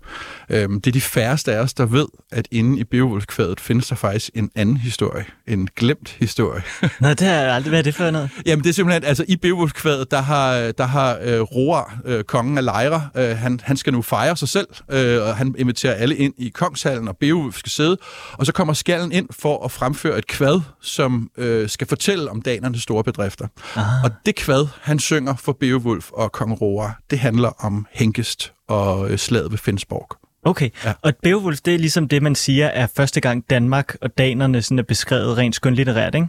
Øh, 0.51 0.69
det 0.69 0.87
er 0.87 0.93
de 0.93 1.01
færreste 1.01 1.53
af 1.53 1.61
os, 1.61 1.75
der 1.75 1.87
ved, 1.87 2.07
at 2.33 2.49
inde 2.51 2.81
i 2.81 2.85
Beowulf-kvædet 2.85 3.61
findes 3.61 3.89
der 3.89 3.95
faktisk 3.95 4.31
en 4.35 4.51
anden 4.55 4.77
historie, 4.77 5.25
en 5.47 5.69
glemt 5.77 6.17
historie. 6.19 6.63
Nå, 7.01 7.09
det 7.09 7.21
har 7.21 7.35
jeg 7.35 7.55
aldrig 7.55 7.73
været 7.73 7.85
det 7.85 7.95
for 7.95 8.11
noget. 8.11 8.31
Jamen 8.47 8.65
det 8.65 8.69
er 8.69 8.75
simpelthen, 8.75 9.05
altså 9.05 9.25
i 9.29 9.37
Beowulf-kvædet, 9.37 10.11
der 10.11 10.21
har, 10.21 10.73
der 10.73 10.87
har 10.87 11.19
øh, 11.23 11.41
Roar, 11.41 11.99
øh, 12.05 12.25
kongen 12.25 12.59
af 12.59 12.65
Lejre, 12.65 13.09
øh, 13.17 13.37
han, 13.37 13.61
han 13.63 13.77
skal 13.77 13.93
nu 13.93 14.03
fejre 14.03 14.37
sig 14.37 14.49
selv, 14.49 14.69
øh, 14.91 15.23
og 15.23 15.37
han 15.37 15.55
inviterer 15.59 15.95
alle 15.95 16.17
ind 16.17 16.35
i 16.39 16.49
kongshallen, 16.49 17.09
og 17.09 17.17
Beowulf 17.17 17.57
skal 17.57 17.73
sidde, 17.73 17.97
og 18.33 18.47
så 18.47 18.53
kommer 18.53 18.75
skallen 18.75 19.13
ind 19.13 19.29
for 19.31 19.65
at 19.65 19.71
fremføre 19.71 20.19
et 20.19 20.27
kvad, 20.27 20.61
som 20.81 21.31
øh, 21.39 21.69
skal 21.69 21.87
fortælle 21.87 22.31
om 22.31 22.43
danernes 22.43 22.83
store 22.83 23.05
bedrifter. 23.05 23.47
Aha. 23.77 24.05
Og 24.05 24.11
det 24.27 24.35
kvad, 24.35 24.67
han 24.81 24.99
synger 24.99 25.37
for 25.37 25.57
Beowulf 25.61 26.11
og 26.11 26.33
kong 26.33 26.61
Roar, 26.61 27.01
det 27.11 27.19
handler 27.19 27.65
om 27.65 27.87
Budapest 28.27 28.53
og 28.67 29.11
øh, 29.11 29.19
slaget 29.19 29.51
ved 29.51 29.59
Finsborg. 29.59 30.26
Okay, 30.47 30.71
ja. 30.85 30.93
og 31.03 31.13
Beowulf, 31.23 31.59
det 31.61 31.75
er 31.75 31.79
ligesom 31.79 32.09
det, 32.09 32.23
man 32.23 32.35
siger, 32.35 32.67
er 32.67 32.87
første 32.97 33.21
gang 33.21 33.45
Danmark 33.51 33.97
og 34.01 34.19
danerne 34.19 34.63
sådan 34.63 34.79
er 34.79 34.83
beskrevet 34.83 35.37
rent 35.37 35.55
skønlitterært, 35.55 36.15
ikke? 36.15 36.27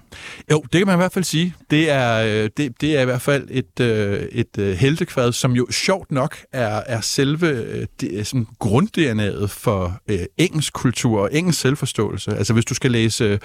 Jo, 0.51 0.61
det 0.61 0.79
kan 0.79 0.87
man 0.87 0.95
i 0.95 0.97
hvert 0.97 1.11
fald 1.11 1.25
sige. 1.25 1.55
Det 1.71 1.89
er, 1.89 2.43
øh, 2.43 2.49
det, 2.57 2.81
det 2.81 2.97
er 2.97 3.01
i 3.01 3.05
hvert 3.05 3.21
fald 3.21 3.47
et, 3.51 3.79
øh, 3.79 4.19
et, 4.31 4.57
et 4.57 4.77
heltekvad, 4.77 5.31
som 5.31 5.51
jo 5.51 5.67
sjovt 5.71 6.11
nok 6.11 6.37
er, 6.53 6.81
er 6.85 7.01
selve 7.01 7.85
det, 8.01 8.27
sådan 8.27 8.47
grund 8.59 8.87
for 9.47 10.01
øh, 10.07 10.19
engelsk 10.37 10.73
kultur 10.73 11.21
og 11.21 11.29
engelsk 11.33 11.59
selvforståelse. 11.59 12.31
Altså 12.37 12.53
hvis 12.53 12.65
du 12.65 12.73
skal 12.73 12.91
læse 12.91 13.39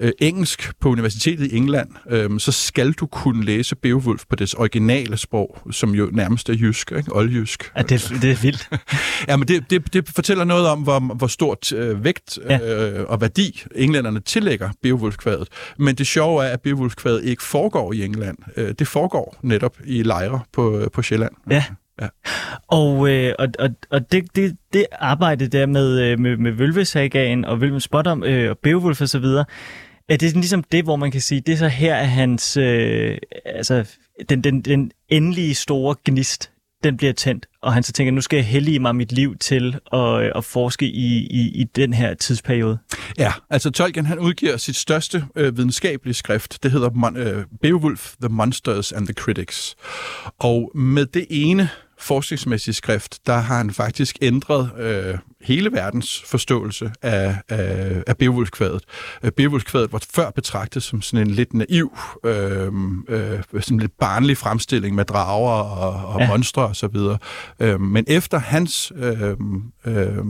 øh, 0.00 0.12
engelsk 0.20 0.72
på 0.80 0.88
universitetet 0.88 1.52
i 1.52 1.56
England, 1.56 1.88
øh, 2.10 2.40
så 2.40 2.52
skal 2.52 2.92
du 2.92 3.06
kunne 3.06 3.44
læse 3.44 3.76
Beowulf 3.76 4.22
på 4.28 4.36
dets 4.36 4.54
originale 4.54 5.16
sprog, 5.16 5.58
som 5.70 5.94
jo 5.94 6.08
nærmest 6.12 6.48
er 6.48 6.54
jysk, 6.54 6.92
ikke? 6.96 7.16
Oldjysk. 7.16 7.72
Ja, 7.76 7.82
det, 7.82 8.12
det 8.22 8.30
er 8.30 8.42
vildt. 8.42 8.68
ja, 9.28 9.36
men 9.36 9.48
det, 9.48 9.70
det, 9.70 9.92
det 9.92 9.99
fortæller 10.08 10.44
noget 10.44 10.68
om, 10.68 10.82
hvor, 10.82 11.14
hvor 11.14 11.26
stort 11.26 11.72
øh, 11.72 12.04
vægt 12.04 12.38
ja. 12.48 12.58
øh, 12.58 13.04
og 13.08 13.20
værdi 13.20 13.62
englænderne 13.74 14.20
tillægger 14.20 14.70
Beowulf-kvadet. 14.82 15.48
Men 15.78 15.94
det 15.94 16.06
sjove 16.06 16.44
er, 16.44 16.48
at 16.48 16.60
Beowulf-kvadet 16.60 17.24
ikke 17.24 17.42
foregår 17.42 17.92
i 17.92 18.04
England. 18.04 18.38
Øh, 18.56 18.74
det 18.78 18.88
foregår 18.88 19.36
netop 19.42 19.76
i 19.84 20.02
lejre 20.02 20.40
på, 20.52 20.88
på 20.92 21.02
Sjælland. 21.02 21.32
Ja. 21.50 21.64
Ja. 22.00 22.08
Og, 22.68 23.10
øh, 23.10 23.34
og, 23.38 23.48
og, 23.58 23.70
og 23.90 24.12
det, 24.12 24.36
det, 24.36 24.56
det 24.72 24.86
arbejde 24.92 25.46
der 25.46 25.66
med, 25.66 26.00
øh, 26.00 26.18
med, 26.18 26.36
med 26.36 26.52
Vølvesagaen 26.52 27.44
og 27.44 27.60
Vølvens 27.60 27.84
Spottom 27.84 28.24
øh, 28.24 28.50
og 28.50 28.58
Beowulf 28.58 29.00
og 29.00 29.08
så 29.08 29.18
videre, 29.18 29.44
er 30.08 30.16
det 30.16 30.32
ligesom 30.32 30.62
det, 30.62 30.84
hvor 30.84 30.96
man 30.96 31.10
kan 31.10 31.20
sige, 31.20 31.40
det 31.40 31.52
er 31.52 31.56
så 31.56 31.68
her, 31.68 31.96
at 31.96 32.08
hans, 32.08 32.56
øh, 32.56 33.18
altså, 33.44 33.96
den, 34.28 34.44
den, 34.44 34.60
den 34.60 34.92
endelige 35.08 35.54
store 35.54 35.94
gnist, 36.04 36.50
den 36.84 36.96
bliver 36.96 37.12
tændt, 37.12 37.46
og 37.62 37.72
han 37.72 37.82
så 37.82 37.92
tænker, 37.92 38.12
nu 38.12 38.20
skal 38.20 38.36
jeg 38.36 38.46
hellige 38.46 38.78
mig 38.78 38.96
mit 38.96 39.12
liv 39.12 39.36
til 39.36 39.78
at, 39.92 40.22
øh, 40.22 40.32
at 40.36 40.44
forske 40.44 40.86
i, 40.86 41.26
i, 41.30 41.60
i 41.60 41.64
den 41.64 41.92
her 41.92 42.14
tidsperiode. 42.14 42.78
Ja, 43.18 43.32
altså 43.50 43.70
Tolkien 43.70 44.06
han 44.06 44.18
udgiver 44.18 44.56
sit 44.56 44.76
største 44.76 45.24
øh, 45.36 45.56
videnskabelige 45.56 46.14
skrift. 46.14 46.62
Det 46.62 46.70
hedder 46.70 46.90
Mon- 46.90 47.18
øh, 47.18 47.44
Beowulf, 47.62 48.14
The 48.22 48.28
Monsters 48.28 48.92
and 48.92 49.06
the 49.06 49.14
Critics. 49.14 49.76
Og 50.38 50.70
med 50.74 51.06
det 51.06 51.26
ene 51.30 51.68
forskningsmæssige 52.00 52.74
skrift, 52.74 53.26
der 53.26 53.38
har 53.38 53.56
han 53.56 53.70
faktisk 53.70 54.18
ændret 54.22 54.70
øh, 54.78 55.18
hele 55.40 55.72
verdens 55.72 56.22
forståelse 56.26 56.92
af, 57.02 57.36
af, 57.48 58.02
af 58.06 58.16
Beowulf-kvadet. 58.16 58.84
Øh, 59.22 59.32
Beowulf-kvadet 59.32 59.92
var 59.92 60.02
før 60.14 60.30
betragtet 60.30 60.82
som 60.82 61.02
sådan 61.02 61.26
en 61.26 61.34
lidt 61.34 61.54
naiv, 61.54 61.98
øh, 62.24 62.72
øh, 63.08 63.42
sådan 63.60 63.78
lidt 63.78 63.98
barnlig 63.98 64.36
fremstilling 64.36 64.94
med 64.94 65.04
drager 65.04 65.62
og, 65.62 66.14
og 66.14 66.20
ja. 66.20 66.28
monstre 66.28 66.62
osv. 66.62 66.84
Og 66.96 67.18
øh, 67.60 67.80
men 67.80 68.04
efter 68.08 68.38
hans 68.38 68.92
øh, 68.96 69.36
øh, 69.86 70.24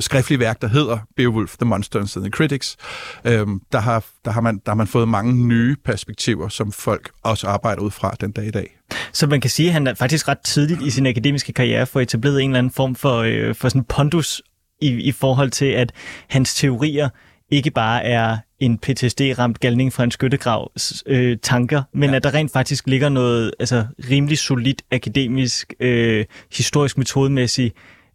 skriftlige 0.00 0.38
værk, 0.38 0.62
der 0.62 0.68
hedder 0.68 0.98
Beowulf, 1.16 1.56
The 1.56 1.66
Monsters 1.66 2.16
and 2.16 2.24
the 2.24 2.30
Critics, 2.30 2.76
øhm, 3.24 3.60
der, 3.72 3.80
har, 3.80 4.04
der, 4.24 4.30
har 4.30 4.40
man, 4.40 4.54
der 4.54 4.70
har 4.70 4.76
man 4.76 4.86
fået 4.86 5.08
mange 5.08 5.46
nye 5.46 5.76
perspektiver, 5.84 6.48
som 6.48 6.72
folk 6.72 7.10
også 7.22 7.46
arbejder 7.46 7.82
ud 7.82 7.90
fra 7.90 8.16
den 8.20 8.32
dag 8.32 8.46
i 8.46 8.50
dag. 8.50 8.76
Så 9.12 9.26
man 9.26 9.40
kan 9.40 9.50
sige, 9.50 9.68
at 9.68 9.72
han 9.72 9.86
er 9.86 9.94
faktisk 9.94 10.28
ret 10.28 10.40
tidligt 10.40 10.82
i 10.82 10.90
sin 10.90 11.06
akademiske 11.06 11.52
karriere 11.52 11.86
for 11.86 12.00
etableret 12.00 12.42
en 12.42 12.50
eller 12.50 12.58
anden 12.58 12.72
form 12.72 12.94
for, 12.94 13.16
øh, 13.18 13.54
for 13.54 13.68
sådan 13.68 13.84
pondus 13.84 14.42
i, 14.80 14.88
i 14.88 15.12
forhold 15.12 15.50
til, 15.50 15.66
at 15.66 15.92
hans 16.28 16.54
teorier 16.54 17.08
ikke 17.50 17.70
bare 17.70 18.04
er 18.04 18.38
en 18.60 18.78
PTSD-ramt 18.78 19.60
galning 19.60 19.92
fra 19.92 20.04
en 20.04 20.10
skyttegrav 20.10 20.72
øh, 21.06 21.38
tanker, 21.42 21.82
men 21.92 22.10
ja. 22.10 22.16
at 22.16 22.22
der 22.24 22.34
rent 22.34 22.52
faktisk 22.52 22.86
ligger 22.86 23.08
noget 23.08 23.52
altså, 23.60 23.86
rimelig 24.10 24.38
solidt 24.38 24.82
akademisk, 24.90 25.74
øh, 25.80 26.24
historisk 26.52 26.98
metodemæssigt 26.98 27.74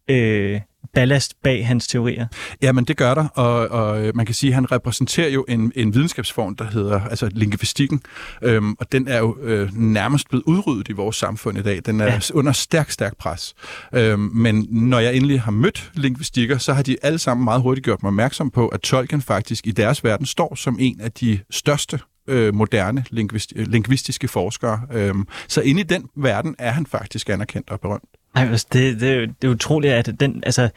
øh, 0.10 0.62
ballast 0.94 1.34
bag 1.44 1.68
hans 1.68 1.88
teorier. 1.88 2.28
Ja, 2.62 2.72
men 2.72 2.86
det 2.86 2.98
gør 2.98 3.14
der, 3.14 3.28
og, 3.28 3.68
og 3.68 4.06
øh, 4.06 4.16
man 4.16 4.26
kan 4.26 4.36
sige, 4.36 4.50
at 4.50 4.56
han 4.56 4.72
repræsenterer 4.72 5.30
jo 5.30 5.46
en, 5.48 5.72
en 5.76 5.94
videnskabsform, 5.94 6.56
der 6.56 6.66
hedder 6.66 7.02
altså 7.02 7.30
lingvistikken, 7.32 8.02
øhm, 8.42 8.76
og 8.80 8.92
den 8.92 9.08
er 9.08 9.18
jo 9.18 9.38
øh, 9.42 9.70
nærmest 9.74 10.30
blevet 10.30 10.44
udryddet 10.44 10.90
i 10.90 10.92
vores 10.92 11.16
samfund 11.16 11.58
i 11.58 11.62
dag. 11.62 11.82
Den 11.86 12.02
er 12.02 12.06
ja. 12.06 12.20
under 12.34 12.52
stærk, 12.52 12.92
stærk 12.92 13.18
pres. 13.18 13.54
Øhm, 13.94 14.20
men 14.20 14.68
når 14.70 15.00
jeg 15.00 15.16
endelig 15.16 15.42
har 15.42 15.52
mødt 15.52 15.92
lingvistikker, 15.94 16.58
så 16.58 16.74
har 16.74 16.84
de 16.84 16.98
alle 17.02 17.20
sammen 17.20 17.44
meget 17.44 17.62
hurtigt 17.62 17.86
gjort 17.86 18.04
mig 18.04 18.08
opmærksom 18.08 18.52
på, 18.52 18.68
at 18.68 18.82
Tolkien 18.82 19.22
faktisk 19.22 19.68
i 19.68 19.72
deres 19.72 20.04
verden 20.04 20.26
står 20.26 20.56
som 20.56 20.78
en 20.80 21.02
af 21.02 21.12
de 21.12 21.40
største 21.52 22.00
øh, 22.28 22.54
moderne 22.54 23.06
lingvist, 23.10 23.54
lingvistiske 23.56 24.28
forskere. 24.28 24.82
Øhm, 24.92 25.28
så 25.48 25.62
inde 25.62 25.82
i 25.82 25.84
den 25.84 26.10
verden 26.16 26.56
er 26.60 26.72
han 26.72 26.86
faktisk 26.86 27.30
anerkendt 27.30 27.70
og 27.70 27.80
berømt. 27.80 28.10
Ej, 28.36 28.46
det, 28.46 28.74
det, 28.74 29.02
det 29.42 29.48
er 29.48 29.52
utroligt, 29.52 29.94
at 29.94 30.20
den, 30.20 30.44
altså, 30.46 30.70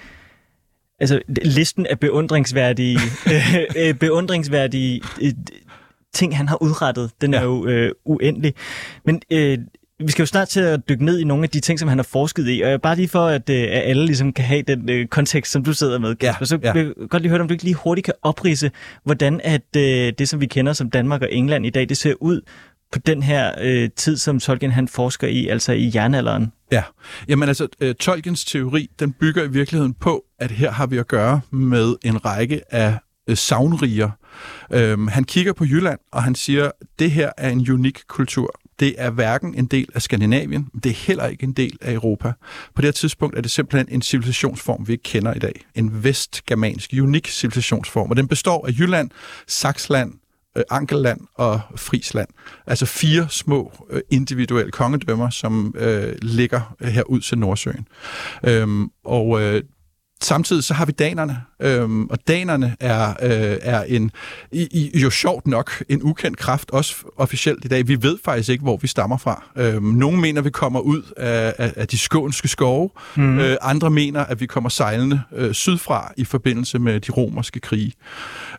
altså 1.01 1.21
listen 1.45 1.87
af 1.87 2.01
beundringsværdige, 2.01 2.99
øh, 3.33 3.59
øh, 3.77 3.95
beundringsværdige 3.95 5.03
øh, 5.23 5.33
ting, 6.15 6.37
han 6.37 6.49
har 6.49 6.63
udrettet, 6.63 7.11
den 7.21 7.33
ja. 7.33 7.39
er 7.39 7.45
jo 7.45 7.67
øh, 7.67 7.93
uendelig. 8.05 8.55
Men 9.05 9.23
øh, 9.31 9.59
vi 10.01 10.11
skal 10.11 10.23
jo 10.23 10.27
snart 10.27 10.49
til 10.49 10.61
at 10.61 10.89
dykke 10.89 11.05
ned 11.05 11.19
i 11.19 11.25
nogle 11.25 11.43
af 11.45 11.51
de 11.51 11.61
ting, 11.61 11.79
som 11.79 11.89
han 11.89 11.99
har 11.99 12.03
forsket 12.03 12.49
i, 12.49 12.61
og 12.61 12.83
bare 12.83 12.97
lige 12.97 13.09
for, 13.09 13.27
at, 13.27 13.51
øh, 13.51 13.63
at 13.63 13.83
alle 13.85 14.07
ligesom 14.07 14.33
kan 14.33 14.45
have 14.45 14.63
den 14.63 14.91
øh, 14.91 15.07
kontekst, 15.07 15.53
som 15.53 15.65
du 15.65 15.73
sidder 15.73 15.99
med, 15.99 16.15
Kasper, 16.15 16.41
ja, 16.41 16.47
så 16.47 16.59
ja. 16.63 16.73
vil 16.73 16.85
jeg 16.85 17.09
godt 17.09 17.23
lige 17.23 17.31
høre, 17.31 17.41
om 17.41 17.49
du 17.49 17.55
ikke 17.55 17.65
lige 17.65 17.75
hurtigt 17.75 18.05
kan 18.05 18.15
oprise, 18.23 18.71
hvordan 19.05 19.41
at 19.45 19.77
øh, 19.77 20.13
det, 20.19 20.29
som 20.29 20.41
vi 20.41 20.47
kender 20.47 20.73
som 20.73 20.91
Danmark 20.91 21.23
og 21.23 21.33
England 21.33 21.67
i 21.67 21.71
dag, 21.71 21.89
det 21.89 21.97
ser 21.97 22.15
ud 22.21 22.41
på 22.93 22.99
den 22.99 23.23
her 23.23 23.55
øh, 23.61 23.91
tid, 23.97 24.17
som 24.17 24.41
Tolkien 24.41 24.73
han 24.73 24.89
forsker 24.89 25.29
i, 25.29 25.47
altså 25.47 25.73
i 25.73 25.91
jernalderen. 25.95 26.53
Ja, 26.73 26.83
jamen 27.29 27.49
altså, 27.49 27.69
øh, 27.81 27.95
Tolkiens 27.95 28.45
teori, 28.45 28.91
den 28.99 29.13
bygger 29.13 29.45
i 29.45 29.49
virkeligheden 29.49 29.95
på, 29.95 30.25
at 30.39 30.51
her 30.51 30.71
har 30.71 30.87
vi 30.87 30.99
at 30.99 31.09
gøre 31.09 31.41
med 31.51 31.95
en 32.05 32.25
række 32.25 32.75
af 32.75 32.99
øh, 33.29 33.37
savnriger. 33.37 34.11
Um, 34.71 34.77
øhm, 34.77 35.09
han 35.09 35.25
kigger 35.25 35.53
på 35.53 35.65
Jylland, 35.65 35.99
og 36.13 36.23
han 36.23 36.35
siger, 36.35 36.71
det 36.99 37.11
her 37.11 37.31
er 37.37 37.51
en 37.51 37.71
unik 37.71 38.01
kultur. 38.09 38.61
Det 38.81 38.95
er 38.99 39.11
hverken 39.11 39.55
en 39.55 39.67
del 39.67 39.87
af 39.95 40.03
Skandinavien, 40.03 40.69
det 40.85 40.91
er 40.91 40.95
heller 40.95 41.27
ikke 41.27 41.45
en 41.45 41.53
del 41.53 41.79
af 41.81 41.93
Europa. 41.93 42.33
På 42.75 42.83
det 42.83 42.85
her 42.85 42.93
tidspunkt 42.93 43.37
er 43.37 43.41
det 43.41 43.51
simpelthen 43.51 43.95
en 43.95 44.03
civilisationsform, 44.03 44.89
vi 44.89 44.93
ikke 44.93 45.03
kender 45.03 45.35
i 45.35 45.39
dag. 45.39 45.67
En 45.75 46.05
vestgermansk, 46.05 46.95
unik 47.03 47.29
civilisationsform, 47.29 48.11
og 48.11 48.17
den 48.17 48.29
består 48.29 48.67
af 48.67 48.73
Jylland, 48.73 49.11
Saxland, 49.47 50.13
Øh, 50.57 50.65
Ankelland 50.71 51.21
og 51.35 51.61
Frisland. 51.77 52.29
Altså 52.67 52.87
fire 52.87 53.27
små 53.31 53.87
øh, 53.91 54.01
individuelle 54.11 54.73
kongedømmer, 54.73 55.31
som 55.31 55.75
øh, 55.79 56.15
ligger 56.23 56.77
øh, 56.81 56.89
her 56.89 57.03
ud 57.03 57.21
til 57.21 57.39
Nordsøen. 57.39 57.87
Øhm, 58.45 58.91
og 59.05 59.43
øh, 59.43 59.63
Samtidig 60.23 60.65
så 60.65 60.75
har 60.75 60.85
vi 60.85 60.93
danerne, 60.93 61.43
øhm, 61.61 62.07
og 62.07 62.19
danerne 62.29 62.77
er, 62.81 63.09
øh, 63.09 63.59
er 63.63 63.83
en, 63.83 64.11
i, 64.53 64.69
i, 64.71 65.01
jo 65.01 65.11
sjovt 65.11 65.47
nok 65.47 65.85
en 65.89 66.03
ukendt 66.03 66.39
kraft, 66.39 66.71
også 66.71 66.97
officielt 67.17 67.65
i 67.65 67.69
dag. 67.69 67.89
Vi 67.89 68.03
ved 68.03 68.19
faktisk 68.25 68.49
ikke, 68.49 68.63
hvor 68.63 68.77
vi 68.77 68.87
stammer 68.87 69.17
fra. 69.17 69.45
Øhm, 69.57 69.85
nogle 69.85 70.21
mener, 70.21 70.43
vi 70.43 70.51
kommer 70.51 70.81
ud 70.81 71.03
af, 71.17 71.55
af, 71.59 71.73
af 71.77 71.89
de 71.89 71.99
skånske 71.99 72.49
skove. 72.49 72.91
Mm. 73.17 73.39
Øh, 73.39 73.57
andre 73.61 73.91
mener, 73.91 74.25
at 74.25 74.41
vi 74.41 74.47
kommer 74.47 74.71
sejlende 74.71 75.21
øh, 75.33 75.55
sydfra 75.55 76.13
i 76.17 76.25
forbindelse 76.25 76.79
med 76.79 77.01
de 77.01 77.13
romerske 77.13 77.61
krige. 77.61 77.93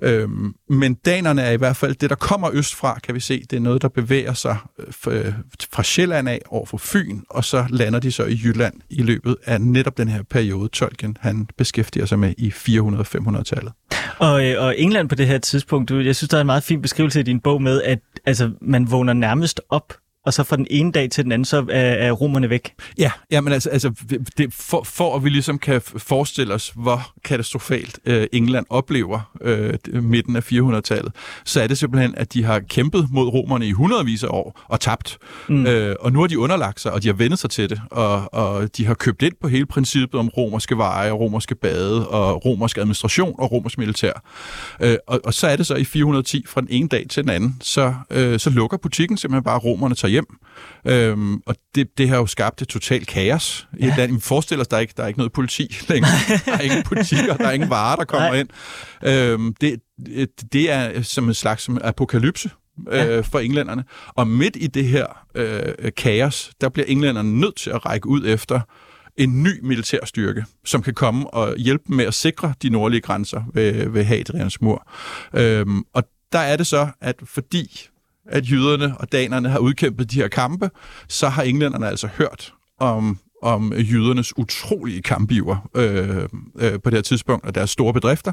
Øhm, 0.01 0.55
men 0.69 0.93
danerne 0.93 1.41
er 1.41 1.51
i 1.51 1.57
hvert 1.57 1.75
fald 1.75 1.95
det, 1.95 2.09
der 2.09 2.15
kommer 2.15 2.49
østfra, 2.53 2.99
kan 2.99 3.15
vi 3.15 3.19
se. 3.19 3.43
Det 3.49 3.57
er 3.57 3.61
noget, 3.61 3.81
der 3.81 3.87
bevæger 3.87 4.33
sig 4.33 4.57
øh, 5.07 5.33
fra 5.71 5.83
Sjælland 5.83 6.29
af 6.29 6.41
over 6.49 6.65
for 6.65 6.77
Fyn, 6.77 7.21
og 7.29 7.45
så 7.45 7.65
lander 7.69 7.99
de 7.99 8.11
så 8.11 8.25
i 8.25 8.39
Jylland 8.43 8.73
i 8.89 9.01
løbet 9.01 9.35
af 9.45 9.61
netop 9.61 9.97
den 9.97 10.07
her 10.07 10.23
periode, 10.23 10.69
Tolkien 10.69 11.17
han 11.19 11.48
beskæftiger 11.57 12.05
sig 12.05 12.19
med 12.19 12.33
i 12.37 12.49
400-500-tallet. 12.49 13.73
Og, 14.19 14.45
øh, 14.45 14.63
og 14.63 14.79
England 14.79 15.09
på 15.09 15.15
det 15.15 15.27
her 15.27 15.37
tidspunkt, 15.37 15.91
jeg 15.91 16.15
synes, 16.15 16.29
der 16.29 16.37
er 16.37 16.41
en 16.41 16.47
meget 16.47 16.63
fin 16.63 16.81
beskrivelse 16.81 17.19
i 17.19 17.23
din 17.23 17.39
bog 17.39 17.61
med, 17.61 17.81
at 17.81 17.99
altså, 18.25 18.51
man 18.61 18.91
vågner 18.91 19.13
nærmest 19.13 19.61
op 19.69 19.93
og 20.25 20.33
så 20.33 20.43
fra 20.43 20.55
den 20.55 20.67
ene 20.69 20.91
dag 20.91 21.09
til 21.09 21.23
den 21.23 21.31
anden, 21.31 21.45
så 21.45 21.65
er, 21.69 21.79
er 21.79 22.11
romerne 22.11 22.49
væk. 22.49 22.73
Ja, 22.97 23.11
ja 23.31 23.41
men 23.41 23.53
altså, 23.53 23.69
altså 23.69 23.91
det, 24.37 24.53
for, 24.53 24.83
for 24.83 25.15
at 25.15 25.23
vi 25.23 25.29
ligesom 25.29 25.59
kan 25.59 25.81
forestille 25.81 26.53
os, 26.53 26.71
hvor 26.75 27.11
katastrofalt 27.23 27.99
øh, 28.05 28.27
England 28.33 28.65
oplever 28.69 29.31
øh, 29.41 29.73
midten 30.03 30.35
af 30.35 30.51
400-tallet, 30.51 31.11
så 31.45 31.61
er 31.61 31.67
det 31.67 31.77
simpelthen, 31.77 32.13
at 32.17 32.33
de 32.33 32.43
har 32.43 32.59
kæmpet 32.59 33.07
mod 33.11 33.27
romerne 33.27 33.67
i 33.67 33.71
hundredvis 33.71 34.23
af 34.23 34.27
år 34.31 34.61
og 34.67 34.79
tabt. 34.79 35.17
Mm. 35.49 35.65
Øh, 35.65 35.95
og 35.99 36.11
nu 36.11 36.19
har 36.19 36.27
de 36.27 36.39
underlagt 36.39 36.79
sig, 36.79 36.91
og 36.91 37.03
de 37.03 37.07
har 37.07 37.15
vendt 37.15 37.39
sig 37.39 37.49
til 37.49 37.69
det, 37.69 37.81
og, 37.91 38.33
og 38.33 38.77
de 38.77 38.85
har 38.85 38.93
købt 38.93 39.21
ind 39.21 39.33
på 39.41 39.47
hele 39.47 39.65
princippet 39.65 40.19
om 40.19 40.29
romerske 40.29 40.77
veje, 40.77 41.11
og 41.11 41.19
romerske 41.19 41.55
bade, 41.55 42.07
og 42.07 42.45
romersk 42.45 42.77
administration 42.77 43.35
og 43.39 43.51
romersk 43.51 43.77
militær. 43.77 44.23
Øh, 44.81 44.95
og, 45.07 45.21
og 45.23 45.33
så 45.33 45.47
er 45.47 45.55
det 45.55 45.67
så 45.67 45.75
i 45.75 45.83
410, 45.83 46.45
fra 46.47 46.61
den 46.61 46.69
ene 46.71 46.87
dag 46.87 47.05
til 47.09 47.23
den 47.23 47.31
anden, 47.31 47.57
så, 47.61 47.93
øh, 48.09 48.39
så 48.39 48.49
lukker 48.49 48.77
butikken 48.77 49.17
simpelthen 49.17 49.43
bare, 49.43 49.57
romerne 49.57 49.95
tager 49.95 50.08
hjem. 50.09 50.25
Øhm, 50.87 51.41
og 51.45 51.55
det, 51.75 51.97
det 51.97 52.09
har 52.09 52.17
jo 52.17 52.25
skabt 52.25 52.61
et 52.61 52.67
totalt 52.67 53.07
kaos 53.07 53.67
i 53.77 53.85
ja. 53.85 53.91
et 53.91 53.97
land. 53.97 54.13
Vi 54.13 54.19
forestiller 54.19 54.61
os, 54.61 54.67
der 54.67 54.77
er 54.77 54.81
ikke 54.81 54.93
der 54.97 55.03
er 55.03 55.07
ikke 55.07 55.19
noget 55.19 55.31
politi 55.31 55.77
længere. 55.89 56.11
der 56.45 56.53
er 56.53 56.61
ingen 56.61 56.83
butikker, 56.83 57.37
der 57.37 57.47
er 57.47 57.51
ingen 57.51 57.69
varer, 57.69 57.95
der 57.95 58.05
kommer 58.05 58.27
Nej. 58.27 58.39
ind. 58.39 58.49
Øhm, 59.03 59.53
det, 59.61 59.79
det 60.53 60.71
er 60.71 61.01
som 61.01 61.27
en 61.27 61.33
slags 61.33 61.69
apokalypse 61.81 62.49
ja. 62.91 63.07
øh, 63.07 63.23
for 63.23 63.39
englænderne. 63.39 63.83
Og 64.07 64.27
midt 64.27 64.57
i 64.59 64.67
det 64.67 64.85
her 64.87 65.05
øh, 65.35 65.91
kaos, 65.97 66.51
der 66.61 66.69
bliver 66.69 66.85
englænderne 66.85 67.39
nødt 67.39 67.55
til 67.55 67.69
at 67.69 67.85
række 67.85 68.07
ud 68.07 68.25
efter 68.25 68.59
en 69.17 69.43
ny 69.43 69.59
militærstyrke, 69.63 70.45
som 70.65 70.81
kan 70.81 70.93
komme 70.93 71.29
og 71.33 71.57
hjælpe 71.57 71.83
med 71.87 72.05
at 72.05 72.13
sikre 72.13 72.53
de 72.61 72.69
nordlige 72.69 73.01
grænser 73.01 73.43
ved, 73.53 73.89
ved 73.89 74.03
Hadrians 74.03 74.61
mur. 74.61 74.91
Øhm, 75.33 75.83
og 75.93 76.03
der 76.31 76.39
er 76.39 76.55
det 76.55 76.67
så, 76.67 76.87
at 77.01 77.15
fordi 77.25 77.87
at 78.31 78.49
jyderne 78.49 78.97
og 78.97 79.11
danerne 79.11 79.49
har 79.49 79.59
udkæmpet 79.59 80.11
de 80.11 80.15
her 80.15 80.27
kampe, 80.27 80.69
så 81.07 81.29
har 81.29 81.43
englænderne 81.43 81.87
altså 81.87 82.07
hørt 82.17 82.53
om 82.79 83.19
om 83.41 83.73
jødernes 83.73 84.37
utrolige 84.37 85.01
kampiver 85.01 85.69
øh, 85.75 86.17
øh, 86.59 86.79
på 86.83 86.89
det 86.89 86.93
her 86.93 87.01
tidspunkt, 87.01 87.45
og 87.45 87.55
deres 87.55 87.69
store 87.69 87.93
bedrifter. 87.93 88.31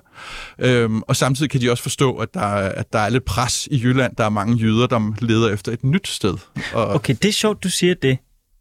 Øh, 0.58 0.90
og 0.90 1.16
samtidig 1.16 1.50
kan 1.50 1.60
de 1.60 1.70
også 1.70 1.82
forstå, 1.82 2.16
at 2.16 2.34
der, 2.34 2.40
at 2.50 2.92
der 2.92 2.98
er 2.98 3.08
lidt 3.08 3.24
pres 3.24 3.68
i 3.70 3.80
Jylland. 3.84 4.16
Der 4.16 4.24
er 4.24 4.28
mange 4.28 4.56
jøder, 4.56 4.86
der 4.86 5.12
leder 5.20 5.52
efter 5.52 5.72
et 5.72 5.84
nyt 5.84 6.08
sted. 6.08 6.34
Og... 6.74 6.88
Okay, 6.88 7.14
det 7.22 7.28
er 7.28 7.32
sjovt, 7.32 7.64
du 7.64 7.70
siger 7.70 7.94
det, 7.94 8.18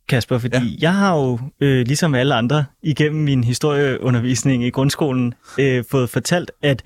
Kasper, 0.09 0.37
fordi 0.37 0.57
ja. 0.57 0.75
jeg 0.79 0.93
har 0.93 1.15
jo, 1.15 1.39
øh, 1.61 1.87
ligesom 1.87 2.15
alle 2.15 2.35
andre, 2.35 2.65
igennem 2.83 3.23
min 3.23 3.43
historieundervisning 3.43 4.65
i 4.65 4.69
grundskolen, 4.69 5.33
øh, 5.59 5.83
fået 5.91 6.09
fortalt, 6.09 6.51
at 6.61 6.83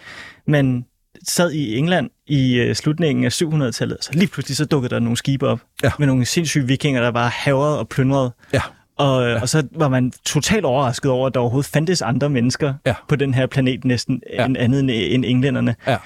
man 0.48 0.86
sad 1.28 1.52
i 1.52 1.78
England 1.78 2.10
i 2.28 2.56
øh, 2.56 2.76
slutningen 2.76 3.26
af 3.26 3.42
700-tallet, 3.42 3.98
så 4.02 4.10
lige 4.14 4.28
pludselig 4.28 4.58
så 4.58 4.66
dukkede 4.66 4.94
der 4.94 5.00
nogle 5.00 5.18
skibe 5.18 5.48
op 5.48 5.60
ja. 5.84 5.92
med 6.00 6.08
nogle 6.08 6.26
sindssyge 6.26 6.68
vikinger, 6.68 7.02
der 7.02 7.12
var 7.12 7.28
havet 7.28 7.78
og 7.78 7.90
plyndret. 7.90 8.32
Ja. 8.54 8.62
Og, 9.00 9.24
øh, 9.24 9.30
ja. 9.30 9.42
og 9.42 9.50
så 9.50 9.64
var 9.72 9.90
man 9.90 10.12
totalt 10.26 10.66
overrasket 10.66 11.12
over, 11.12 11.28
at 11.28 11.34
der 11.34 11.40
overhovedet 11.40 11.72
fandtes 11.72 12.02
andre 12.02 12.30
mennesker 12.30 12.74
ja. 12.86 12.96
på 13.08 13.16
den 13.16 13.34
her 13.34 13.48
planet 13.48 13.86
næsten 13.86 14.22
ja. 14.34 14.46
end 14.46 14.58
andet 14.58 14.80
end, 14.80 14.90
end 14.92 15.26
englænderne. 15.26 15.76
Ja. 15.88 15.98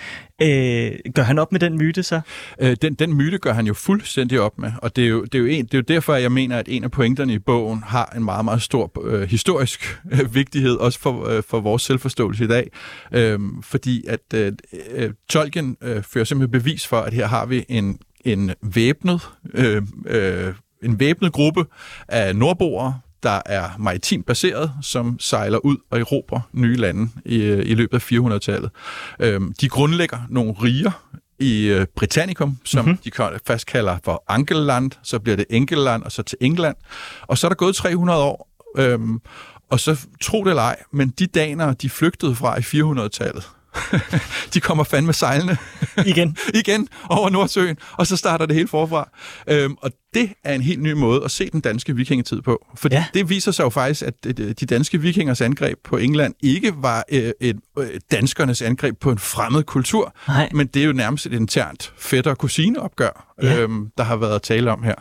Øh, 0.41 0.91
gør 1.15 1.23
han 1.23 1.39
op 1.39 1.51
med 1.51 1.59
den 1.59 1.77
myte 1.77 2.03
så? 2.03 2.21
Øh, 2.59 2.75
den, 2.81 2.93
den 2.93 3.13
myte 3.13 3.37
gør 3.37 3.53
han 3.53 3.67
jo 3.67 3.73
fuldstændig 3.73 4.41
op 4.41 4.59
med, 4.59 4.71
og 4.81 4.95
det 4.95 5.03
er, 5.03 5.07
jo, 5.07 5.23
det, 5.23 5.35
er 5.35 5.39
jo 5.39 5.45
en, 5.45 5.65
det 5.65 5.73
er 5.73 5.77
jo 5.77 5.83
derfor, 5.87 6.15
jeg 6.15 6.31
mener, 6.31 6.57
at 6.57 6.65
en 6.69 6.83
af 6.83 6.91
pointerne 6.91 7.33
i 7.33 7.39
bogen 7.39 7.83
har 7.85 8.13
en 8.15 8.23
meget, 8.23 8.45
meget 8.45 8.61
stor 8.61 8.91
øh, 9.03 9.29
historisk 9.29 9.99
øh, 10.11 10.35
vigtighed, 10.35 10.75
også 10.75 10.99
for, 10.99 11.27
øh, 11.27 11.43
for 11.49 11.59
vores 11.59 11.81
selvforståelse 11.81 12.43
i 12.43 12.47
dag. 12.47 12.69
Øh, 13.11 13.39
fordi 13.61 14.03
at 14.07 14.33
øh, 14.35 14.53
øh, 14.91 15.11
Tolkien 15.29 15.77
øh, 15.81 16.03
fører 16.03 16.25
simpelthen 16.25 16.61
bevis 16.61 16.87
for, 16.87 16.99
at 16.99 17.13
her 17.13 17.27
har 17.27 17.45
vi 17.45 17.65
en 17.69 17.99
en 18.25 18.51
væbnet 18.61 19.21
øh, 19.53 19.81
øh, 20.07 20.53
en 20.83 20.99
væbnet 20.99 21.31
gruppe 21.31 21.65
af 22.07 22.35
nordboere, 22.35 22.99
der 23.23 23.41
er 23.45 23.69
maritimt 23.79 24.25
baseret, 24.25 24.71
som 24.81 25.19
sejler 25.19 25.57
ud 25.57 25.77
og 25.89 25.99
erobrer 25.99 26.39
nye 26.53 26.75
lande 26.75 27.09
i, 27.25 27.37
i 27.43 27.75
løbet 27.75 27.97
af 27.97 28.11
400-tallet. 28.11 28.71
Øhm, 29.19 29.53
de 29.61 29.69
grundlægger 29.69 30.19
nogle 30.29 30.51
riger 30.51 30.91
i 31.39 31.65
øh, 31.65 31.85
Britannicum, 31.95 32.57
som 32.63 32.85
mm-hmm. 32.85 32.97
de 32.97 33.39
fast 33.47 33.65
kalder 33.65 33.97
for 34.03 34.23
Angelland, 34.27 34.91
så 35.03 35.19
bliver 35.19 35.35
det 35.35 35.45
Engelland, 35.49 36.03
og 36.03 36.11
så 36.11 36.23
til 36.23 36.37
England. 36.41 36.75
Og 37.21 37.37
så 37.37 37.47
er 37.47 37.49
der 37.49 37.55
gået 37.55 37.75
300 37.75 38.19
år, 38.19 38.49
øhm, 38.77 39.21
og 39.69 39.79
så 39.79 40.07
tro 40.21 40.43
det 40.43 40.49
eller 40.49 40.63
ej, 40.63 40.83
men 40.91 41.09
de 41.09 41.27
daner, 41.27 41.73
de 41.73 41.89
flygtede 41.89 42.35
fra 42.35 42.57
i 42.57 42.61
400-tallet, 42.61 43.49
de 44.53 44.59
kommer 44.59 44.83
fandme 44.83 45.13
sejlende. 45.13 45.57
Igen. 46.05 46.37
Igen 46.63 46.87
over 47.09 47.29
Nordsøen, 47.29 47.77
og 47.91 48.07
så 48.07 48.17
starter 48.17 48.45
det 48.45 48.55
hele 48.55 48.67
forfra. 48.67 49.09
Øhm, 49.47 49.75
og 49.81 49.91
det 50.13 50.33
er 50.43 50.55
en 50.55 50.61
helt 50.61 50.81
ny 50.81 50.91
måde 50.91 51.23
at 51.23 51.31
se 51.31 51.49
den 51.49 51.61
danske 51.61 51.95
vikingetid 51.95 52.41
på. 52.41 52.65
For 52.75 52.89
ja. 52.91 53.05
det 53.13 53.29
viser 53.29 53.51
sig 53.51 53.63
jo 53.63 53.69
faktisk, 53.69 54.01
at 54.01 54.23
de 54.37 54.53
danske 54.53 55.01
vikingers 55.01 55.41
angreb 55.41 55.77
på 55.83 55.97
England 55.97 56.33
ikke 56.43 56.73
var 56.77 57.03
øh, 57.11 57.31
et, 57.41 57.59
øh, 57.79 57.87
danskernes 58.11 58.61
angreb 58.61 58.99
på 58.99 59.11
en 59.11 59.19
fremmed 59.19 59.63
kultur, 59.63 60.15
Nej. 60.27 60.49
men 60.53 60.67
det 60.67 60.81
er 60.81 60.85
jo 60.85 60.93
nærmest 60.93 61.25
et 61.25 61.33
internt 61.33 61.93
fætter- 61.97 62.33
kusineopgør, 62.33 63.35
ja. 63.41 63.59
øhm, 63.59 63.89
der 63.97 64.03
har 64.03 64.15
været 64.15 64.41
tale 64.41 64.71
om 64.71 64.83
her. 64.83 64.95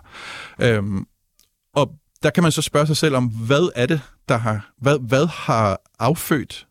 Øhm, 0.61 1.07
og 1.75 1.91
der 2.23 2.31
kan 2.31 2.43
man 2.43 2.53
så 2.53 2.63
spørge 2.63 2.87
sig 2.87 2.97
selv 2.97 3.17
om, 3.17 3.27
hvad 3.27 3.71
er 3.75 3.87
det, 3.87 4.01
der 4.29 4.37
har, 4.37 4.71
hvad, 4.81 4.99
hvad 5.09 5.27
har 5.27 5.81
affødt 5.99 6.67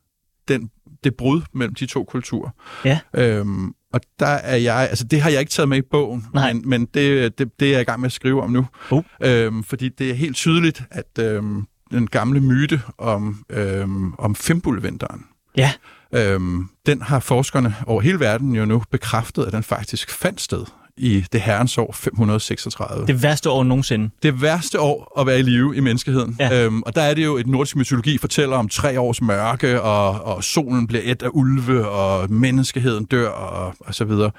den 0.48 0.70
det 1.04 1.16
brud 1.16 1.42
mellem 1.54 1.76
de 1.76 1.86
to 1.86 2.04
kulturer. 2.04 2.50
Ja. 2.86 3.00
Øhm, 3.16 3.74
og 3.94 4.02
der 4.20 4.26
er 4.26 4.56
jeg, 4.56 4.76
altså 4.90 5.04
det 5.04 5.22
har 5.22 5.30
jeg 5.30 5.40
ikke 5.40 5.52
taget 5.52 5.70
med 5.70 5.78
i 5.78 5.82
bogen, 5.92 6.26
Nej. 6.34 6.54
men, 6.54 6.70
men 6.70 6.86
det, 6.86 7.38
det, 7.38 7.60
det 7.60 7.68
er 7.68 7.72
jeg 7.72 7.82
i 7.82 7.84
gang 7.84 8.00
med 8.00 8.06
at 8.06 8.12
skrive 8.12 8.42
om 8.42 8.50
nu. 8.50 8.66
Uh. 8.92 9.04
Øhm, 9.22 9.64
fordi 9.64 9.90
det 9.90 10.10
er 10.10 10.14
helt 10.14 10.36
tydeligt, 10.36 10.84
at 10.92 11.20
øhm, 11.20 11.66
den 11.92 12.08
gamle 12.08 12.40
myte 12.40 12.82
om, 12.98 13.46
øhm, 13.50 14.14
om 14.14 14.36
Fimbulvinteren, 14.36 15.26
ja. 15.58 15.72
øhm, 16.14 16.66
den 16.86 17.02
har 17.02 17.20
forskerne 17.20 17.76
over 17.88 18.02
hele 18.02 18.20
verden 18.20 18.56
jo 18.56 18.66
nu 18.66 18.84
bekræftet, 18.92 19.46
at 19.46 19.54
den 19.54 19.64
faktisk 19.64 20.12
fandt 20.12 20.42
sted 20.42 20.66
i 21.02 21.26
det 21.32 21.42
herrens 21.42 21.78
år 21.78 21.92
536. 21.94 23.08
Det 23.08 23.24
værste 23.24 23.50
år 23.50 23.64
nogensinde. 23.64 24.10
Det 24.24 24.42
værste 24.42 24.80
år 24.80 25.20
at 25.20 25.28
være 25.28 25.40
i 25.40 25.42
live 25.42 25.76
i 25.76 25.80
menneskeheden. 25.80 26.36
Ja. 26.40 26.66
Øhm, 26.66 26.82
og 26.82 26.96
der 26.96 27.02
er 27.02 27.14
det 27.14 27.26
jo, 27.26 27.38
et 27.38 27.48
nordisk 27.48 27.76
mytologi 27.76 28.18
fortæller 28.18 28.58
om 28.58 28.70
tre 28.70 29.00
års 29.00 29.22
mørke, 29.22 29.82
og, 29.82 30.22
og 30.22 30.44
solen 30.44 30.88
bliver 30.88 31.04
et 31.06 31.24
af 31.24 31.30
ulve, 31.34 31.88
og 31.90 32.32
menneskeheden 32.32 33.06
dør, 33.06 33.30
og, 33.30 33.76
og 33.80 33.96
så 33.96 34.06
videre. 34.06 34.32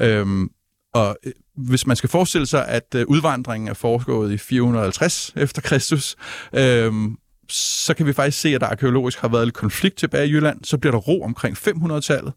Øhm, 0.00 0.48
og 0.94 1.16
øh, 1.26 1.32
hvis 1.56 1.86
man 1.86 1.96
skal 1.96 2.10
forestille 2.10 2.46
sig, 2.46 2.68
at 2.68 2.94
øh, 2.94 3.04
udvandringen 3.08 3.68
er 3.68 3.74
foregået 3.74 4.32
i 4.32 4.38
450 4.38 5.32
efter 5.36 5.62
Kristus, 5.62 6.16
øhm, 6.54 7.16
så 7.48 7.94
kan 7.94 8.06
vi 8.06 8.12
faktisk 8.12 8.40
se, 8.40 8.54
at 8.54 8.60
der 8.60 8.66
arkeologisk 8.66 9.18
har 9.18 9.28
været 9.28 9.46
lidt 9.46 9.54
konflikt 9.54 9.96
tilbage 9.96 10.28
i 10.28 10.30
Jylland. 10.30 10.64
Så 10.64 10.78
bliver 10.78 10.92
der 10.92 10.98
ro 10.98 11.22
omkring 11.22 11.56
500-tallet, 11.56 12.32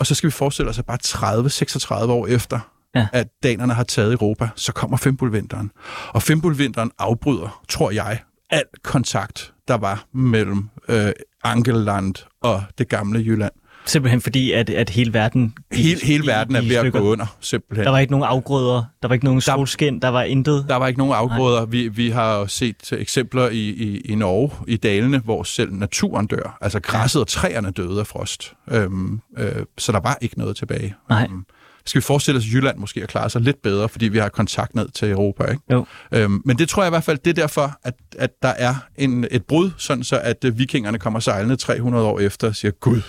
og 0.00 0.06
så 0.06 0.14
skal 0.14 0.26
vi 0.26 0.32
forestille 0.32 0.70
os, 0.70 0.78
at 0.78 0.86
bare 0.86 2.04
30-36 2.06 2.10
år 2.10 2.26
efter, 2.26 2.73
ja. 2.94 3.06
at 3.12 3.26
danerne 3.42 3.74
har 3.74 3.84
taget 3.84 4.12
Europa, 4.12 4.48
så 4.56 4.72
kommer 4.72 4.96
Fimbulvinteren. 4.96 5.70
Og 6.08 6.22
Fimbulvinteren 6.22 6.90
afbryder, 6.98 7.62
tror 7.68 7.90
jeg, 7.90 8.18
al 8.50 8.64
kontakt, 8.82 9.52
der 9.68 9.74
var 9.74 10.04
mellem 10.12 10.68
øh, 10.88 11.12
Angelland 11.44 12.14
og 12.42 12.62
det 12.78 12.88
gamle 12.88 13.18
Jylland. 13.18 13.52
Simpelthen 13.86 14.20
fordi, 14.20 14.52
at, 14.52 14.70
at 14.70 14.90
hele 14.90 15.14
verden... 15.14 15.54
Hele, 15.72 16.00
hele 16.02 16.26
verden 16.26 16.56
er 16.56 16.60
ved 16.60 16.76
at 16.76 16.92
gå 16.92 16.98
under, 16.98 17.36
simpelthen. 17.40 17.84
Der 17.84 17.90
var 17.90 17.98
ikke 17.98 18.10
nogen 18.10 18.24
afgrøder, 18.24 18.84
der 19.02 19.08
var 19.08 19.12
ikke 19.12 19.24
nogen 19.24 19.40
solskin, 19.40 20.00
der 20.00 20.08
var 20.08 20.22
intet. 20.22 20.66
Der 20.68 20.76
var 20.76 20.86
ikke 20.86 20.98
nogen 20.98 21.14
afgrøder. 21.14 21.66
Vi, 21.66 21.88
vi 21.88 22.10
har 22.10 22.46
set 22.46 22.92
eksempler 22.92 23.48
i, 23.48 23.68
i, 23.68 24.00
i 24.00 24.14
Norge, 24.14 24.50
i 24.68 24.76
dalene, 24.76 25.18
hvor 25.18 25.42
selv 25.42 25.72
naturen 25.72 26.26
dør. 26.26 26.58
Altså 26.60 26.80
græsset 26.80 27.20
og 27.20 27.28
træerne 27.28 27.70
døde 27.70 28.00
af 28.00 28.06
frost. 28.06 28.54
Øhm, 28.70 29.20
øh, 29.38 29.52
så 29.78 29.92
der 29.92 30.00
var 30.00 30.18
ikke 30.20 30.38
noget 30.38 30.56
tilbage. 30.56 30.94
Nej. 31.08 31.26
Øhm, 31.30 31.44
skal 31.86 32.00
vi 32.00 32.04
forestille 32.04 32.38
os, 32.38 32.44
at 32.44 32.52
Jylland 32.52 32.78
måske 32.78 33.02
at 33.02 33.08
klare 33.08 33.30
sig 33.30 33.40
lidt 33.40 33.62
bedre, 33.62 33.88
fordi 33.88 34.08
vi 34.08 34.18
har 34.18 34.28
kontakt 34.28 34.74
ned 34.74 34.88
til 34.88 35.10
Europa. 35.10 35.44
Ikke? 35.44 35.62
Jo. 35.72 35.86
Øhm, 36.12 36.42
men 36.44 36.58
det 36.58 36.68
tror 36.68 36.82
jeg 36.82 36.88
i 36.88 36.90
hvert 36.90 37.04
fald, 37.04 37.18
det 37.18 37.30
er 37.30 37.34
derfor, 37.34 37.78
at, 37.82 37.94
at 38.18 38.30
der 38.42 38.48
er 38.48 38.74
en, 38.96 39.26
et 39.30 39.44
brud, 39.44 39.70
sådan 39.76 40.04
så 40.04 40.20
at 40.22 40.44
uh, 40.44 40.58
vikingerne 40.58 40.98
kommer 40.98 41.20
sejlende 41.20 41.56
300 41.56 42.04
år 42.04 42.20
efter 42.20 42.48
og 42.48 42.56
siger, 42.56 42.72
Gud, 42.72 43.02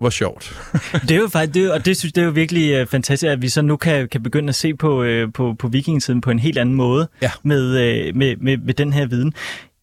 hvor 0.00 0.10
sjovt. 0.10 0.56
det 1.08 1.10
er 1.10 1.20
jo 1.20 1.28
faktisk, 1.28 1.54
det 1.54 1.64
er, 1.64 1.72
og 1.72 1.84
det 1.84 1.96
synes 1.96 2.12
det 2.12 2.20
er 2.20 2.24
jo 2.24 2.30
virkelig 2.30 2.82
uh, 2.82 2.88
fantastisk, 2.88 3.30
at 3.30 3.42
vi 3.42 3.48
så 3.48 3.62
nu 3.62 3.76
kan, 3.76 4.08
kan 4.08 4.22
begynde 4.22 4.48
at 4.48 4.54
se 4.54 4.74
på, 4.74 5.04
uh, 5.04 5.32
på, 5.34 5.54
på 5.58 5.68
vikingetiden 5.68 6.20
på 6.20 6.30
en 6.30 6.38
helt 6.38 6.58
anden 6.58 6.74
måde 6.74 7.08
ja. 7.22 7.30
med, 7.42 7.68
uh, 7.68 8.16
med, 8.16 8.36
med, 8.36 8.56
med 8.56 8.74
den 8.74 8.92
her 8.92 9.06
viden. 9.06 9.32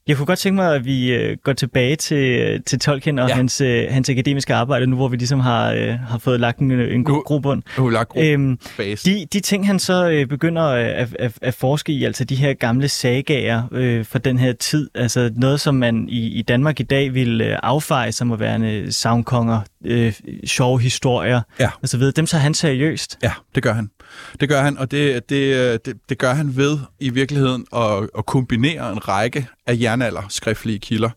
Jeg 0.08 0.18
kunne 0.18 0.26
godt 0.26 0.39
tænke 0.39 0.56
mig, 0.56 0.76
at 0.76 0.86
vi 0.86 1.13
øh, 1.13 1.38
går 1.44 1.54
tilbage 1.54 1.96
til, 1.96 2.63
til 2.63 2.80
Tolkien 2.80 3.20
og 3.20 3.30
ja. 3.30 3.36
hans, 3.36 3.62
øh, 3.62 3.88
hans 3.89 4.10
akademiske 4.10 4.54
arbejde, 4.54 4.88
nu 4.88 4.96
hvor 4.96 5.08
vi 5.08 5.18
ligesom 5.18 5.39
har, 5.39 5.72
øh, 5.72 6.00
har 6.00 6.18
fået 6.18 6.39
lagt 6.39 6.60
en, 6.60 6.72
en 6.72 7.04
god 7.04 7.24
grobund. 7.26 7.63
Nu 7.78 7.89
lagt 7.89 8.12
øhm, 8.18 8.60
de, 9.06 9.26
de 9.34 9.39
ting, 9.39 9.68
han 9.68 9.80
så 9.80 10.10
øh, 10.10 10.28
begynder 10.28 10.62
at, 10.62 11.15
at, 11.20 11.32
at 11.41 11.54
forske 11.54 11.91
i, 11.91 12.04
altså 12.04 12.24
de 12.24 12.36
her 12.36 12.54
gamle 12.54 12.88
sagager 12.88 13.63
øh, 13.72 14.06
fra 14.06 14.20
den 14.20 14.38
her 14.38 14.54
tid, 14.54 14.89
altså 14.96 15.32
noget, 15.36 15.60
som 15.62 15.76
man 15.76 16.10
i, 16.10 16.28
i 16.28 16.41
Danmark 16.41 16.80
i 16.80 16.84
dag 16.84 17.13
vil 17.13 17.41
øh, 17.41 17.60
affeje 17.63 18.12
som 18.12 18.32
at 18.32 18.39
være 18.39 18.56
en 18.56 18.91
savnkonger, 18.91 19.62
øh, 19.86 20.13
sjove 20.46 20.82
historier 20.82 21.41
ja. 21.60 21.70
osv., 21.84 22.02
dem 22.02 22.28
så 22.28 22.38
han 22.38 22.54
seriøst. 22.54 23.18
Ja, 23.24 23.32
det 23.56 23.63
gør 23.63 23.74
han. 23.74 23.89
Det 24.39 24.50
gør 24.50 24.62
han, 24.62 24.78
og 24.78 24.91
det, 24.91 25.30
det, 25.30 25.86
det, 25.86 25.96
det 26.10 26.18
gør 26.18 26.34
han 26.34 26.58
ved 26.58 26.78
i 27.00 27.10
virkeligheden 27.10 27.65
at, 27.76 28.10
at 28.18 28.26
kombinere 28.26 28.91
en 28.91 29.08
række 29.08 29.48
af 29.67 29.78
jernalder 29.82 30.21
skriftlige 30.30 30.80
kilder, 30.80 31.10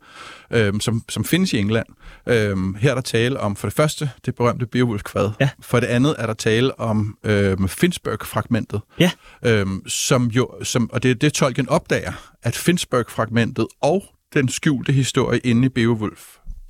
øhm, 0.50 0.80
som, 0.80 1.02
som 1.08 1.24
findes 1.24 1.52
i 1.52 1.58
England. 1.58 1.86
Øhm, 2.26 2.74
her 2.74 2.90
er 2.90 2.94
der 2.94 3.02
tale 3.02 3.40
om 3.40 3.56
for 3.56 3.66
det 3.66 3.76
første 3.76 4.10
det 4.26 4.34
berømte 4.34 4.66
Beowulf-kvad. 4.66 5.30
Ja. 5.40 5.48
For 5.60 5.80
det 5.80 5.86
andet 5.86 6.14
er 6.18 6.26
der 6.26 6.34
tale 6.34 6.80
om 6.80 7.18
øhm, 7.24 7.68
Finnsburg-fragmentet, 7.68 8.80
ja. 9.00 9.10
øhm, 9.44 9.88
som 9.88 10.26
jo, 10.26 10.50
som, 10.62 10.90
og 10.92 11.02
det 11.02 11.10
er 11.10 11.14
det 11.14 11.32
Tolkien 11.32 11.68
opdager, 11.68 12.12
at 12.42 12.56
Finnsburg-fragmentet 12.56 13.66
og 13.82 14.04
den 14.34 14.48
skjulte 14.48 14.92
historie 14.92 15.38
inde 15.38 15.66
i 15.66 15.68
Beowulf, 15.68 16.22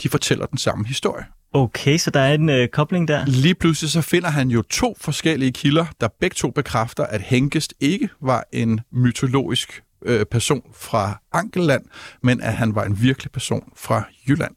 de 0.03 0.09
fortæller 0.09 0.47
den 0.47 0.59
samme 0.59 0.87
historie. 0.87 1.25
Okay, 1.53 1.99
så 1.99 2.11
der 2.11 2.21
er 2.21 2.35
en 2.35 2.49
øh, 2.49 2.69
kobling 2.69 3.09
der. 3.09 3.27
Lige 3.27 3.55
pludselig 3.55 3.91
så 3.91 4.01
finder 4.01 4.29
han 4.29 4.49
jo 4.49 4.63
to 4.63 4.97
forskellige 5.01 5.53
kilder, 5.53 5.87
der 6.01 6.09
begge 6.21 6.35
to 6.35 6.51
bekræfter, 6.51 7.05
at 7.05 7.21
Hengest 7.21 7.75
ikke 7.81 8.09
var 8.21 8.45
en 8.53 8.81
mytologisk 8.93 9.83
øh, 10.03 10.27
person 10.27 10.63
fra 10.75 11.21
Ankelland, 11.33 11.85
men 12.23 12.41
at 12.41 12.53
han 12.53 12.75
var 12.75 12.85
en 12.85 13.03
virkelig 13.03 13.33
person 13.33 13.73
fra 13.77 14.05
Jylland 14.29 14.55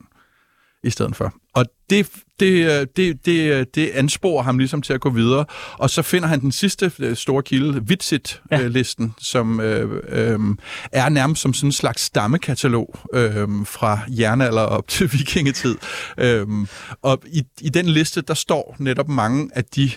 i 0.84 0.90
stedet 0.90 1.16
for. 1.16 1.34
Og 1.54 1.66
det, 1.90 2.10
det, 2.40 2.88
det, 2.98 3.26
det, 3.26 3.76
det 3.76 3.90
ansporer 3.90 4.44
ham 4.44 4.58
ligesom 4.58 4.82
til 4.82 4.94
at 4.94 5.02
gå 5.02 5.10
videre. 5.10 5.46
Og 5.74 5.90
så 5.90 6.02
finder 6.02 6.28
han 6.28 6.40
den 6.42 6.52
sidste 6.52 6.92
øh, 7.00 7.16
store 7.16 7.44
kilde, 7.44 7.88
Vitsit-listen, 7.88 9.06
ja. 9.06 9.12
som 9.18 9.60
øh, 9.60 10.02
øh, 10.10 10.40
er 10.92 11.10
nærmest 11.10 11.42
som 11.42 11.54
sådan 11.54 11.68
en 11.68 11.72
slags 11.72 12.02
stammekatalog 12.02 12.96
øh, 13.14 13.48
fra 13.66 14.00
jernalder 14.08 14.62
op 14.62 14.88
til 14.94 15.14
vikingetid. 15.14 15.78
Øh, 16.18 16.48
og 17.02 17.22
i, 17.28 17.44
i 17.62 17.70
den 17.70 17.86
liste, 17.86 18.22
der 18.22 18.34
står 18.34 18.76
netop 18.80 19.08
mange 19.08 19.50
af 19.54 19.66
de 19.66 19.92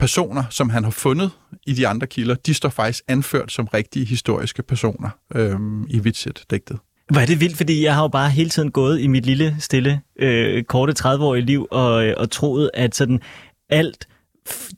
personer, 0.00 0.44
som 0.50 0.70
han 0.70 0.84
har 0.84 0.90
fundet 0.90 1.30
i 1.66 1.72
de 1.72 1.88
andre 1.88 2.06
kilder, 2.06 2.34
de 2.34 2.54
står 2.54 2.68
faktisk 2.68 3.04
anført 3.08 3.52
som 3.52 3.66
rigtige 3.74 4.04
historiske 4.04 4.62
personer 4.62 5.10
øhm, 5.34 5.86
i 5.88 5.98
Vitsit-digtet. 5.98 6.78
Hvor 7.10 7.20
er 7.20 7.26
det 7.26 7.40
vildt, 7.40 7.56
fordi 7.56 7.84
jeg 7.84 7.94
har 7.94 8.02
jo 8.02 8.08
bare 8.08 8.30
hele 8.30 8.50
tiden 8.50 8.70
gået 8.70 9.00
i 9.00 9.06
mit 9.06 9.26
lille, 9.26 9.56
stille, 9.58 10.00
øh, 10.18 10.64
korte 10.64 10.94
30-årige 11.00 11.44
liv 11.44 11.66
og, 11.70 12.06
øh, 12.06 12.14
og 12.16 12.30
troet, 12.30 12.70
at 12.74 12.94
sådan 12.94 13.20
alt 13.68 14.08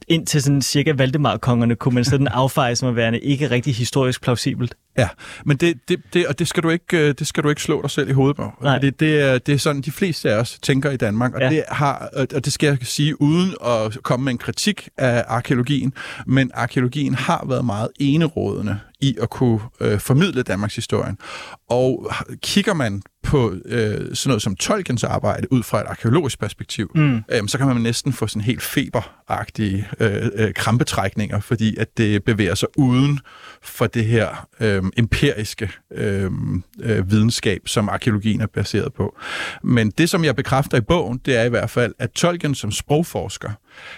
indtil 0.08 0.42
sådan 0.42 0.62
cirka 0.62 0.92
Valdemar-kongerne 0.92 1.74
kunne 1.74 1.94
man 1.94 2.04
sådan 2.04 2.28
affeje 2.28 2.76
som 2.76 2.88
at 2.88 2.96
være 2.96 3.18
ikke 3.18 3.50
rigtig 3.50 3.74
historisk 3.74 4.22
plausibelt. 4.22 4.74
Ja, 4.98 5.08
men 5.44 5.56
det, 5.56 5.78
det, 5.88 6.00
det, 6.12 6.26
og 6.26 6.38
det, 6.38 6.48
skal 6.48 6.62
du 6.62 6.70
ikke, 6.70 7.08
øh, 7.08 7.14
det 7.18 7.26
skal 7.26 7.44
du 7.44 7.48
ikke 7.48 7.62
slå 7.62 7.82
dig 7.82 7.90
selv 7.90 8.08
i 8.08 8.12
hovedet 8.12 8.36
på. 8.36 8.52
Nej. 8.62 8.78
Det, 8.78 9.00
det, 9.00 9.20
er, 9.20 9.38
det 9.38 9.54
er 9.54 9.58
sådan, 9.58 9.82
de 9.82 9.90
fleste 9.90 10.30
af 10.30 10.40
os 10.40 10.58
tænker 10.62 10.90
i 10.90 10.96
Danmark, 10.96 11.34
og, 11.34 11.40
ja. 11.40 11.48
det 11.48 11.64
har, 11.68 12.10
og 12.34 12.44
det 12.44 12.52
skal 12.52 12.66
jeg 12.66 12.78
sige 12.82 13.22
uden 13.22 13.54
at 13.64 14.02
komme 14.02 14.24
med 14.24 14.32
en 14.32 14.38
kritik 14.38 14.88
af 14.98 15.24
arkeologien, 15.28 15.92
men 16.26 16.50
arkeologien 16.54 17.14
har 17.14 17.44
været 17.48 17.64
meget 17.64 17.88
enerådende 18.00 18.78
i 19.02 19.16
at 19.22 19.30
kunne 19.30 19.60
øh, 19.80 19.98
formidle 19.98 20.42
Danmarks 20.42 20.74
historien. 20.74 21.18
Og 21.68 22.12
kigger 22.42 22.74
man 22.74 23.02
på 23.22 23.54
øh, 23.64 23.92
sådan 23.92 24.28
noget 24.30 24.42
som 24.42 24.56
Tolkiens 24.56 25.04
arbejde 25.04 25.52
ud 25.52 25.62
fra 25.62 25.80
et 25.80 25.86
arkeologisk 25.86 26.40
perspektiv, 26.40 26.90
mm. 26.94 27.16
øh, 27.16 27.48
så 27.48 27.58
kan 27.58 27.66
man 27.66 27.76
næsten 27.76 28.12
få 28.12 28.26
sådan 28.26 28.42
helt 28.42 28.62
feberagtige 28.62 29.88
øh, 30.00 30.28
øh, 30.34 30.54
krampetrækninger, 30.54 31.40
fordi 31.40 31.76
at 31.76 31.98
det 31.98 32.24
bevæger 32.24 32.54
sig 32.54 32.68
uden 32.78 33.20
for 33.62 33.86
det 33.86 34.04
her 34.04 34.48
øh, 34.60 34.82
empiriske 34.96 35.70
øh, 35.94 36.30
øh, 36.80 37.10
videnskab, 37.10 37.60
som 37.66 37.88
arkeologien 37.88 38.40
er 38.40 38.46
baseret 38.46 38.92
på. 38.92 39.18
Men 39.62 39.90
det, 39.90 40.10
som 40.10 40.24
jeg 40.24 40.36
bekræfter 40.36 40.78
i 40.78 40.80
bogen, 40.80 41.20
det 41.24 41.36
er 41.36 41.44
i 41.44 41.48
hvert 41.48 41.70
fald, 41.70 41.94
at 41.98 42.10
Tolkien 42.10 42.54
som 42.54 42.70
sprogforsker, 42.70 43.50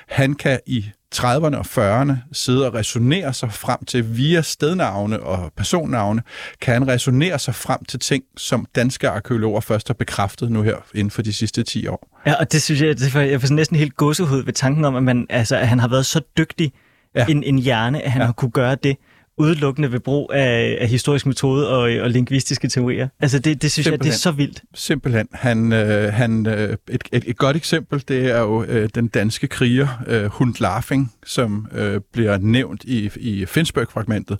han 0.08 0.34
kan 0.34 0.60
i 0.66 0.84
30'erne 1.16 1.56
og 1.56 1.66
40'erne 2.00 2.12
sidde 2.32 2.66
og 2.66 2.74
resonere 2.74 3.34
sig 3.34 3.52
frem 3.52 3.84
til, 3.84 4.16
via 4.16 4.42
stednavne 4.42 5.20
og 5.20 5.52
personnavne, 5.56 6.22
kan 6.60 6.74
han 6.74 6.88
resonere 6.88 7.38
sig 7.38 7.54
frem 7.54 7.84
til 7.84 8.00
ting, 8.00 8.24
som 8.36 8.66
danske 8.74 9.08
arkeologer 9.08 9.60
først 9.60 9.88
har 9.88 9.94
bekræftet 9.94 10.52
nu 10.52 10.62
her 10.62 10.76
inden 10.94 11.10
for 11.10 11.22
de 11.22 11.32
sidste 11.32 11.62
10 11.62 11.86
år. 11.86 12.20
Ja, 12.26 12.34
og 12.34 12.52
det 12.52 12.62
synes 12.62 12.82
jeg, 12.82 12.98
det, 12.98 13.14
jeg 13.14 13.40
får 13.40 13.54
næsten 13.54 13.76
helt 13.76 13.96
gåsehud 13.96 14.44
ved 14.44 14.52
tanken 14.52 14.84
om, 14.84 14.96
at, 14.96 15.02
man, 15.02 15.26
altså, 15.30 15.56
at 15.56 15.68
han 15.68 15.78
har 15.78 15.88
været 15.88 16.06
så 16.06 16.20
dygtig 16.38 16.72
ja. 17.14 17.26
en, 17.28 17.42
en 17.42 17.58
hjerne, 17.58 18.02
at 18.02 18.10
han 18.10 18.20
ja. 18.20 18.26
har 18.26 18.32
kunne 18.32 18.50
gøre 18.50 18.74
det 18.74 18.96
udelukkende 19.38 19.92
ved 19.92 20.00
brug 20.00 20.30
af, 20.34 20.78
af 20.80 20.88
historisk 20.88 21.26
metode 21.26 21.68
og, 21.68 21.80
og 21.80 22.10
lingvistiske 22.10 22.68
teorier. 22.68 23.08
Altså 23.20 23.38
det, 23.38 23.62
det 23.62 23.72
synes 23.72 23.84
Simpelthen. 23.84 24.06
jeg, 24.06 24.12
det 24.12 24.16
er 24.16 24.20
så 24.20 24.30
vildt. 24.30 24.62
Simpelthen. 24.74 25.28
Han, 25.32 25.72
øh, 25.72 26.12
han, 26.12 26.46
øh, 26.46 26.76
et, 26.90 27.02
et, 27.12 27.24
et 27.26 27.36
godt 27.36 27.56
eksempel, 27.56 28.04
det 28.08 28.30
er 28.30 28.40
jo 28.40 28.64
øh, 28.64 28.88
den 28.94 29.08
danske 29.08 29.46
kriger 29.46 29.88
øh, 30.06 30.24
Hund 30.24 30.54
Larfing, 30.60 31.12
som 31.26 31.66
øh, 31.72 32.00
bliver 32.12 32.38
nævnt 32.38 32.84
i, 32.84 33.10
i 33.16 33.46
Finnsburg-fragmentet. 33.46 34.38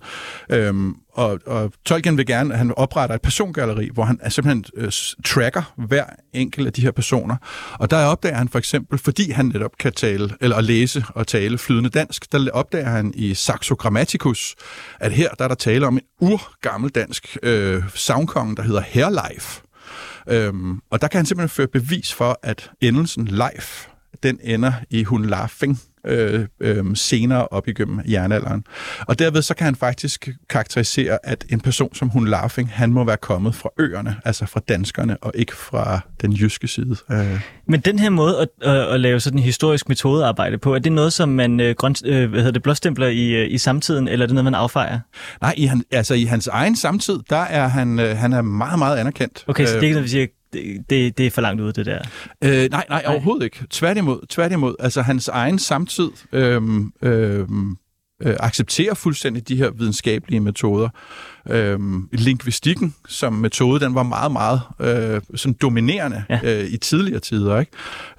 Øhm, 0.49 0.95
og, 1.15 1.39
og 1.45 1.73
Tolkien 1.85 2.17
vil 2.17 2.25
gerne, 2.25 2.53
at 2.53 2.57
han 2.57 2.73
opretter 2.77 3.15
et 3.15 3.21
persongalleri, 3.21 3.89
hvor 3.93 4.03
han 4.03 4.19
simpelthen 4.29 4.65
øh, 4.75 4.91
tracker 5.25 5.73
hver 5.77 6.05
enkelt 6.33 6.67
af 6.67 6.73
de 6.73 6.81
her 6.81 6.91
personer. 6.91 7.35
Og 7.79 7.91
der 7.91 8.05
opdager 8.05 8.35
han 8.35 8.49
for 8.49 8.59
eksempel, 8.59 8.99
fordi 8.99 9.31
han 9.31 9.45
netop 9.45 9.71
kan 9.79 9.93
tale, 9.93 10.29
eller 10.41 10.61
læse 10.61 11.05
og 11.09 11.27
tale 11.27 11.57
flydende 11.57 11.89
dansk, 11.89 12.31
der 12.31 12.49
opdager 12.53 12.89
han 12.89 13.13
i 13.15 13.33
Saxo 13.33 13.75
Grammaticus, 13.75 14.55
at 14.99 15.11
her 15.11 15.29
der 15.29 15.43
er 15.43 15.47
der 15.47 15.55
tale 15.55 15.87
om 15.87 15.93
en 15.93 16.03
urgammel 16.21 16.89
dansk 16.89 17.37
øh, 17.43 17.83
savnkong, 17.93 18.57
der 18.57 18.63
hedder 18.63 18.81
Herleif. 18.81 19.59
Øhm, 20.29 20.79
og 20.89 21.01
der 21.01 21.07
kan 21.07 21.17
han 21.17 21.25
simpelthen 21.25 21.49
føre 21.49 21.67
bevis 21.67 22.13
for, 22.13 22.39
at 22.43 22.71
endelsen 22.81 23.27
Leif, 23.27 23.87
den 24.23 24.39
ender 24.43 24.73
i 24.89 25.03
hun 25.03 25.25
laughing, 25.25 25.79
øh, 26.07 26.45
øh, 26.59 26.95
senere 26.95 27.47
op 27.47 27.67
igennem 27.67 27.99
jernalderen. 28.09 28.63
Og 29.07 29.19
derved 29.19 29.41
så 29.41 29.53
kan 29.53 29.65
han 29.65 29.75
faktisk 29.75 30.29
karakterisere, 30.49 31.17
at 31.23 31.45
en 31.49 31.59
person 31.59 31.95
som 31.95 32.09
hun 32.09 32.27
Laughing, 32.27 32.69
han 32.69 32.93
må 32.93 33.03
være 33.03 33.17
kommet 33.17 33.55
fra 33.55 33.69
øerne, 33.79 34.15
altså 34.25 34.45
fra 34.45 34.61
danskerne, 34.67 35.17
og 35.17 35.31
ikke 35.35 35.55
fra 35.55 35.99
den 36.21 36.33
jyske 36.33 36.67
side. 36.67 36.95
Øh. 37.11 37.41
Men 37.67 37.79
den 37.79 37.99
her 37.99 38.09
måde 38.09 38.39
at, 38.41 38.69
at, 38.69 38.93
at 38.93 38.99
lave 38.99 39.19
sådan 39.19 39.39
en 39.39 39.43
historisk 39.43 39.89
metodearbejde 39.89 40.57
på, 40.57 40.75
er 40.75 40.79
det 40.79 40.91
noget, 40.91 41.13
som 41.13 41.29
man 41.29 41.59
øh, 41.59 41.75
grøn, 41.75 41.95
øh, 42.05 42.29
hvad 42.29 42.39
hedder 42.39 42.51
det, 42.51 42.63
blåstempler 42.63 43.07
i, 43.07 43.29
øh, 43.29 43.51
i 43.51 43.57
samtiden, 43.57 44.07
eller 44.07 44.23
er 44.23 44.27
det 44.27 44.33
noget, 44.33 44.43
man 44.43 44.55
affejer? 44.55 44.99
Nej, 45.41 45.53
i, 45.57 45.65
han, 45.65 45.83
altså, 45.91 46.13
i 46.13 46.23
hans 46.23 46.47
egen 46.47 46.75
samtid, 46.75 47.19
der 47.29 47.35
er 47.37 47.67
han, 47.67 47.99
øh, 47.99 48.17
han 48.17 48.33
er 48.33 48.41
meget, 48.41 48.79
meget 48.79 48.97
anerkendt. 48.97 49.43
Okay, 49.47 49.65
så 49.65 49.73
det 49.73 49.79
er 49.79 49.83
ikke 49.83 49.93
noget, 49.93 50.03
vi 50.03 50.09
siger, 50.09 50.27
det, 50.89 51.17
det, 51.17 51.25
er 51.25 51.31
for 51.31 51.41
langt 51.41 51.61
ude, 51.61 51.73
det 51.73 51.85
der? 51.85 51.99
Øh, 52.43 52.69
nej, 52.71 52.85
nej, 52.89 53.03
overhovedet 53.07 53.43
ikke. 53.43 53.65
Tværtimod, 53.69 54.27
tværtimod. 54.29 54.75
Altså 54.79 55.01
hans 55.01 55.27
egen 55.27 55.59
samtid 55.59 56.09
øhm, 56.33 56.91
øhm, 57.01 57.77
øh, 58.21 58.35
accepterer 58.39 58.93
fuldstændig 58.93 59.47
de 59.47 59.55
her 59.55 59.71
videnskabelige 59.71 60.39
metoder. 60.39 60.89
Øhm, 61.49 62.09
lingvistikken 62.13 62.95
som 63.07 63.33
metode, 63.33 63.85
den 63.85 63.95
var 63.95 64.03
meget, 64.03 64.31
meget 64.31 64.61
øh, 64.79 65.21
sådan 65.35 65.53
dominerende 65.61 66.23
ja. 66.29 66.39
øh, 66.43 66.69
i 66.69 66.77
tidligere 66.77 67.19
tider. 67.19 67.59
Ikke? 67.59 67.71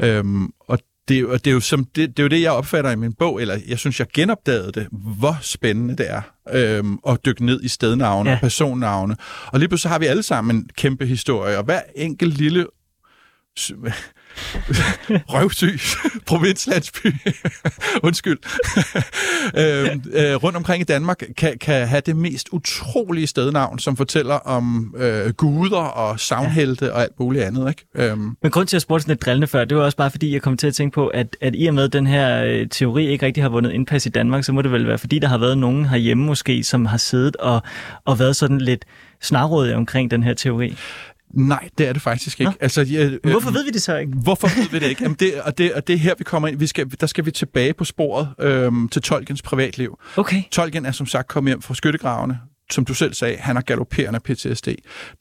Øhm, 0.03 0.53
og 0.61 0.79
det, 1.09 1.19
er, 1.19 1.27
det, 1.27 1.47
er 1.47 1.51
jo 1.51 1.61
som, 1.61 1.85
det, 1.85 2.09
det 2.16 2.19
er 2.19 2.23
jo 2.23 2.29
det, 2.29 2.42
jeg 2.42 2.53
opfatter 2.53 2.90
i 2.90 2.97
min 2.97 3.12
bog, 3.12 3.40
eller 3.40 3.59
jeg 3.69 3.79
synes, 3.79 4.01
jeg 4.01 4.09
genopdagede 4.14 4.73
det, 4.73 4.88
hvor 4.92 5.38
spændende 5.42 5.97
det 5.97 6.11
er 6.11 6.23
øhm, 6.53 6.99
at 7.09 7.25
dykke 7.25 7.47
ned 7.47 7.62
i 7.62 7.69
stednavne 7.69 8.31
ja. 8.31 8.37
og 8.37 8.40
personnavne. 8.40 9.16
Og 9.47 9.59
lige 9.59 9.69
pludselig 9.69 9.90
har 9.90 9.99
vi 9.99 10.07
alle 10.07 10.23
sammen 10.23 10.57
en 10.57 10.71
kæmpe 10.77 11.07
historie, 11.07 11.59
og 11.59 11.64
hver 11.64 11.81
enkelt 11.97 12.38
lille 12.38 12.66
røvsyg 15.29 15.81
provinslandsby, 16.27 17.07
undskyld, 18.03 18.38
øhm, 19.62 20.03
øh, 20.12 20.35
rundt 20.35 20.57
omkring 20.57 20.81
i 20.81 20.85
Danmark, 20.85 21.22
kan, 21.37 21.59
kan 21.59 21.88
have 21.88 22.03
det 22.07 22.16
mest 22.16 22.49
utrolige 22.53 23.27
stednavn, 23.27 23.79
som 23.79 23.96
fortæller 23.96 24.35
om 24.35 24.94
øh, 24.99 25.33
guder 25.33 25.77
og 25.77 26.20
savnhelte 26.20 26.85
ja. 26.85 26.90
og 26.90 27.03
alt 27.03 27.20
muligt 27.20 27.44
andet. 27.44 27.68
Ikke? 27.68 28.11
Øhm. 28.11 28.37
Men 28.42 28.51
grund 28.51 28.68
til 28.68 28.77
at 28.77 28.83
spørge 28.83 29.01
sådan 29.01 29.12
lidt 29.12 29.25
drillende 29.25 29.46
før, 29.46 29.64
det 29.64 29.77
var 29.77 29.85
også 29.85 29.96
bare 29.96 30.11
fordi, 30.11 30.33
jeg 30.33 30.42
kom 30.42 30.57
til 30.57 30.66
at 30.66 30.75
tænke 30.75 30.94
på, 30.94 31.07
at, 31.07 31.37
at 31.40 31.55
i 31.57 31.66
og 31.66 31.75
med 31.75 31.85
at 31.85 31.92
den 31.92 32.07
her 32.07 32.44
øh, 32.44 32.68
teori 32.68 33.07
ikke 33.07 33.27
rigtig 33.27 33.44
har 33.44 33.49
vundet 33.49 33.72
indpas 33.72 34.07
i 34.07 34.09
Danmark, 34.09 34.44
så 34.44 34.53
må 34.53 34.62
det 34.62 34.72
vel 34.72 34.87
være, 34.87 34.99
fordi 34.99 35.18
der 35.18 35.29
har 35.29 35.38
været 35.38 35.59
nogen 35.59 35.85
herhjemme 35.85 36.25
måske, 36.25 36.64
som 36.64 36.87
har 36.87 36.96
siddet 36.96 37.37
og, 37.37 37.62
og 38.05 38.18
været 38.18 38.37
sådan 38.37 38.59
lidt 38.59 38.85
snarrådige 39.20 39.77
omkring 39.77 40.11
den 40.11 40.22
her 40.22 40.35
teori. 40.35 40.77
Nej, 41.37 41.68
det 41.79 41.88
er 41.88 41.92
det 41.92 42.03
faktisk 42.03 42.40
ikke. 42.40 42.51
Nå? 42.51 42.57
Altså, 42.61 42.83
ja, 42.83 43.05
øh, 43.05 43.31
hvorfor 43.31 43.51
ved 43.51 43.64
vi 43.64 43.70
det 43.70 43.83
så 43.83 43.96
ikke? 43.96 44.12
Hvorfor 44.12 44.49
ved 44.57 44.68
vi 44.68 44.79
det 44.79 44.87
ikke? 44.87 45.03
Jamen, 45.05 45.16
det, 45.20 45.40
og, 45.40 45.59
det, 45.59 45.72
og 45.72 45.87
det 45.87 45.92
er 45.92 45.99
her, 45.99 46.14
vi 46.18 46.25
kommer 46.25 46.49
ind. 46.49 46.59
Vi 46.59 46.66
skal, 46.66 46.90
der 47.01 47.07
skal 47.07 47.27
vi 47.27 47.31
tilbage 47.31 47.75
på 47.75 47.85
sporet 47.85 48.29
øhm, 48.40 48.88
til 48.88 49.03
Tolkiens 49.03 49.42
privatliv. 49.42 49.99
Okay. 50.16 50.42
Tolkien 50.51 50.87
er 50.87 50.92
som 50.92 51.07
sagt 51.07 51.29
kommet 51.29 51.51
hjem 51.51 51.62
fra 51.62 51.75
skyttegravene. 51.75 52.38
Som 52.70 52.85
du 52.85 52.94
selv 52.94 53.14
sagde, 53.14 53.37
han 53.37 53.57
har 53.57 53.62
galopperende 53.62 54.20
PTSD. 54.20 54.68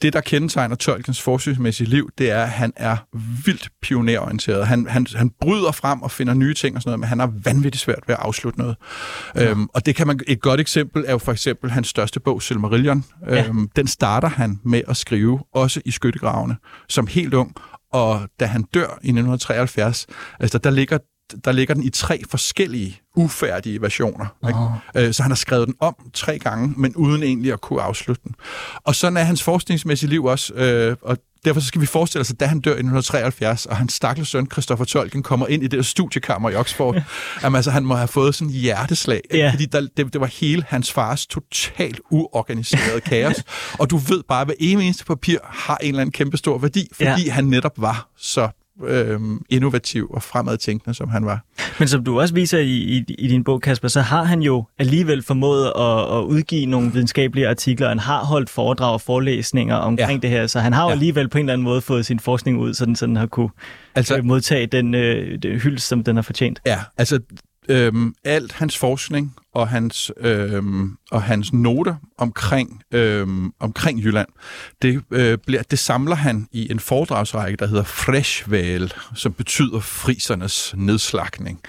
Det, 0.01 0.13
der 0.13 0.21
kendetegner 0.21 0.75
Tolkiens 0.75 1.21
forskningsmæssige 1.21 1.89
liv, 1.89 2.10
det 2.17 2.31
er, 2.31 2.43
at 2.43 2.49
han 2.49 2.73
er 2.75 2.97
vildt 3.45 3.69
pionerorienteret. 3.81 4.67
Han, 4.67 4.88
han, 4.88 5.08
han 5.15 5.31
bryder 5.41 5.71
frem 5.71 6.01
og 6.01 6.12
finder 6.12 6.34
nye 6.34 6.53
ting 6.53 6.75
og 6.75 6.81
sådan 6.81 6.89
noget, 6.89 6.99
men 6.99 7.10
han 7.10 7.19
har 7.19 7.34
vanvittigt 7.43 7.81
svært 7.81 8.03
ved 8.08 8.15
at 8.15 8.21
afslutte 8.21 8.60
noget. 8.60 8.75
Ja. 9.36 9.49
Øhm, 9.49 9.67
og 9.73 9.86
det 9.86 9.95
kan 9.95 10.08
man, 10.08 10.19
et 10.27 10.41
godt 10.41 10.60
eksempel 10.60 11.03
er 11.08 11.12
jo 11.12 11.17
for 11.17 11.31
eksempel 11.31 11.71
hans 11.71 11.88
største 11.88 12.19
bog, 12.19 12.41
Silmarillion. 12.41 13.05
Ja. 13.29 13.45
Øhm, 13.45 13.69
den 13.75 13.88
starter 13.88 14.29
han 14.29 14.60
med 14.63 14.81
at 14.88 14.97
skrive, 14.97 15.43
også 15.53 15.81
i 15.86 15.91
skyttegravene, 15.91 16.55
som 16.89 17.08
helt 17.08 17.34
ung. 17.34 17.55
Og 17.91 18.29
da 18.39 18.45
han 18.45 18.63
dør 18.73 18.88
i 18.88 19.10
1973, 19.10 20.08
altså 20.39 20.58
der 20.58 20.69
ligger 20.69 20.97
der 21.45 21.51
ligger 21.51 21.73
den 21.73 21.83
i 21.83 21.89
tre 21.89 22.21
forskellige 22.29 23.01
ufærdige 23.15 23.81
versioner. 23.81 24.25
Oh. 24.41 24.49
Ikke? 24.97 25.13
Så 25.13 25.23
han 25.23 25.31
har 25.31 25.35
skrevet 25.35 25.67
den 25.67 25.75
om 25.79 25.95
tre 26.13 26.39
gange, 26.39 26.73
men 26.77 26.95
uden 26.95 27.23
egentlig 27.23 27.53
at 27.53 27.61
kunne 27.61 27.81
afslutte 27.81 28.21
den. 28.23 28.35
Og 28.83 28.95
sådan 28.95 29.17
er 29.17 29.23
hans 29.23 29.43
forskningsmæssige 29.43 30.09
liv 30.09 30.25
også, 30.25 30.53
øh, 30.53 30.95
og 31.01 31.17
derfor 31.45 31.61
så 31.61 31.67
skal 31.67 31.81
vi 31.81 31.85
forestille 31.85 32.21
os, 32.21 32.31
at 32.31 32.39
da 32.39 32.45
han 32.45 32.59
dør 32.59 32.71
i 32.71 32.73
1973, 32.73 33.65
og 33.65 33.78
hans 33.78 33.93
stakkels 33.93 34.30
søn, 34.30 34.47
Christopher 34.51 34.86
Tolkien, 34.86 35.23
kommer 35.23 35.47
ind 35.47 35.63
i 35.63 35.67
det 35.67 35.86
studiekammer 35.86 36.49
i 36.49 36.55
Oxford, 36.55 37.01
jamen, 37.43 37.55
altså, 37.55 37.71
han 37.71 37.86
må 37.86 37.95
have 37.95 38.07
fået 38.07 38.36
sådan 38.36 38.47
en 38.47 38.53
hjerteslag, 38.53 39.21
yeah. 39.36 39.53
fordi 39.53 39.65
der, 39.65 39.88
det, 39.97 40.13
det 40.13 40.21
var 40.21 40.28
hele 40.28 40.63
hans 40.67 40.91
fars 40.91 41.28
totalt 41.28 42.01
uorganiserede 42.11 43.01
kaos, 43.01 43.36
og 43.80 43.89
du 43.89 43.97
ved 43.97 44.23
bare, 44.28 44.41
at 44.41 44.47
hver 44.47 44.55
eneste 44.59 45.05
papir 45.05 45.38
har 45.43 45.78
en 45.78 45.88
eller 45.88 46.01
anden 46.01 46.11
kæmpe 46.11 46.38
stor 46.38 46.57
værdi, 46.57 46.88
fordi 46.93 47.09
yeah. 47.09 47.34
han 47.34 47.45
netop 47.45 47.73
var 47.78 48.09
så 48.17 48.49
øh, 48.84 49.19
innovativ 49.49 50.11
og 50.11 50.23
fremadtænkende, 50.23 50.95
som 50.95 51.09
han 51.09 51.26
var. 51.26 51.45
Men 51.80 51.88
som 51.88 52.03
du 52.03 52.19
også 52.19 52.34
viser 52.34 52.59
i, 52.59 52.73
i, 52.73 53.05
i 53.17 53.28
din 53.28 53.43
bog, 53.43 53.61
Kasper, 53.61 53.88
så 53.88 54.01
har 54.01 54.23
han 54.23 54.41
jo 54.41 54.65
alligevel 54.80 55.23
formået 55.23 55.65
at, 55.65 56.17
at 56.17 56.23
udgive 56.23 56.65
nogle 56.65 56.91
videnskabelige 56.91 57.49
artikler, 57.49 57.88
han 57.88 57.99
har 57.99 58.23
holdt 58.23 58.49
foredrag 58.49 58.93
og 58.93 59.01
forelæsninger 59.01 59.76
omkring 59.76 60.23
ja. 60.23 60.28
det 60.28 60.30
her, 60.30 60.47
så 60.47 60.59
han 60.59 60.73
har 60.73 60.84
jo 60.84 60.88
ja. 60.88 60.93
alligevel 60.93 61.30
på 61.30 61.38
en 61.38 61.45
eller 61.45 61.53
anden 61.53 61.63
måde 61.63 61.82
fået 61.82 62.05
sin 62.05 62.19
forskning 62.19 62.59
ud, 62.59 62.73
sådan, 62.73 62.95
så 62.95 63.05
den 63.05 63.15
har 63.15 63.26
kunne 63.26 63.49
altså, 63.95 64.17
øh, 64.17 64.26
modtage 64.26 64.67
den, 64.67 64.93
øh, 64.93 65.39
den 65.43 65.59
hyldest, 65.59 65.88
som 65.88 66.03
den 66.03 66.15
har 66.15 66.23
fortjent. 66.23 66.61
Ja, 66.65 66.80
altså 66.97 67.19
øhm, 67.69 68.13
alt 68.23 68.51
hans 68.51 68.78
forskning 68.78 69.36
og 69.56 69.68
hans, 69.68 70.12
øhm, 70.18 70.97
og 71.12 71.24
hans 71.24 71.53
noter 71.53 71.95
omkring, 72.18 72.82
øhm, 72.91 73.51
omkring 73.60 73.99
Jylland, 73.99 74.28
det, 74.82 75.01
øh, 75.12 75.38
bliver, 75.38 75.64
det 75.64 75.80
samler 75.80 76.16
han 76.16 76.47
i 76.51 76.72
en 76.72 76.80
foredragsrække, 76.80 77.58
der 77.58 77.68
hedder 77.68 77.84
Freshval, 77.84 78.93
som 79.16 79.34
betyder 79.34 79.80
frisernes 79.80 80.74
nedslagning. 80.78 81.60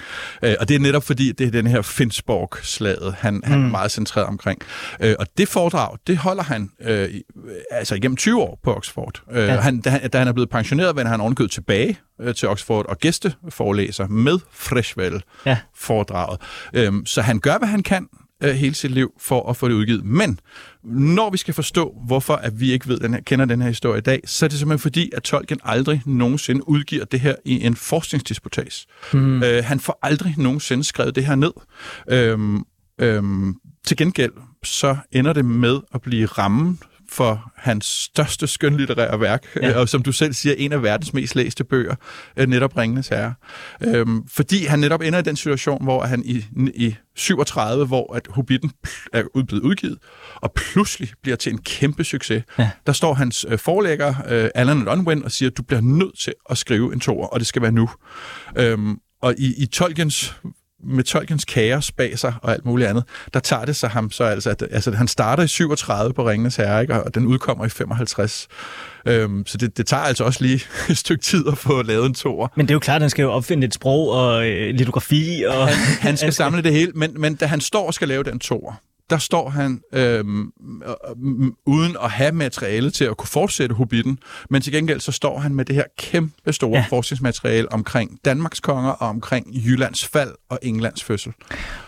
Øh, 0.42 0.54
og 0.60 0.68
det 0.68 0.74
er 0.74 0.80
netop 0.80 1.04
fordi, 1.04 1.32
det 1.32 1.46
er 1.46 1.50
den 1.50 1.66
her 1.66 1.82
Finsborg-slaget, 1.82 3.14
han, 3.18 3.34
mm. 3.34 3.42
han 3.44 3.58
er 3.58 3.64
mm. 3.64 3.70
meget 3.70 3.90
centreret 3.90 4.26
omkring. 4.26 4.60
Øh, 5.00 5.14
og 5.18 5.26
det 5.38 5.48
foredrag, 5.48 5.96
det 6.06 6.16
holder 6.16 6.42
han 6.42 6.70
øh, 6.80 7.08
altså 7.70 7.94
igennem 7.94 8.16
20 8.16 8.42
år 8.42 8.58
på 8.64 8.74
Oxford. 8.74 9.22
Øh, 9.32 9.44
ja. 9.44 9.60
han, 9.60 9.80
da, 9.80 10.08
da 10.12 10.18
han 10.18 10.28
er 10.28 10.32
blevet 10.32 10.50
pensioneret, 10.50 10.96
vender 10.96 11.10
han 11.10 11.20
ovenkøbet 11.20 11.50
tilbage 11.50 11.98
øh, 12.20 12.34
til 12.34 12.48
Oxford 12.48 12.86
og 12.88 12.98
gæsteforelæser 12.98 14.06
med 14.06 14.38
Freshval-foredraget. 14.52 16.40
Ja. 16.74 16.84
Øh, 16.84 16.92
så 17.04 17.22
han 17.22 17.38
gør, 17.38 17.58
hvad 17.58 17.68
han 17.68 17.75
kan 17.82 18.08
øh, 18.42 18.54
hele 18.54 18.74
sit 18.74 18.90
liv 18.90 19.12
for 19.18 19.50
at 19.50 19.56
få 19.56 19.68
det 19.68 19.74
udgivet. 19.74 20.04
Men 20.04 20.40
når 20.84 21.30
vi 21.30 21.36
skal 21.36 21.54
forstå, 21.54 21.96
hvorfor 22.06 22.34
at 22.34 22.60
vi 22.60 22.72
ikke 22.72 22.88
ved 22.88 22.98
den 22.98 23.14
her, 23.14 23.20
kender 23.20 23.44
den 23.44 23.62
her 23.62 23.68
historie 23.68 23.98
i 23.98 24.02
dag, 24.02 24.20
så 24.24 24.44
er 24.46 24.48
det 24.48 24.58
simpelthen 24.58 24.82
fordi, 24.82 25.10
at 25.16 25.22
Tolkien 25.22 25.60
aldrig 25.64 26.02
nogensinde 26.06 26.68
udgiver 26.68 27.04
det 27.04 27.20
her 27.20 27.34
i 27.44 27.64
en 27.64 27.76
forskningsdisputas. 27.76 28.86
Mm. 29.12 29.42
Øh, 29.42 29.64
han 29.64 29.80
får 29.80 29.98
aldrig 30.02 30.34
nogensinde 30.38 30.84
skrevet 30.84 31.14
det 31.14 31.26
her 31.26 31.34
ned. 31.34 31.52
Øhm, 32.10 32.64
øhm, 33.00 33.54
til 33.86 33.96
gengæld 33.96 34.32
så 34.64 34.96
ender 35.12 35.32
det 35.32 35.44
med 35.44 35.80
at 35.94 36.02
blive 36.02 36.26
rammen 36.26 36.78
for 37.16 37.52
hans 37.56 37.86
største 37.86 38.46
skønlitterære 38.46 39.20
værk, 39.20 39.46
ja. 39.62 39.78
og 39.78 39.88
som 39.88 40.02
du 40.02 40.12
selv 40.12 40.32
siger, 40.32 40.54
en 40.58 40.72
af 40.72 40.82
verdens 40.82 41.14
mest 41.14 41.34
læste 41.36 41.64
bøger, 41.64 41.94
øh, 42.36 42.48
netop 42.48 42.76
Ringenes 42.76 43.08
Herre. 43.08 43.34
Øhm, 43.84 44.28
fordi 44.28 44.64
han 44.64 44.78
netop 44.78 45.00
ender 45.02 45.18
i 45.18 45.22
den 45.22 45.36
situation, 45.36 45.84
hvor 45.84 46.02
han 46.02 46.22
i, 46.24 46.44
i 46.74 46.96
37, 47.16 47.86
hvor 47.86 48.14
at 48.14 48.26
Hobbiten 48.30 48.70
er 49.12 49.22
blevet 49.46 49.62
udgivet, 49.62 49.98
og 50.34 50.52
pludselig 50.52 51.10
bliver 51.22 51.36
til 51.36 51.52
en 51.52 51.58
kæmpe 51.58 52.04
succes. 52.04 52.42
Ja. 52.58 52.70
Der 52.86 52.92
står 52.92 53.14
hans 53.14 53.46
øh, 53.48 53.58
forlægger, 53.58 54.14
øh, 54.28 54.50
Alan 54.54 54.88
Unwin, 54.88 55.24
og 55.24 55.32
siger, 55.32 55.50
du 55.50 55.62
bliver 55.62 55.80
nødt 55.80 56.18
til 56.18 56.34
at 56.50 56.58
skrive 56.58 56.92
en 56.92 57.00
toer, 57.00 57.26
og 57.26 57.40
det 57.40 57.46
skal 57.46 57.62
være 57.62 57.72
nu. 57.72 57.90
Øhm, 58.58 58.98
og 59.22 59.34
i, 59.38 59.62
i 59.62 59.66
Tolkiens 59.66 60.34
med 60.86 61.04
Tolkiens 61.04 61.44
kaos 61.44 61.92
bag 61.92 62.18
sig 62.18 62.34
og 62.42 62.52
alt 62.52 62.64
muligt 62.64 62.88
andet, 62.88 63.04
der 63.34 63.40
tager 63.40 63.64
det 63.64 63.76
sig 63.76 63.90
ham 63.90 64.10
så 64.10 64.24
altså, 64.24 64.50
at, 64.50 64.62
altså 64.70 64.90
han 64.90 65.08
starter 65.08 65.42
i 65.42 65.48
37 65.48 66.14
på 66.14 66.28
Ringenes 66.28 66.56
Herre, 66.56 66.82
ikke? 66.82 67.02
og 67.02 67.14
den 67.14 67.26
udkommer 67.26 67.64
i 67.64 67.68
55. 67.68 68.48
Øhm, 69.06 69.46
så 69.46 69.58
det, 69.58 69.76
det 69.76 69.86
tager 69.86 70.02
altså 70.02 70.24
også 70.24 70.42
lige 70.44 70.60
et 70.90 70.98
stykke 70.98 71.22
tid 71.22 71.44
at 71.48 71.58
få 71.58 71.82
lavet 71.82 72.06
en 72.06 72.14
toer. 72.14 72.48
Men 72.56 72.66
det 72.66 72.70
er 72.70 72.74
jo 72.74 72.78
klart, 72.78 72.96
at 72.96 73.02
han 73.02 73.10
skal 73.10 73.22
jo 73.22 73.32
opfinde 73.32 73.66
et 73.66 73.74
sprog 73.74 74.10
og 74.10 74.46
øh, 74.46 74.74
litografi. 74.74 75.44
Og... 75.48 75.68
Han, 75.68 75.96
han 76.00 76.16
skal 76.16 76.32
samle 76.42 76.62
det 76.62 76.72
hele, 76.72 76.92
men, 76.94 77.20
men 77.20 77.34
da 77.34 77.46
han 77.46 77.60
står 77.60 77.86
og 77.86 77.94
skal 77.94 78.08
lave 78.08 78.22
den 78.22 78.38
toer, 78.38 78.72
der 79.10 79.18
står 79.18 79.48
han 79.48 79.80
øhm, 79.92 80.40
øh, 80.42 81.50
uden 81.66 81.96
at 82.02 82.10
have 82.10 82.32
materiale 82.32 82.90
til 82.90 83.04
at 83.04 83.16
kunne 83.16 83.28
fortsætte 83.28 83.74
Hobbiten, 83.74 84.18
men 84.50 84.62
til 84.62 84.72
gengæld 84.72 85.00
så 85.00 85.12
står 85.12 85.38
han 85.38 85.54
med 85.54 85.64
det 85.64 85.74
her 85.74 85.84
kæmpe 85.98 86.52
store 86.52 86.78
ja. 86.78 86.84
forskningsmateriale 86.88 87.72
omkring 87.72 88.18
Danmarks 88.24 88.60
konger 88.60 88.90
og 88.90 89.08
omkring 89.08 89.46
Jyllands 89.66 90.06
fald 90.06 90.30
og 90.48 90.58
Englands 90.62 91.04
fødsel. 91.04 91.32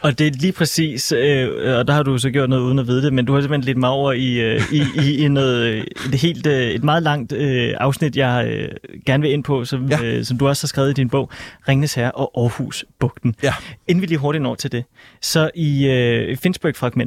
Og 0.01 0.19
det 0.19 0.27
er 0.27 0.31
lige 0.31 0.53
præcis, 0.53 1.13
øh, 1.13 1.79
og 1.79 1.89
der 1.89 1.93
har 1.93 2.03
du 2.03 2.19
så 2.19 2.31
gjort 2.31 2.51
noget 2.51 2.63
uden 2.63 2.79
at 2.79 2.87
vide 2.87 3.03
det, 3.03 3.13
men 3.13 3.25
du 3.25 3.35
har 3.35 3.41
simpelthen 3.41 3.65
lidt 3.65 3.79
mig 3.79 3.91
over 3.91 4.13
i, 4.13 4.41
øh, 4.41 4.73
i, 4.73 4.83
i, 5.03 5.25
i 5.25 5.29
noget, 5.29 5.67
øh, 5.67 5.85
et, 6.13 6.15
helt, 6.15 6.47
øh, 6.47 6.71
et 6.71 6.85
meget 6.85 7.03
langt 7.03 7.33
øh, 7.33 7.75
afsnit, 7.81 8.17
jeg 8.17 8.47
øh, 8.51 8.69
gerne 9.07 9.23
vil 9.23 9.33
ind 9.33 9.45
på, 9.45 9.65
som, 9.65 9.87
ja. 9.87 10.03
øh, 10.03 10.25
som 10.25 10.39
du 10.39 10.49
også 10.49 10.63
har 10.63 10.69
skrevet 10.69 10.91
i 10.91 10.93
din 10.93 11.09
bog, 11.09 11.31
Ringnes 11.69 11.95
Herre 11.95 12.13
og 12.13 12.33
Aarhus 12.37 12.85
Bugten. 13.01 13.35
Ja. 13.43 13.55
Inden 13.89 14.03
vi 14.03 14.07
lige 14.07 14.19
hurtigt 14.19 14.43
når 14.43 14.55
til 14.55 14.73
det, 14.73 14.85
så 15.23 15.51
i 15.55 15.87
øh, 15.87 16.37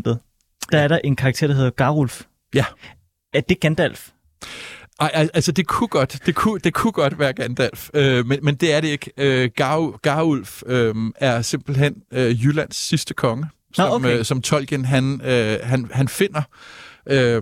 Finsburg-fragmentet, 0.02 0.20
der 0.72 0.80
er 0.80 0.88
der 0.88 1.00
en 1.04 1.16
karakter, 1.16 1.48
der 1.48 1.54
hedder 1.54 1.70
Garulf. 1.70 2.22
Ja. 2.56 2.66
Er 3.34 3.42
det 3.42 3.60
Gandalf? 3.60 4.10
Ej, 5.00 5.30
altså 5.34 5.52
det 5.52 5.68
kunne 5.68 5.88
godt, 5.88 6.20
det 6.26 6.36
kunne, 6.36 6.60
det 6.60 6.74
kunne 6.74 6.92
godt 6.92 7.20
være 7.20 7.34
Gandalf, 7.34 7.90
øh, 7.94 8.26
men, 8.26 8.40
men 8.42 8.56
det 8.56 8.74
er 8.74 8.82
det 8.82 8.88
ikke. 8.88 9.12
Øh, 9.18 9.50
Gar, 9.56 9.98
Garulf 9.98 10.64
øh, 10.66 10.96
er 11.16 11.42
simpelthen 11.42 11.96
øh, 12.14 12.46
Jyllands 12.46 12.76
sidste 12.76 13.14
konge, 13.14 13.46
som, 13.74 13.90
Nå, 13.90 13.96
okay. 13.96 14.20
øh, 14.20 14.26
som 14.26 14.42
Tolkien 14.42 14.86
han, 14.86 15.22
øh, 15.24 15.60
han, 15.64 15.90
han 15.94 16.08
finder 16.08 16.42
øh, 17.06 17.42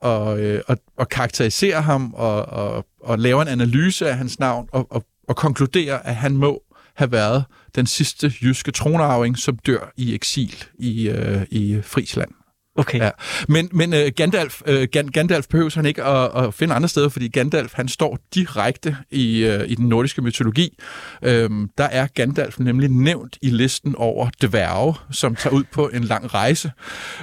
og, 0.00 0.40
øh, 0.40 0.62
og, 0.68 0.76
og 0.96 1.08
karakteriserer 1.08 1.80
ham 1.80 2.14
og, 2.14 2.46
og, 2.46 2.86
og 3.00 3.18
laver 3.18 3.42
en 3.42 3.48
analyse 3.48 4.08
af 4.08 4.16
hans 4.16 4.38
navn 4.38 4.68
og, 4.72 4.86
og, 4.90 5.04
og 5.28 5.36
konkluderer, 5.36 5.98
at 5.98 6.16
han 6.16 6.36
må 6.36 6.62
have 6.94 7.12
været 7.12 7.44
den 7.74 7.86
sidste 7.86 8.32
jyske 8.42 8.70
tronarving, 8.70 9.38
som 9.38 9.58
dør 9.66 9.92
i 9.96 10.14
eksil 10.14 10.64
i, 10.78 11.08
øh, 11.08 11.42
i 11.50 11.80
Frisland. 11.82 12.30
Okay. 12.80 12.98
Ja. 12.98 13.10
Men, 13.48 13.68
men 13.72 13.92
uh, 13.92 13.98
Gandalf, 14.16 14.62
uh, 14.68 14.82
Gandalf 15.12 15.46
behøver 15.48 15.70
han 15.74 15.86
ikke 15.86 16.04
at, 16.04 16.44
at 16.44 16.54
finde 16.54 16.74
andre 16.74 16.88
steder, 16.88 17.08
fordi 17.08 17.28
Gandalf 17.28 17.72
han 17.74 17.88
står 17.88 18.18
direkte 18.34 18.96
i, 19.10 19.46
uh, 19.46 19.70
i 19.70 19.74
den 19.74 19.88
nordiske 19.88 20.22
mytologi. 20.22 20.78
Uh, 21.22 21.28
der 21.78 21.84
er 21.84 22.06
Gandalf 22.06 22.58
nemlig 22.58 22.88
nævnt 22.88 23.38
i 23.42 23.50
listen 23.50 23.94
over 23.96 24.30
dværge, 24.42 24.94
som 25.10 25.34
tager 25.34 25.54
ud 25.54 25.64
på 25.72 25.88
en 25.88 26.04
lang 26.04 26.34
rejse. 26.34 26.72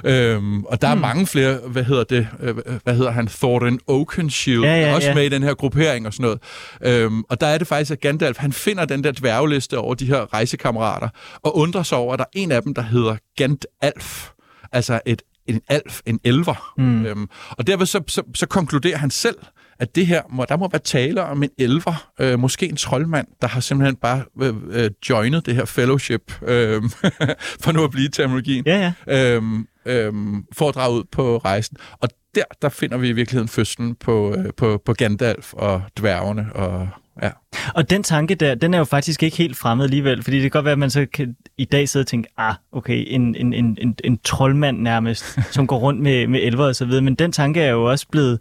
Uh, 0.04 0.10
og 0.10 0.82
der 0.82 0.94
hmm. 0.94 1.02
er 1.02 1.06
mange 1.06 1.26
flere, 1.26 1.58
hvad 1.66 1.84
hedder 1.84 2.04
det, 2.04 2.28
uh, 2.42 2.74
hvad 2.84 2.94
hedder 2.94 3.10
han, 3.10 3.26
Thorin 3.26 3.80
Oakenshield, 3.86 4.64
ja, 4.64 4.80
ja, 4.80 4.94
også 4.94 5.08
ja. 5.08 5.14
med 5.14 5.24
i 5.24 5.28
den 5.28 5.42
her 5.42 5.54
gruppering 5.54 6.06
og 6.06 6.12
sådan 6.12 6.38
noget. 6.82 7.10
Uh, 7.10 7.18
og 7.28 7.40
der 7.40 7.46
er 7.46 7.58
det 7.58 7.66
faktisk, 7.66 7.90
at 7.90 8.00
Gandalf 8.00 8.38
han 8.38 8.52
finder 8.52 8.84
den 8.84 9.04
der 9.04 9.12
dværgeliste 9.12 9.78
over 9.78 9.94
de 9.94 10.06
her 10.06 10.34
rejsekammerater, 10.34 11.08
og 11.42 11.56
undrer 11.56 11.82
sig 11.82 11.98
over, 11.98 12.12
at 12.12 12.18
der 12.18 12.24
er 12.24 12.38
en 12.38 12.52
af 12.52 12.62
dem, 12.62 12.74
der 12.74 12.82
hedder 12.82 13.16
Gandalf 13.36 14.28
altså 14.72 15.00
et 15.06 15.22
en 15.48 15.60
alf, 15.68 16.00
en 16.06 16.20
elver. 16.24 16.74
Mm. 16.78 17.06
Øhm, 17.06 17.28
og 17.50 17.66
derved 17.66 17.86
så, 17.86 18.02
så, 18.06 18.22
så 18.34 18.46
konkluderer 18.46 18.98
han 18.98 19.10
selv, 19.10 19.36
at 19.78 19.94
det 19.94 20.06
her, 20.06 20.22
må, 20.30 20.44
der 20.48 20.56
må 20.56 20.68
være 20.72 20.80
tale 20.80 21.22
om 21.22 21.42
en 21.42 21.50
elver, 21.58 22.10
øh, 22.20 22.38
måske 22.38 22.68
en 22.68 22.76
troldmand, 22.76 23.26
der 23.40 23.48
har 23.48 23.60
simpelthen 23.60 23.96
bare 23.96 24.24
øh, 24.42 24.54
øh, 24.70 24.90
joinet 25.10 25.46
det 25.46 25.54
her 25.54 25.64
fellowship, 25.64 26.42
øh, 26.42 26.82
for 27.62 27.72
nu 27.72 27.84
at 27.84 27.90
blive 27.90 28.08
terminologien, 28.08 28.64
ja, 28.66 28.92
ja. 29.06 29.36
Øh, 29.36 29.42
øh, 29.86 30.12
for 30.52 30.68
at 30.68 30.74
drage 30.74 30.92
ud 30.92 31.04
på 31.12 31.38
rejsen. 31.38 31.76
Og 32.00 32.08
der, 32.34 32.44
der 32.62 32.68
finder 32.68 32.96
vi 32.96 33.08
i 33.08 33.12
virkeligheden 33.12 33.48
fødslen 33.48 33.94
på, 33.94 34.34
øh, 34.38 34.52
på, 34.56 34.82
på 34.84 34.92
Gandalf 34.92 35.52
og 35.52 35.82
dværgene 35.98 36.46
og, 36.54 36.88
Ja. 37.22 37.30
Og 37.74 37.90
den 37.90 38.02
tanke 38.02 38.34
der, 38.34 38.54
den 38.54 38.74
er 38.74 38.78
jo 38.78 38.84
faktisk 38.84 39.22
ikke 39.22 39.36
helt 39.36 39.56
fremmed 39.56 39.84
alligevel, 39.84 40.22
fordi 40.22 40.36
det 40.36 40.42
kan 40.42 40.50
godt 40.50 40.64
være, 40.64 40.72
at 40.72 40.78
man 40.78 40.90
så 40.90 41.06
kan 41.12 41.36
i 41.58 41.64
dag 41.64 41.88
sidde 41.88 42.02
og 42.02 42.06
tænke, 42.06 42.28
ah, 42.38 42.54
okay, 42.72 43.04
en, 43.06 43.34
en, 43.34 43.52
en, 43.52 43.78
en, 43.80 43.94
en 44.04 44.18
troldmand 44.24 44.78
nærmest, 44.80 45.38
som 45.54 45.66
går 45.66 45.78
rundt 45.78 46.00
med, 46.00 46.26
med 46.26 46.40
elver 46.42 46.64
og 46.66 46.76
så 46.76 46.84
videre, 46.84 47.02
men 47.02 47.14
den 47.14 47.32
tanke 47.32 47.60
er 47.62 47.70
jo 47.70 47.84
også 47.90 48.06
blevet 48.12 48.40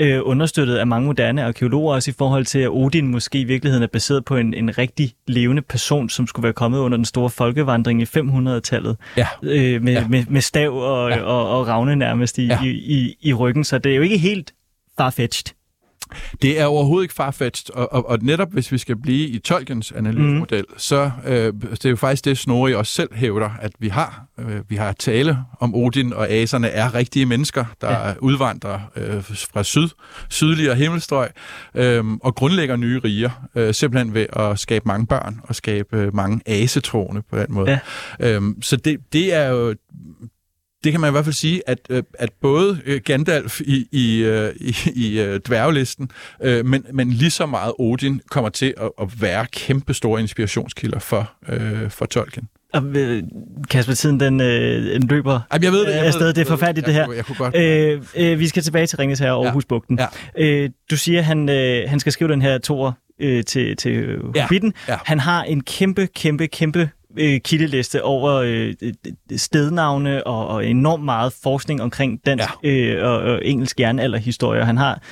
øh, 0.00 0.20
understøttet 0.22 0.76
af 0.76 0.86
mange 0.86 1.06
moderne 1.06 1.44
arkeologer, 1.44 1.94
også 1.94 2.10
i 2.10 2.14
forhold 2.18 2.44
til, 2.44 2.58
at 2.58 2.68
Odin 2.70 3.06
måske 3.06 3.40
i 3.40 3.44
virkeligheden 3.44 3.82
er 3.82 3.86
baseret 3.92 4.24
på 4.24 4.36
en, 4.36 4.54
en 4.54 4.78
rigtig 4.78 5.12
levende 5.28 5.62
person, 5.62 6.08
som 6.08 6.26
skulle 6.26 6.44
være 6.44 6.52
kommet 6.52 6.78
under 6.78 6.96
den 6.98 7.04
store 7.04 7.30
folkevandring 7.30 8.02
i 8.02 8.04
500-tallet, 8.04 8.96
Ja. 9.16 9.26
øh, 9.42 9.82
med, 9.82 9.92
Ja. 9.92 10.06
med, 10.08 10.24
med 10.28 10.40
stav 10.40 10.76
og, 10.76 11.10
Ja. 11.10 11.16
ja. 11.16 11.22
og, 11.22 11.58
og 11.58 11.68
ravne 11.68 11.96
nærmest 11.96 12.38
i, 12.38 12.46
ja. 12.46 12.58
i, 12.64 12.68
i, 12.68 13.16
i 13.22 13.32
ryggen, 13.34 13.64
så 13.64 13.78
det 13.78 13.92
er 13.92 13.96
jo 13.96 14.02
ikke 14.02 14.18
helt 14.18 14.54
farfetched. 14.98 15.54
Det 16.42 16.60
er 16.60 16.64
overhovedet 16.64 17.04
ikke 17.04 17.14
farfetched, 17.14 17.76
og, 17.76 17.92
og, 17.92 18.08
og 18.08 18.18
netop 18.22 18.52
hvis 18.52 18.72
vi 18.72 18.78
skal 18.78 18.96
blive 18.96 19.28
i 19.28 19.38
Tolkiens 19.38 19.92
analysemodel, 19.92 20.64
mm. 20.68 20.78
så 20.78 21.10
øh, 21.26 21.52
det 21.70 21.84
er 21.84 21.90
jo 21.90 21.96
faktisk 21.96 22.24
det, 22.24 22.38
Snorri 22.38 22.74
også 22.74 22.92
selv 22.92 23.14
hævder, 23.14 23.50
at 23.60 23.72
vi 23.78 23.88
har. 23.88 24.26
Øh, 24.38 24.60
vi 24.68 24.76
har 24.76 24.92
tale 24.92 25.38
om 25.60 25.74
Odin, 25.74 26.12
og 26.12 26.30
aserne 26.30 26.68
er 26.68 26.94
rigtige 26.94 27.26
mennesker, 27.26 27.64
der 27.80 27.90
ja. 27.90 28.14
Udvandrer 28.20 28.80
øh, 28.96 29.22
fra 29.24 29.62
syd, 29.62 29.88
sydligere 30.28 30.74
himmelstrøg, 30.74 31.28
øh, 31.74 32.04
og 32.04 32.34
grundlægger 32.34 32.76
nye 32.76 33.00
riger, 33.04 33.48
øh, 33.54 33.74
simpelthen 33.74 34.14
ved 34.14 34.26
at 34.32 34.58
skabe 34.58 34.82
mange 34.86 35.06
børn, 35.06 35.40
og 35.42 35.54
skabe 35.54 35.96
øh, 35.96 36.14
mange 36.14 36.40
asetroende 36.46 37.22
på 37.30 37.38
den 37.38 37.46
måde. 37.48 37.80
Ja. 38.20 38.34
Øhm, 38.34 38.62
så 38.62 38.76
det, 38.76 38.98
det 39.12 39.34
er 39.34 39.48
jo 39.48 39.74
det 40.84 40.92
kan 40.92 41.00
man 41.00 41.10
i 41.10 41.12
hvert 41.12 41.24
fald 41.24 41.34
sige, 41.34 41.62
at, 41.66 41.78
øh, 41.90 42.02
at 42.18 42.30
både 42.42 42.80
øh, 42.86 43.00
Gandalf 43.04 43.60
i, 43.60 43.86
i, 43.92 44.22
øh, 44.22 44.52
i, 44.60 44.74
i 44.94 45.38
dværgelisten, 45.46 46.10
men, 46.42 46.84
men 46.92 47.10
lige 47.12 47.30
så 47.30 47.46
meget 47.46 47.72
Odin 47.78 48.20
kommer 48.30 48.50
til 48.50 48.74
at, 48.76 48.90
at 49.00 49.22
være 49.22 49.46
kæmpe 49.52 49.94
store 49.94 50.20
inspirationskilder 50.20 50.98
for, 50.98 51.30
for 51.88 52.06
Tolkien. 52.06 52.48
Og 52.72 52.82
Kasper, 53.70 53.94
tiden 53.94 54.20
den, 54.20 54.40
øh, 54.40 54.94
den 54.94 55.08
løber 55.08 55.40
Ej, 55.50 55.58
jeg 55.62 55.72
ved 55.72 55.80
det. 55.80 55.92
Jeg 55.92 56.00
ved 56.00 56.06
afsted. 56.06 56.28
Det 56.28 56.38
er 56.38 56.40
ved 56.40 56.46
forfærdeligt, 56.46 56.86
jeg, 56.86 56.94
det 56.94 57.02
her. 57.02 57.10
Jeg, 57.10 57.16
jeg 57.16 57.24
kunne 57.24 57.36
godt... 57.36 57.56
Øh, 57.56 58.32
øh, 58.32 58.38
vi 58.38 58.48
skal 58.48 58.62
tilbage 58.62 58.86
til 58.86 58.96
Ringes 58.98 59.18
Herre 59.18 59.34
og 59.34 59.42
Ja. 59.42 59.46
Aarhusbugten. 59.48 59.98
Ja. 59.98 60.06
Øh, 60.44 60.70
du 60.90 60.96
siger, 60.96 61.18
at 61.18 61.24
han, 61.24 61.48
øh, 61.48 61.82
han 61.90 62.00
skal 62.00 62.12
skrive 62.12 62.30
den 62.32 62.42
her 62.42 62.58
tor 62.58 62.98
øh, 63.20 63.44
til, 63.44 63.76
til 63.76 64.18
Ja. 64.34 64.40
Hobbiten. 64.42 64.74
Ja. 64.88 64.96
Han 65.04 65.20
har 65.20 65.42
en 65.42 65.62
kæmpe, 65.62 66.06
kæmpe, 66.14 66.46
kæmpe 66.46 66.90
øh, 67.16 67.40
kildeliste 67.40 68.04
over 68.04 68.32
øh, 68.34 68.74
stednavne 69.36 70.26
og, 70.26 70.48
og 70.48 70.66
enormt 70.66 71.04
meget 71.04 71.32
forskning 71.42 71.82
omkring 71.82 72.26
dansk 72.26 72.48
ja. 72.62 72.70
øh, 72.70 73.04
og, 73.10 73.18
og 73.18 73.46
engelsk 73.46 73.80
jernalderhistorie. 73.80 74.64
Han 74.64 74.76
har 74.76 75.02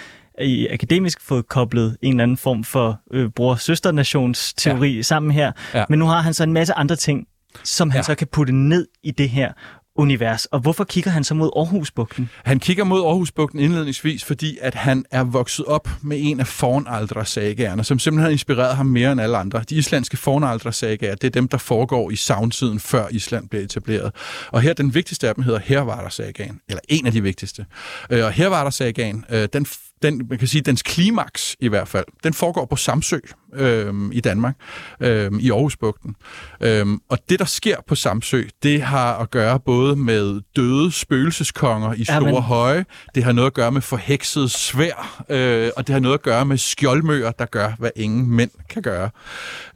i 0.40 0.68
akademisk 0.68 1.20
fået 1.20 1.48
koblet 1.48 1.96
en 2.02 2.12
eller 2.12 2.22
anden 2.22 2.36
form 2.36 2.64
for 2.64 3.00
øh, 3.12 3.30
bror-søster-nations-teori 3.30 4.96
ja. 4.96 5.02
sammen 5.02 5.30
her. 5.32 5.52
Ja. 5.74 5.84
Men 5.88 5.98
nu 5.98 6.06
har 6.06 6.20
han 6.20 6.34
så 6.34 6.42
en 6.42 6.52
masse 6.52 6.74
andre 6.74 6.96
ting, 6.96 7.26
som 7.64 7.90
han 7.90 7.98
Ja. 7.98 8.02
så 8.02 8.14
kan 8.14 8.26
putte 8.26 8.52
ned 8.52 8.86
i 9.02 9.10
det 9.10 9.28
her 9.28 9.52
univers. 9.96 10.46
Og 10.46 10.60
hvorfor 10.60 10.84
kigger 10.84 11.10
han 11.10 11.24
så 11.24 11.34
mod 11.34 11.50
Aarhusbugten? 11.56 12.30
Han 12.44 12.60
kigger 12.60 12.84
mod 12.84 13.00
Aarhusbugten 13.04 13.60
indledningsvis, 13.60 14.24
fordi 14.24 14.58
at 14.60 14.74
han 14.74 15.04
er 15.10 15.24
vokset 15.24 15.64
op 15.64 15.88
med 16.02 16.18
en 16.20 16.40
af 16.40 16.46
Fornaldra-sagaerne, 16.46 17.84
som 17.84 17.98
simpelthen 17.98 18.24
har 18.24 18.30
inspireret 18.30 18.76
ham 18.76 18.86
mere 18.86 19.12
end 19.12 19.20
alle 19.20 19.36
andre. 19.36 19.64
De 19.70 19.74
islandske 19.74 20.16
Fornaldra-sagaer, 20.16 21.14
det 21.14 21.24
er 21.24 21.30
dem, 21.30 21.48
der 21.48 21.58
foregår 21.58 22.10
i 22.10 22.16
savntiden, 22.16 22.80
før 22.80 23.08
Island 23.10 23.48
blev 23.48 23.62
etableret. 23.62 24.12
Og 24.48 24.60
her 24.60 24.72
den 24.72 24.94
vigtigste 24.94 25.28
af 25.28 25.34
dem 25.34 25.44
hedder 25.44 25.60
Hervarder-sagaen, 25.64 26.60
eller 26.68 26.80
en 26.88 27.06
af 27.06 27.12
de 27.12 27.22
vigtigste. 27.22 27.66
Øh, 28.10 28.24
og 28.24 28.32
Hervarder-sagaen, 28.32 29.24
øh, 29.30 29.48
den 29.52 29.66
den, 30.04 30.26
man 30.28 30.38
kan 30.38 30.48
sige, 30.48 30.62
dens 30.62 30.82
klimaks 30.82 31.56
i 31.60 31.68
hvert 31.68 31.88
fald, 31.88 32.04
den 32.24 32.34
foregår 32.34 32.64
på 32.64 32.76
Samsø 32.76 33.18
øhm, 33.54 34.12
i 34.12 34.20
Danmark, 34.20 34.56
øhm, 35.00 35.38
i 35.40 35.50
Aarhusbugten. 35.50 36.16
Øhm, 36.60 37.00
og 37.08 37.18
det, 37.28 37.38
der 37.38 37.44
sker 37.44 37.76
på 37.86 37.94
Samsø, 37.94 38.42
det 38.62 38.82
har 38.82 39.16
at 39.16 39.30
gøre 39.30 39.60
både 39.60 39.96
med 39.96 40.40
døde 40.56 40.92
spøgelseskonger 40.92 41.94
i 41.94 42.04
store 42.04 42.26
Jamen. 42.26 42.42
høje, 42.42 42.84
det 43.14 43.24
har 43.24 43.32
noget 43.32 43.46
at 43.46 43.54
gøre 43.54 43.72
med 43.72 43.80
forhekset 43.80 44.50
svær, 44.50 45.24
øh, 45.28 45.70
og 45.76 45.86
det 45.86 45.92
har 45.92 46.00
noget 46.00 46.14
at 46.14 46.22
gøre 46.22 46.46
med 46.46 46.58
skjoldmøer, 46.58 47.30
der 47.30 47.46
gør, 47.46 47.72
hvad 47.78 47.90
ingen 47.96 48.30
mænd 48.30 48.50
kan 48.70 48.82
gøre. 48.82 49.10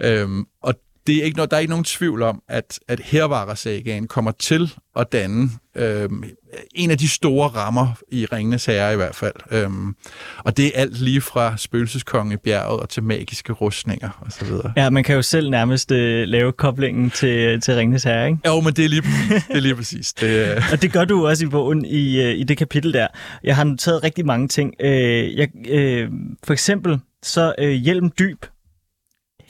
Øhm, 0.00 0.44
og 0.62 0.74
det 1.08 1.16
er 1.16 1.24
ikke 1.24 1.36
noget, 1.36 1.50
der 1.50 1.56
er 1.56 1.60
ikke 1.60 1.70
nogen 1.70 1.84
tvivl 1.84 2.22
om, 2.22 2.42
at, 2.48 2.80
at 2.88 3.00
Hervarer-sagaen 3.00 4.06
kommer 4.06 4.30
til 4.30 4.72
at 4.96 5.12
danne 5.12 5.48
øhm, 5.76 6.24
en 6.74 6.90
af 6.90 6.98
de 6.98 7.08
store 7.08 7.48
rammer 7.48 7.98
i 8.12 8.26
Ringenes 8.26 8.66
Herre 8.66 8.92
i 8.92 8.96
hvert 8.96 9.14
fald. 9.14 9.32
Øhm, 9.50 9.94
og 10.38 10.56
det 10.56 10.66
er 10.66 10.70
alt 10.74 11.00
lige 11.00 11.20
fra 11.20 11.56
spøgelseskongen 11.56 12.32
i 12.32 12.36
bjerget 12.36 12.80
og 12.80 12.88
til 12.88 13.02
magiske 13.02 13.52
rustninger 13.52 14.24
osv. 14.26 14.48
Ja, 14.76 14.90
man 14.90 15.04
kan 15.04 15.14
jo 15.16 15.22
selv 15.22 15.50
nærmest 15.50 15.92
øh, 15.92 16.28
lave 16.28 16.52
koblingen 16.52 17.10
til, 17.10 17.60
til 17.60 17.74
Ringnes 17.74 18.04
Herre, 18.04 18.28
ikke? 18.28 18.40
Jo, 18.46 18.60
men 18.60 18.74
det 18.74 18.84
er 18.84 18.88
lige 18.88 19.02
præcis. 19.02 19.44
Det 19.48 19.56
er 19.56 19.60
lige 19.60 19.74
præcis. 19.74 20.12
Det, 20.12 20.56
øh, 20.56 20.62
Og 20.72 20.82
det 20.82 20.92
gør 20.92 21.04
du 21.04 21.26
også 21.26 21.44
i 21.44 21.48
bogen, 21.48 21.84
i, 21.84 22.22
øh, 22.22 22.38
i 22.38 22.44
det 22.44 22.58
kapitel 22.58 22.92
der. 22.92 23.06
Jeg 23.44 23.56
har 23.56 23.64
noteret 23.64 24.04
rigtig 24.04 24.26
mange 24.26 24.48
ting. 24.48 24.74
Øh, 24.80 25.36
jeg, 25.36 25.48
øh, 25.68 26.08
for 26.44 26.52
eksempel 26.52 26.98
så 27.22 27.54
øh, 27.58 27.70
Hjelm 27.70 28.10
Dyb, 28.18 28.44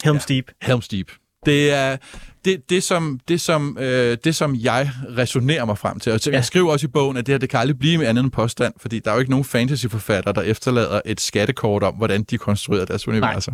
Helm's 0.05 0.27
Ja. 0.29 0.35
Deep. 0.35 0.51
Helm's 0.65 0.89
Deep. 0.91 1.11
Det 1.47 1.73
er 1.73 1.97
det, 2.45 2.71
det, 2.71 2.83
som, 2.83 3.21
det, 3.29 3.41
som, 3.41 3.79
øh, 3.81 4.17
det, 4.25 4.37
som 4.37 4.57
jeg 4.57 4.91
resonerer 5.19 5.65
mig 5.65 5.79
frem 5.79 6.01
til. 6.01 6.13
Og 6.13 6.21
Ja. 6.27 6.33
jeg 6.33 6.45
skriver 6.45 6.73
også 6.73 6.87
i 6.87 6.91
bogen, 6.91 7.17
at 7.17 7.27
det 7.27 7.33
her 7.33 7.39
det 7.39 7.51
kan 7.51 7.61
aldrig 7.61 7.79
blive 7.79 7.99
med 7.99 8.07
andet 8.07 8.23
end 8.25 8.33
påstand, 8.33 8.75
fordi 8.81 8.99
der 8.99 9.11
er 9.11 9.15
jo 9.15 9.19
ikke 9.21 9.31
nogen 9.31 9.45
fantasyforfatter, 9.45 10.33
der 10.33 10.43
efterlader 10.43 11.01
et 11.05 11.21
skattekort 11.21 11.83
om, 11.83 11.95
hvordan 11.95 12.23
de 12.23 12.39
konstruerer 12.39 12.85
deres 12.85 13.09
universer. 13.09 13.53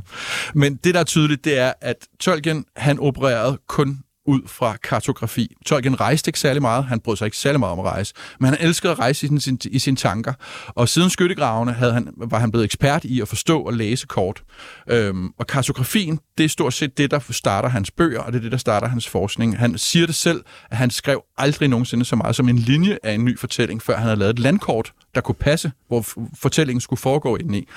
Men 0.55 0.77
det, 0.77 0.95
der 0.95 1.01
er 1.01 1.05
tydeligt, 1.05 1.45
det 1.45 1.59
er, 1.59 1.73
at 1.81 1.97
Tolkien, 2.21 2.65
han 2.77 2.99
opererede 2.99 3.59
kun 3.69 3.99
ud 4.27 4.41
fra 4.47 4.77
kartografi. 4.77 5.55
Tolkien 5.67 6.01
rejste 6.01 6.29
ikke 6.29 6.41
særlig 6.41 6.63
meget, 6.63 6.85
han 6.85 7.01
brød 7.01 7.17
sig 7.17 7.25
ikke 7.25 7.37
særlig 7.37 7.61
meget 7.61 7.73
om 7.73 7.79
at 7.79 7.85
rejse, 7.85 8.15
men 8.41 8.51
han 8.51 8.59
elskede 8.61 8.93
at 8.93 8.99
rejse 8.99 9.27
i, 9.27 9.29
sin, 9.29 9.41
sin, 9.41 9.59
i 9.71 9.79
sine 9.79 9.97
tanker. 9.97 10.33
Og 10.69 10.89
siden 10.89 11.11
skyttegravene 11.11 11.73
havde 11.73 11.93
han, 11.93 12.09
var 12.17 12.39
han 12.39 12.51
blevet 12.51 12.65
ekspert 12.65 13.05
i 13.05 13.21
at 13.21 13.29
forstå 13.29 13.61
og 13.61 13.73
læse 13.73 14.07
kort. 14.07 14.43
Øhm, 14.91 15.29
og 15.39 15.47
kartografien, 15.47 16.19
det 16.39 16.45
er 16.45 16.49
stort 16.49 16.75
set 16.75 16.99
det, 16.99 17.11
der 17.11 17.19
starter 17.31 17.69
hans 17.69 17.91
bøger, 17.91 18.21
og 18.21 18.33
det 18.33 18.39
er 18.39 18.43
det, 18.43 18.53
der 18.53 18.59
starter 18.59 18.89
hans 18.89 19.09
forskning. 19.09 19.59
Han 19.59 19.79
siger 19.79 20.07
det 20.07 20.15
selv, 20.15 20.45
at 20.71 20.77
han 20.77 20.91
skrev 20.91 21.23
aldrig 21.39 21.69
nogensinde 21.69 22.05
så 22.05 22.17
meget 22.17 22.37
som 22.37 22.49
en 22.49 22.59
linje 22.59 22.99
af 23.03 23.13
en 23.13 23.25
ny 23.25 23.39
fortælling, 23.39 23.83
før 23.83 23.95
han 23.95 24.03
havde 24.03 24.17
lavet 24.17 24.33
et 24.33 24.39
landkort, 24.39 24.93
der 25.15 25.21
kunne 25.21 25.35
passe, 25.35 25.73
hvor 25.89 26.01
f- 26.01 26.39
fortællingen 26.41 26.81
skulle 26.81 27.01
foregå 27.01 27.37
indeni. 27.37 27.69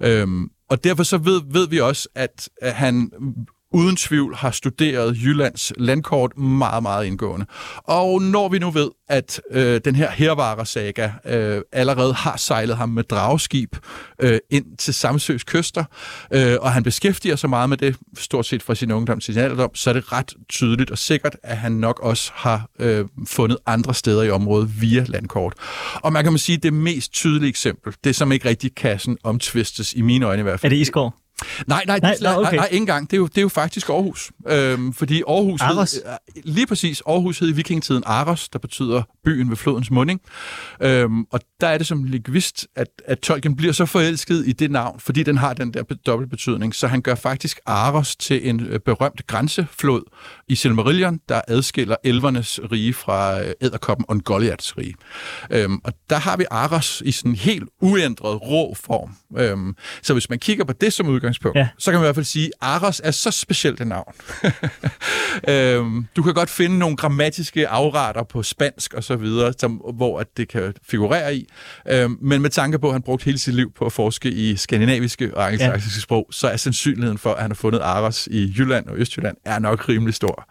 Øhm, 0.00 0.48
og 0.70 0.84
derfor 0.84 1.02
så 1.02 1.18
ved, 1.18 1.40
ved 1.52 1.68
vi 1.68 1.80
også, 1.80 2.08
at, 2.14 2.48
at 2.62 2.74
han 2.74 3.10
uden 3.74 3.96
tvivl 3.96 4.34
har 4.34 4.50
studeret 4.50 5.16
Jyllands 5.24 5.72
landkort 5.78 6.38
meget, 6.38 6.82
meget 6.82 7.06
indgående. 7.06 7.46
Og 7.84 8.22
når 8.22 8.48
vi 8.48 8.58
nu 8.58 8.70
ved, 8.70 8.90
at 9.08 9.40
øh, 9.50 9.80
den 9.84 9.94
her 9.94 10.10
hervarer-saga 10.10 11.10
øh, 11.26 11.62
allerede 11.72 12.14
har 12.14 12.36
sejlet 12.36 12.76
ham 12.76 12.88
med 12.88 13.02
dragskib 13.02 13.76
øh, 14.20 14.38
ind 14.50 14.76
til 14.78 14.94
Samsøs 14.94 15.44
kyster, 15.44 15.84
øh, 16.32 16.56
og 16.60 16.72
han 16.72 16.82
beskæftiger 16.82 17.36
sig 17.36 17.50
meget 17.50 17.68
med 17.68 17.76
det, 17.76 17.96
stort 18.18 18.46
set 18.46 18.62
fra 18.62 18.74
sin 18.74 18.92
ungdom 18.92 19.20
til 19.20 19.34
sin 19.34 19.42
alderdom, 19.42 19.74
så 19.74 19.90
er 19.90 19.94
det 19.94 20.12
ret 20.12 20.34
tydeligt 20.48 20.90
og 20.90 20.98
sikkert, 20.98 21.36
at 21.42 21.56
han 21.56 21.72
nok 21.72 22.00
også 22.00 22.30
har 22.34 22.68
øh, 22.78 23.04
fundet 23.28 23.58
andre 23.66 23.94
steder 23.94 24.22
i 24.22 24.30
området 24.30 24.80
via 24.80 25.04
landkort. 25.08 25.54
Og 25.94 26.12
man 26.12 26.24
kan 26.24 26.32
man 26.32 26.38
sige, 26.38 26.56
at 26.56 26.62
det 26.62 26.72
mest 26.72 27.12
tydelige 27.12 27.48
eksempel, 27.48 27.94
det 28.04 28.16
som 28.16 28.32
ikke 28.32 28.48
rigtig 28.48 28.74
kassen 28.74 29.18
omtvistes, 29.22 29.92
i 29.92 30.02
mine 30.02 30.26
øjne 30.26 30.40
i 30.40 30.42
hvert 30.42 30.60
fald. 30.60 30.72
Er 30.72 30.76
det 30.76 30.80
Isgård? 30.80 31.23
Nej, 31.66 31.84
nej, 31.86 31.98
Nej, 32.02 32.16
nej, 32.20 32.34
okay. 32.36 32.56
nej, 32.56 32.64
ikke 32.70 32.76
engang. 32.76 33.10
Det 33.10 33.16
er 33.16 33.20
jo, 33.20 33.26
det 33.26 33.38
er 33.38 33.42
jo 33.42 33.48
faktisk 33.48 33.88
Aarhus. 33.88 34.30
Øhm, 34.48 34.92
fordi 34.92 35.22
Aarhus... 35.28 35.60
hed- 35.62 35.68
Aros? 35.78 35.94
øh, 36.06 36.42
lige 36.44 36.66
præcis. 36.66 37.02
Aarhus 37.06 37.38
hed 37.38 37.48
i 37.48 37.52
vikingetiden 37.52 38.02
Aros, 38.06 38.48
der 38.48 38.58
betyder 38.58 39.02
byen 39.24 39.50
ved 39.50 39.56
flodens 39.56 39.90
munding. 39.90 40.20
Øhm, 40.80 41.24
og 41.30 41.40
der 41.60 41.66
er 41.68 41.78
det 41.78 41.86
som 41.86 42.04
lingvist, 42.04 42.66
at, 42.76 42.86
at 43.06 43.18
Tolkien 43.18 43.56
bliver 43.56 43.72
så 43.72 43.86
forelsket 43.86 44.46
i 44.46 44.52
det 44.52 44.70
navn, 44.70 45.00
fordi 45.00 45.22
den 45.22 45.36
har 45.38 45.54
den 45.54 45.74
der 45.74 45.82
be- 45.82 45.94
dobbelt 45.94 46.30
betydning, 46.30 46.74
så 46.74 46.86
han 46.86 47.02
gør 47.02 47.14
faktisk 47.14 47.60
Aros 47.66 48.16
til 48.16 48.48
en 48.48 48.60
øh, 48.60 48.80
berømt 48.80 49.26
grænseflod 49.26 50.02
i 50.48 50.54
Silmarillion, 50.54 51.20
der 51.28 51.40
adskiller 51.48 51.96
elvernes 52.04 52.60
rige 52.72 52.94
fra 52.94 53.40
øh, 53.42 53.52
æderkoppen 53.60 54.06
Ungoliaths 54.08 54.78
rige. 54.78 54.94
Øhm, 55.50 55.78
og 55.84 55.92
der 56.10 56.16
har 56.16 56.36
vi 56.36 56.44
Aros 56.50 57.02
i 57.06 57.12
sådan 57.12 57.30
en 57.30 57.36
helt 57.36 57.64
uændret 57.82 58.42
rå 58.42 58.74
form. 58.74 59.10
Øhm, 59.38 59.76
så 60.02 60.12
hvis 60.12 60.30
man 60.30 60.38
kigger 60.38 60.64
på 60.64 60.72
det 60.72 60.92
som 60.92 61.06
udgangspunkt, 61.08 61.23
Ja. 61.54 61.60
ja. 61.60 61.68
så 61.78 61.90
kan 61.90 62.00
man 62.00 62.04
i 62.04 62.06
hvert 62.06 62.14
fald 62.14 62.24
sige, 62.24 62.50
Aros 62.60 63.00
er 63.04 63.10
så 63.10 63.30
specielt 63.30 63.80
et 63.80 63.86
navn. 63.86 64.14
øhm, 65.48 66.06
du 66.16 66.22
kan 66.22 66.34
godt 66.34 66.50
finde 66.50 66.78
nogle 66.78 66.96
grammatiske 66.96 67.68
afretter 67.68 68.22
på 68.22 68.42
spansk 68.42 68.94
og 68.94 69.04
så 69.04 69.16
videre, 69.16 69.52
som, 69.58 69.72
hvor 69.94 70.20
at 70.20 70.26
det 70.36 70.48
kan 70.48 70.74
figurere 70.90 71.36
i. 71.36 71.46
Øhm, 71.88 72.18
men 72.20 72.42
med 72.42 72.50
tanke 72.50 72.78
på, 72.78 72.86
at 72.86 72.92
han 72.92 73.02
brugte 73.02 73.24
hele 73.24 73.38
sit 73.38 73.54
liv 73.54 73.72
på 73.72 73.86
at 73.86 73.92
forske 73.92 74.28
i 74.30 74.56
skandinaviske 74.56 75.36
og 75.36 75.46
angelsaksiske 75.46 75.96
ja. 75.98 76.00
sprog, 76.00 76.28
så 76.30 76.48
er 76.48 76.56
sandsynligheden 76.56 77.18
for, 77.18 77.32
at 77.32 77.42
han 77.42 77.50
har 77.50 77.54
fundet 77.54 77.80
Aros 77.80 78.28
i 78.30 78.54
Jylland 78.58 78.86
og 78.86 78.98
Østjylland, 78.98 79.36
er 79.44 79.58
nok 79.58 79.88
rimelig 79.88 80.14
stor. 80.14 80.48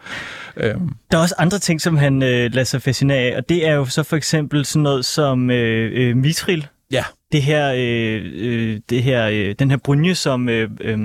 Øhm, 0.58 0.90
Der 1.12 1.18
er 1.18 1.22
også 1.22 1.36
andre 1.38 1.60
ting, 1.60 1.82
som 1.82 1.98
han 1.98 2.24
øh, 2.24 2.30
lader 2.30 2.64
sig 2.64 2.82
fascinere 2.82 3.18
af, 3.18 3.38
og 3.38 3.50
det 3.50 3.68
er 3.68 3.74
jo 3.74 3.86
så 3.86 4.04
for 4.04 4.16
eksempel 4.16 4.66
sådan 4.66 4.84
noget 4.84 5.06
som 5.06 5.50
øh, 5.50 5.92
øh, 5.94 6.18
Mithril. 6.18 6.68
ja, 6.92 7.04
Det 7.34 7.42
her, 7.44 7.74
øh, 7.78 8.32
øh, 8.36 8.80
det 8.90 9.04
her, 9.04 9.28
øh, 9.28 9.56
den 9.60 9.70
her 9.70 9.78
brunje, 9.78 10.16
som 10.16 10.50
øh, 10.50 10.70
øh, 10.82 11.00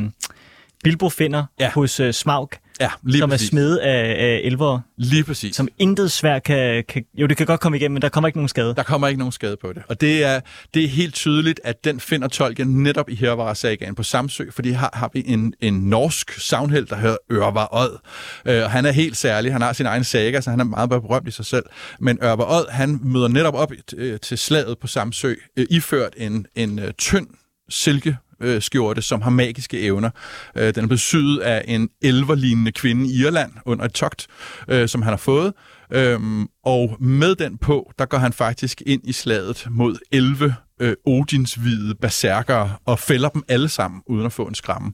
Bilbo 0.85 1.09
finder 1.09 1.45
Ja. 1.61 1.71
hos 1.75 2.01
uh, 2.01 2.11
Smaug, 2.11 2.51
Ja, 2.81 2.91
lige 3.03 3.19
som 3.19 3.31
præcis. 3.31 3.49
er 3.49 3.51
smed 3.51 3.79
af, 3.79 4.17
af 4.19 4.41
elver, 4.45 4.81
Lige 4.97 5.25
præcis. 5.25 5.57
som 5.57 5.69
intet 5.79 6.13
svær 6.13 6.39
kan, 6.39 6.85
kan... 6.89 7.05
Jo, 7.15 7.27
det 7.27 7.37
kan 7.37 7.47
godt 7.47 7.61
komme 7.61 7.79
igennem, 7.79 7.93
men 7.93 8.03
der 8.03 8.09
kommer 8.09 8.29
ikke 8.29 8.39
nogen 8.39 8.49
skade. 8.49 8.75
Der 8.75 8.83
kommer 8.83 9.09
ikke 9.09 9.19
nogen 9.19 9.33
skade 9.33 9.57
på 9.61 9.73
det. 9.73 9.83
Og 9.89 10.01
det 10.01 10.25
er, 10.25 10.41
det 10.75 10.85
er 10.85 10.89
helt 10.89 11.15
tydeligt, 11.15 11.61
at 11.65 11.85
den 11.85 12.01
finder 12.01 12.29
Tolkien 12.29 12.83
netop 12.83 13.11
i 13.11 13.15
Hervara-sagaen 13.15 13.95
på 13.95 14.03
Samsø, 14.03 14.45
fordi 14.51 14.71
her 14.71 14.89
har 14.93 15.11
vi 15.13 15.23
en, 15.27 15.55
en 15.61 15.75
norsk 15.75 16.33
savnheld, 16.41 16.87
der 16.87 16.97
hedder 16.97 17.17
Ørvar 17.33 17.69
Odd. 17.73 17.99
Øh, 18.47 18.65
og 18.65 18.71
han 18.71 18.87
er 18.87 18.93
helt 18.93 19.17
særlig. 19.17 19.53
Han 19.53 19.63
har 19.63 19.73
sin 19.73 19.87
egen 19.87 20.05
saga, 20.05 20.41
så 20.41 20.51
han 20.51 20.61
er 20.61 20.65
meget 20.65 20.91
berømt 20.91 21.29
i 21.29 21.31
sig 21.31 21.47
selv. 21.47 21.65
Men 22.01 22.19
Ørvar 22.23 22.59
Odd, 22.59 22.71
han 22.71 23.01
møder 23.03 23.29
netop 23.29 23.55
op 23.55 23.73
øh, 23.97 24.21
til 24.21 24.39
slaget 24.39 24.79
på 24.79 24.87
Samsø, 24.87 25.35
øh, 25.57 25.67
iført 25.71 26.15
en, 26.17 26.47
en 26.55 26.79
øh, 26.79 26.93
tynd 26.93 27.27
silke 27.69 28.17
øh, 28.43 28.63
skjorte, 28.63 29.03
som 29.03 29.23
har 29.23 29.31
magiske 29.31 29.81
evner. 29.81 30.11
Øh, 30.57 30.75
den 30.75 30.85
er 30.85 30.89
blevet 30.89 31.01
syet 31.01 31.39
af 31.39 31.65
en 31.69 31.89
elverlignende 32.03 32.73
kvinde 32.73 33.07
i 33.07 33.19
Irland 33.19 33.53
under 33.65 33.85
et 33.85 33.93
togt, 33.93 34.27
øh, 34.69 34.89
som 34.89 35.03
han 35.03 35.13
har 35.13 35.17
fået. 35.17 35.53
Øhm, 35.93 36.47
og 36.65 36.97
med 37.01 37.35
den 37.35 37.59
på, 37.59 37.93
der 37.99 38.07
går 38.07 38.19
han 38.19 38.33
faktisk 38.33 38.83
ind 38.87 39.01
i 39.05 39.13
slaget 39.13 39.67
mod 39.71 39.97
11 40.13 40.55
øh, 40.81 40.95
Odins-hvide 41.07 41.95
berserkere 41.95 42.77
og 42.85 42.99
fælder 42.99 43.29
dem 43.29 43.43
alle 43.49 43.69
sammen 43.69 44.03
uden 44.07 44.27
at 44.27 44.33
få 44.33 44.45
en 44.45 44.55
skramme. 44.55 44.93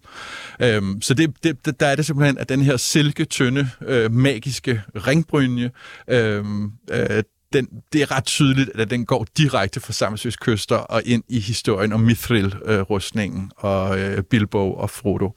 Øhm, 0.62 1.02
så 1.02 1.14
det, 1.14 1.44
det, 1.44 1.80
der 1.80 1.86
er 1.86 1.96
det 1.96 2.06
simpelthen, 2.06 2.38
at 2.38 2.48
den 2.48 2.62
her 2.62 2.76
silketynde, 2.76 3.70
øh, 3.86 4.12
magiske 4.12 4.82
ringbrynje, 4.94 5.70
øhm, 6.08 6.72
øh, 6.90 7.06
øh, 7.10 7.22
den, 7.54 7.68
det 7.92 8.02
er 8.02 8.16
ret 8.16 8.24
tydeligt, 8.24 8.70
at 8.74 8.90
den 8.90 9.06
går 9.06 9.26
direkte 9.38 9.80
fra 9.80 9.92
Samsøs 9.92 10.36
kyster 10.36 10.76
og 10.76 11.02
ind 11.04 11.22
i 11.28 11.40
historien 11.40 11.92
om 11.92 12.00
Mithril-rustningen 12.00 13.50
og 13.56 13.98
øh, 14.00 14.22
Bilbo 14.22 14.74
og 14.74 14.90
Frodo. 14.90 15.32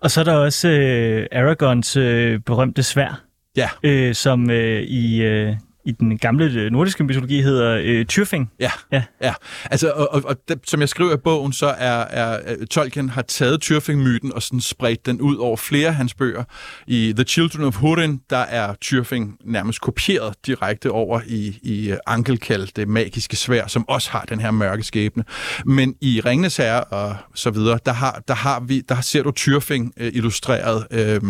Og 0.00 0.10
så 0.10 0.20
er 0.20 0.24
der 0.24 0.34
også 0.34 0.68
øh, 0.68 1.26
Aragons 1.32 1.96
øh, 1.96 2.40
berømte 2.40 2.82
svær, 2.82 3.22
Ja, 3.56 3.68
øh, 3.82 4.14
som 4.14 4.50
øh, 4.50 4.82
i, 4.82 5.22
øh, 5.22 5.56
i 5.86 5.92
den 5.92 6.18
gamle 6.18 6.44
øh, 6.44 6.70
nordiske 6.72 7.04
mytologi 7.04 7.42
hedder 7.42 7.80
øh, 7.84 8.06
Tyrfing. 8.06 8.50
Ja, 8.60 8.70
Ja. 8.92 9.02
ja. 9.22 9.34
Altså, 9.70 9.90
og, 9.90 10.08
og, 10.12 10.22
og 10.24 10.36
det, 10.48 10.60
som 10.66 10.80
jeg 10.80 10.88
skriver 10.88 11.14
i 11.14 11.16
bogen, 11.16 11.52
så 11.52 11.66
er, 11.66 12.00
er 12.00 12.26
er 12.26 12.64
Tolkien 12.70 13.08
har 13.08 13.22
taget 13.22 13.60
Tyrfing-myten 13.60 14.32
og 14.32 14.42
sådan 14.42 14.60
spredt 14.60 15.06
den 15.06 15.20
ud 15.20 15.36
over 15.36 15.56
flere 15.56 15.88
af 15.88 15.94
hans 15.94 16.14
bøger. 16.14 16.44
I 16.86 17.12
The 17.16 17.24
Children 17.24 17.64
of 17.64 17.76
Hurin, 17.76 18.20
der 18.30 18.36
er 18.36 18.74
Tyrfing 18.80 19.36
nærmest 19.44 19.80
kopieret 19.80 20.34
direkte 20.46 20.90
over 20.90 21.20
i, 21.26 21.58
i 21.62 21.94
Ankelkald, 22.06 22.68
det 22.76 22.88
magiske 22.88 23.36
svær, 23.36 23.66
som 23.66 23.88
også 23.88 24.10
har 24.10 24.24
den 24.28 24.40
her 24.40 24.50
mørke 24.50 24.82
skæbne. 24.82 25.24
Men 25.64 25.94
i 26.00 26.20
Ringnes 26.24 26.56
Herre 26.56 26.84
og 26.84 27.16
så 27.34 27.50
videre, 27.50 27.78
der, 27.86 27.92
har, 27.92 28.22
der, 28.28 28.34
har 28.34 28.60
vi, 28.60 28.80
der 28.80 29.00
ser 29.00 29.22
du 29.22 29.30
Tyrfing 29.30 29.92
øh, 29.96 30.10
illustreret 30.14 30.86
øh, 30.90 31.20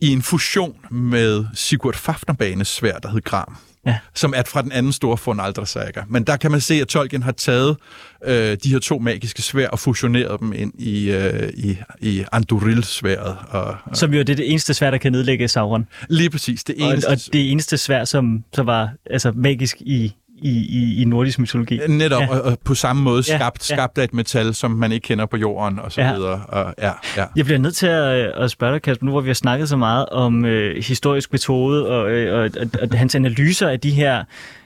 i 0.00 0.08
en 0.12 0.22
fusion 0.22 0.76
med 0.90 1.44
Sigurd 1.54 1.94
Fafnerbanes 1.94 2.68
svær, 2.68 2.98
der 2.98 3.08
hed 3.10 3.20
Gram 3.20 3.56
Ja. 3.86 3.98
som 4.14 4.32
er 4.36 4.42
fra 4.46 4.62
den 4.62 4.72
anden 4.72 4.92
store 4.92 5.66
saga. 5.66 6.02
Men 6.08 6.24
der 6.24 6.36
kan 6.36 6.50
man 6.50 6.60
se, 6.60 6.74
at 6.74 6.88
Tolkien 6.88 7.22
har 7.22 7.32
taget 7.32 7.76
øh, 8.24 8.56
de 8.64 8.70
her 8.70 8.78
to 8.78 8.98
magiske 8.98 9.42
svær 9.42 9.68
og 9.68 9.78
fusioneret 9.78 10.40
dem 10.40 10.52
ind 10.52 10.72
i, 10.80 11.10
øh, 11.10 11.48
i, 11.56 11.78
i 12.00 12.24
Anduril-sværet. 12.32 13.36
Og, 13.48 13.76
og 13.84 13.96
Som 13.96 14.14
jo 14.14 14.20
er 14.20 14.24
det, 14.24 14.38
det 14.38 14.50
eneste 14.50 14.74
svær, 14.74 14.90
der 14.90 14.98
kan 14.98 15.12
nedlægge 15.12 15.48
Sauron. 15.48 15.86
lige 16.08 16.30
præcis 16.30 16.64
det 16.64 16.74
Og, 16.82 16.90
eneste. 16.92 17.08
og 17.08 17.16
det 17.32 17.50
eneste 17.52 17.78
svær, 17.78 18.04
som 18.04 18.44
så 18.52 18.62
var 18.62 18.90
altså, 19.10 19.32
magisk 19.32 19.76
i, 19.80 20.14
i, 20.42 20.50
i, 20.50 21.02
i 21.02 21.04
nordisk 21.04 21.38
mytologi. 21.38 21.80
Netop, 21.88 22.22
Ja. 22.22 22.28
og, 22.28 22.42
og 22.42 22.58
på 22.64 22.74
samme 22.74 23.02
måde 23.02 23.22
Ja, 23.28 23.36
skabt, 23.38 23.70
ja. 23.70 23.74
skabt 23.76 23.98
af 23.98 24.04
et 24.04 24.14
metal, 24.14 24.54
som 24.54 24.70
man 24.70 24.92
ikke 24.92 25.04
kender 25.04 25.26
på 25.26 25.36
jorden, 25.36 25.78
og 25.78 25.92
så 25.92 26.00
Ja. 26.00 26.14
videre. 26.14 26.42
Og, 26.48 26.74
ja, 26.78 26.90
ja. 27.16 27.24
Jeg 27.36 27.44
bliver 27.44 27.58
nødt 27.58 27.76
til 27.76 27.86
at, 27.86 28.14
at 28.16 28.50
spørge 28.50 28.72
dig, 28.72 28.82
Kasper, 28.82 29.04
nu 29.06 29.10
hvor 29.12 29.20
vi 29.20 29.28
har 29.28 29.34
snakket 29.34 29.68
så 29.68 29.76
meget 29.76 30.06
om 30.06 30.44
øh, 30.44 30.84
historisk 30.84 31.32
metode 31.32 31.88
og, 31.88 32.10
øh, 32.10 32.34
og, 32.38 32.50
og, 32.60 32.88
og 32.92 32.98
hans 32.98 33.14
analyser 33.14 33.68
af 33.68 33.80
de 33.80 33.90
her 33.90 34.24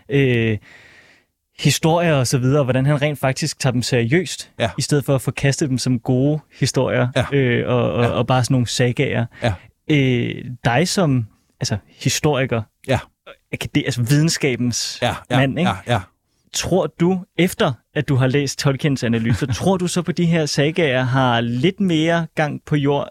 øh, 0.09 0.59
historier 1.59 2.15
og 2.15 2.27
så 2.27 2.39
videre, 2.39 2.61
og 2.61 2.65
hvordan 2.65 2.87
han 2.87 3.03
rent 3.03 3.19
faktisk 3.19 3.59
tager 3.59 3.73
dem 3.73 3.83
seriøst, 3.83 4.51
Ja. 4.59 4.71
i 4.79 4.83
stedet 4.83 5.05
for 5.05 5.15
at 5.15 5.23
forkaste 5.23 5.69
dem 5.69 5.79
som 5.79 5.99
gode 6.01 6.41
historier 6.61 7.09
Ja. 7.17 7.25
øh, 7.33 7.69
og, 7.69 7.93
og, 7.93 8.03
Ja. 8.05 8.09
og 8.11 8.27
bare 8.27 8.45
sådan 8.45 8.55
nogle 8.55 8.67
sagager. 8.67 9.27
Ja. 9.43 9.53
Øh, 9.91 10.45
dig 10.65 10.89
som 10.89 11.27
altså, 11.61 11.77
historiker, 11.89 12.63
Ja. 12.89 12.99
Akade- 13.55 13.85
altså 13.85 14.03
videnskabens 14.03 14.99
Ja, 15.03 15.15
ja, 15.31 15.37
mand, 15.39 15.59
ikke? 15.59 15.71
ja, 15.87 15.93
ja. 15.95 16.01
Tror 16.53 16.87
du, 17.01 17.21
efter 17.39 17.73
at 17.95 18.09
du 18.09 18.17
har 18.17 18.27
læst 18.27 18.59
Tolkiens 18.59 19.05
analyser, 19.05 19.47
tror 19.55 19.77
du 19.77 19.87
så 19.87 20.03
på 20.03 20.13
de 20.13 20.27
her 20.27 20.47
sagager 20.47 21.03
har 21.03 21.41
lidt 21.41 21.81
mere 21.81 22.27
gang 22.35 22.61
på 22.67 22.77
jord, 22.77 23.09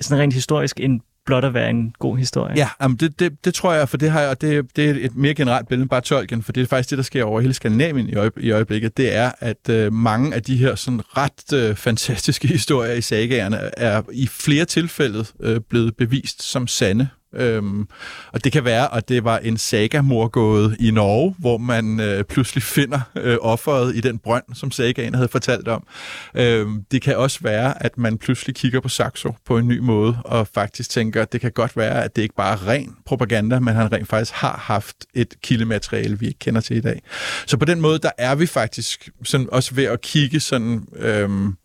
sådan 0.00 0.22
rent 0.22 0.34
historisk, 0.34 0.80
end 0.80 1.00
blot 1.26 1.44
at 1.44 1.54
være 1.54 1.70
en 1.70 1.94
god 1.98 2.18
historie? 2.18 2.54
Ja, 2.56 2.68
jamen 2.82 2.96
det, 2.96 3.20
det, 3.20 3.44
det 3.44 3.54
tror 3.54 3.72
jeg, 3.72 3.88
for 3.88 3.96
det, 3.96 4.10
har 4.10 4.20
jeg, 4.20 4.40
det, 4.40 4.76
det 4.76 4.90
er 4.90 4.94
et 5.06 5.16
mere 5.16 5.34
generelt 5.34 5.68
billede 5.68 5.82
end 5.82 5.90
bare 5.90 6.00
Tolkien, 6.00 6.42
for 6.42 6.52
det 6.52 6.62
er 6.62 6.66
faktisk 6.66 6.90
det, 6.90 6.98
der 6.98 7.04
sker 7.04 7.24
over 7.24 7.40
hele 7.40 7.54
Skandinavien 7.54 8.08
i, 8.08 8.14
øje, 8.14 8.30
i 8.40 8.50
øjeblikket, 8.50 8.96
det 8.96 9.14
er, 9.14 9.32
at 9.40 9.68
øh, 9.68 9.92
mange 9.92 10.34
af 10.34 10.42
de 10.42 10.56
her 10.56 10.74
sådan 10.74 11.00
ret 11.16 11.52
øh, 11.52 11.76
fantastiske 11.76 12.48
historier 12.56 12.92
i 12.92 13.00
sagaerne 13.00 13.56
er 13.76 14.02
i 14.12 14.26
flere 14.26 14.64
tilfælde 14.64 15.24
øh, 15.40 15.60
blevet 15.60 15.96
bevist 15.96 16.42
som 16.42 16.66
sande. 16.66 17.08
Øhm, 17.34 17.88
og 18.32 18.44
det 18.44 18.52
kan 18.52 18.64
være, 18.64 18.94
at 18.94 19.08
det 19.08 19.24
var 19.24 19.38
en 19.38 19.56
sagamorgåde 19.56 20.76
i 20.80 20.90
Norge, 20.90 21.34
hvor 21.38 21.58
man 21.58 22.00
øh, 22.00 22.24
pludselig 22.24 22.62
finder 22.62 23.00
øh, 23.16 23.36
offeret 23.40 23.96
i 23.96 24.00
den 24.00 24.18
brønd, 24.18 24.44
som 24.54 24.70
sagaen 24.70 25.14
havde 25.14 25.28
fortalt 25.28 25.68
om. 25.68 25.86
Øhm, 26.34 26.84
det 26.90 27.02
kan 27.02 27.16
også 27.16 27.38
være, 27.42 27.82
at 27.82 27.98
man 27.98 28.18
pludselig 28.18 28.56
kigger 28.56 28.80
på 28.80 28.88
Saxo 28.88 29.34
på 29.46 29.58
en 29.58 29.68
ny 29.68 29.78
måde, 29.78 30.18
og 30.24 30.48
faktisk 30.54 30.90
tænker, 30.90 31.22
at 31.22 31.32
det 31.32 31.40
kan 31.40 31.52
godt 31.52 31.76
være, 31.76 32.04
at 32.04 32.16
det 32.16 32.22
ikke 32.22 32.34
bare 32.34 32.52
er 32.52 32.68
ren 32.68 32.96
propaganda, 33.06 33.60
men 33.60 33.74
han 33.74 33.92
rent 33.92 34.08
faktisk 34.08 34.32
har 34.32 34.62
haft 34.64 34.96
et 35.14 35.34
kildemateriale, 35.42 36.18
vi 36.18 36.26
ikke 36.26 36.38
kender 36.38 36.60
til 36.60 36.76
i 36.76 36.80
dag. 36.80 37.02
Så 37.46 37.56
på 37.56 37.64
den 37.64 37.80
måde, 37.80 37.98
der 37.98 38.10
er 38.18 38.34
vi 38.34 38.46
faktisk 38.46 39.08
sådan 39.24 39.48
også 39.52 39.74
ved 39.74 39.84
at 39.84 40.00
kigge 40.00 40.40
sådan... 40.40 40.86
Øhm, 40.96 41.56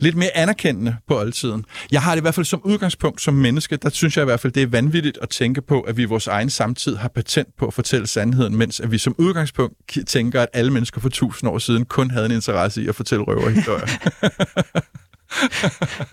lidt 0.00 0.16
mere 0.16 0.36
anerkendende 0.36 0.96
på 1.08 1.18
oldtiden. 1.20 1.64
Jeg 1.92 2.02
har 2.02 2.14
det 2.14 2.20
i 2.20 2.22
hvert 2.22 2.34
fald 2.34 2.46
som 2.46 2.60
udgangspunkt 2.64 3.22
som 3.22 3.34
menneske, 3.34 3.76
der 3.76 3.90
synes 3.90 4.16
jeg 4.16 4.22
i 4.22 4.24
hvert 4.24 4.40
fald, 4.40 4.52
det 4.52 4.62
er 4.62 4.66
vanvittigt 4.66 5.18
at 5.22 5.28
tænke 5.28 5.62
på, 5.62 5.80
at 5.80 5.96
vi 5.96 6.02
i 6.02 6.04
vores 6.04 6.26
egen 6.26 6.50
samtid 6.50 6.96
har 6.96 7.08
patent 7.08 7.48
på 7.58 7.66
at 7.66 7.74
fortælle 7.74 8.06
sandheden, 8.06 8.56
mens 8.56 8.80
at 8.80 8.90
vi 8.90 8.98
som 8.98 9.14
udgangspunkt 9.18 9.74
tænker, 10.06 10.42
at 10.42 10.48
alle 10.52 10.72
mennesker 10.72 11.00
for 11.00 11.08
tusind 11.08 11.50
år 11.50 11.58
siden 11.58 11.84
kun 11.84 12.10
havde 12.10 12.26
en 12.26 12.32
interesse 12.32 12.82
i 12.82 12.88
at 12.88 12.94
fortælle 12.94 13.24
røverhistorier. 13.24 13.86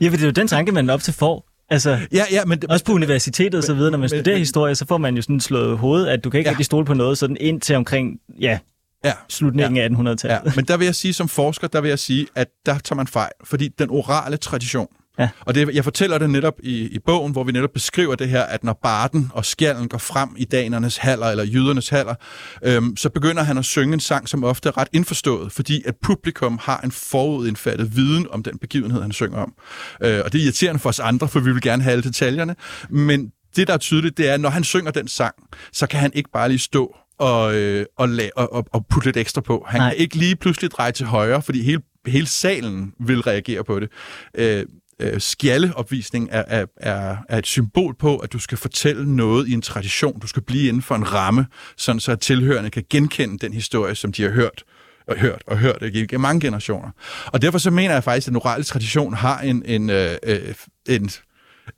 Ja, 0.01 0.07
for 0.09 0.11
det 0.15 0.21
er 0.21 0.25
jo 0.25 0.31
den 0.31 0.47
tanke, 0.47 0.71
man 0.71 0.89
op 0.89 1.01
til 1.01 1.13
får. 1.13 1.47
Altså, 1.69 1.99
ja, 2.11 2.23
ja, 2.31 2.45
men 2.45 2.61
også 2.69 2.85
på 2.85 2.91
universitetet 2.93 3.55
og 3.55 3.63
så 3.63 3.73
videre, 3.73 3.91
når 3.91 3.97
man 3.97 4.01
men- 4.03 4.09
studerer 4.09 4.35
men- 4.35 4.39
historie, 4.39 4.75
så 4.75 4.85
får 4.87 4.97
man 4.97 5.15
jo 5.15 5.21
sådan 5.21 5.39
slået 5.39 5.77
hovedet, 5.77 6.07
at 6.07 6.23
du 6.23 6.29
kan 6.29 6.37
ikke 6.37 6.47
Ja. 6.47 6.51
rigtig 6.51 6.65
stole 6.65 6.85
på 6.85 6.93
noget 6.93 7.17
sådan 7.17 7.37
ind 7.39 7.61
til 7.61 7.75
omkring, 7.75 8.19
ja, 8.41 8.59
ja, 9.07 9.13
slutningen 9.29 9.77
af 9.77 9.87
1800-tallet. 10.13 10.41
Ja, 10.45 10.51
men 10.55 10.65
der 10.65 10.77
vil 10.77 10.85
jeg 10.85 10.95
sige, 10.95 11.13
som 11.13 11.27
forsker, 11.27 11.67
der 11.67 11.81
vil 11.81 11.89
jeg 11.89 11.99
sige, 11.99 12.27
at 12.35 12.47
der 12.65 12.77
tager 12.77 12.95
man 12.95 13.07
fejl, 13.07 13.31
fordi 13.43 13.67
den 13.67 13.89
orale 13.89 14.37
tradition, 14.37 14.87
Ja. 15.19 15.29
og 15.39 15.55
det, 15.55 15.69
jeg 15.75 15.83
fortæller 15.83 16.17
det 16.17 16.29
netop 16.29 16.53
i, 16.63 16.81
i 16.87 16.99
bogen, 16.99 17.31
hvor 17.31 17.43
vi 17.43 17.51
netop 17.51 17.69
beskriver 17.73 18.15
det 18.15 18.29
her, 18.29 18.41
at 18.41 18.63
når 18.63 18.79
barden 18.83 19.31
og 19.33 19.45
skjallen 19.45 19.87
går 19.87 19.97
frem 19.97 20.29
i 20.37 20.45
danernes 20.45 20.97
haller, 20.97 21.25
eller 21.27 21.43
jydernes 21.43 21.89
haller, 21.89 22.15
øhm, 22.63 22.97
så 22.97 23.09
begynder 23.09 23.43
han 23.43 23.57
at 23.57 23.65
synge 23.65 23.93
en 23.93 23.99
sang, 23.99 24.29
som 24.29 24.43
ofte 24.43 24.69
er 24.69 24.77
ret 24.77 24.87
indforstået, 24.93 25.51
fordi 25.51 25.83
at 25.85 25.95
publikum 26.03 26.59
har 26.61 26.79
en 26.81 26.91
forudindfattet 26.91 27.95
viden 27.95 28.27
om 28.31 28.43
den 28.43 28.57
begivenhed, 28.57 29.01
han 29.01 29.11
synger 29.11 29.37
om. 29.37 29.53
Øh, 30.01 30.21
og 30.25 30.33
det 30.33 30.39
er 30.39 30.43
irriterende 30.43 30.79
for 30.79 30.89
os 30.89 30.99
andre, 30.99 31.27
for 31.27 31.39
vi 31.39 31.51
vil 31.53 31.61
gerne 31.61 31.83
have 31.83 31.91
alle 31.91 32.03
detaljerne, 32.03 32.55
men 32.89 33.31
det, 33.55 33.67
der 33.67 33.73
er 33.73 33.77
tydeligt, 33.77 34.17
det 34.17 34.29
er, 34.29 34.33
at 34.33 34.41
når 34.41 34.49
han 34.49 34.63
synger 34.63 34.91
den 34.91 35.07
sang, 35.07 35.35
så 35.73 35.87
kan 35.87 35.99
han 35.99 36.11
ikke 36.13 36.29
bare 36.33 36.49
lige 36.49 36.59
stå 36.59 36.95
og, 37.17 37.55
øh, 37.55 37.85
og, 37.97 38.09
og, 38.35 38.65
og, 38.71 38.85
putte 38.89 39.07
lidt 39.07 39.17
ekstra 39.17 39.41
på. 39.41 39.65
Han 39.67 39.81
Nej. 39.81 39.89
kan 39.89 39.97
ikke 39.97 40.15
lige 40.15 40.35
pludselig 40.35 40.71
dreje 40.71 40.91
til 40.91 41.05
højre, 41.05 41.41
fordi 41.41 41.61
hele, 41.61 41.81
hele 42.07 42.27
salen 42.27 42.93
vil 42.99 43.21
reagere 43.21 43.63
på 43.63 43.79
det. 43.79 43.89
Øh, 44.35 44.65
øh, 44.99 45.21
skjalleopvisning 45.21 46.29
er, 46.31 46.43
er, 46.47 46.65
er, 46.77 47.17
er 47.29 47.37
et 47.37 47.47
symbol 47.47 47.95
på, 47.95 48.17
at 48.17 48.33
du 48.33 48.39
skal 48.39 48.57
fortælle 48.57 49.15
noget 49.15 49.47
i 49.47 49.53
en 49.53 49.61
tradition. 49.61 50.19
Du 50.19 50.27
skal 50.27 50.41
blive 50.41 50.67
inden 50.67 50.81
for 50.81 50.95
en 50.95 51.13
ramme, 51.13 51.45
sådan 51.77 51.99
så 51.99 52.11
at 52.11 52.19
tilhørende 52.19 52.69
kan 52.69 52.83
genkende 52.89 53.37
den 53.37 53.53
historie, 53.53 53.95
som 53.95 54.11
de 54.11 54.23
har 54.23 54.29
hørt 54.29 54.63
og 55.07 55.17
hørt 55.17 55.43
og 55.47 55.57
hørt 55.57 55.77
igennem 55.81 56.21
mange 56.21 56.41
generationer. 56.41 56.89
Og 57.25 57.41
derfor 57.41 57.57
så 57.57 57.71
mener 57.71 57.93
jeg 57.93 58.03
faktisk, 58.03 58.27
at 58.27 58.29
den 58.29 58.35
orale 58.35 58.63
tradition 58.63 59.13
har 59.13 59.39
en, 59.39 59.63
en, 59.65 59.89
øh, 59.89 60.11
øh, 60.23 60.55
en 60.89 61.09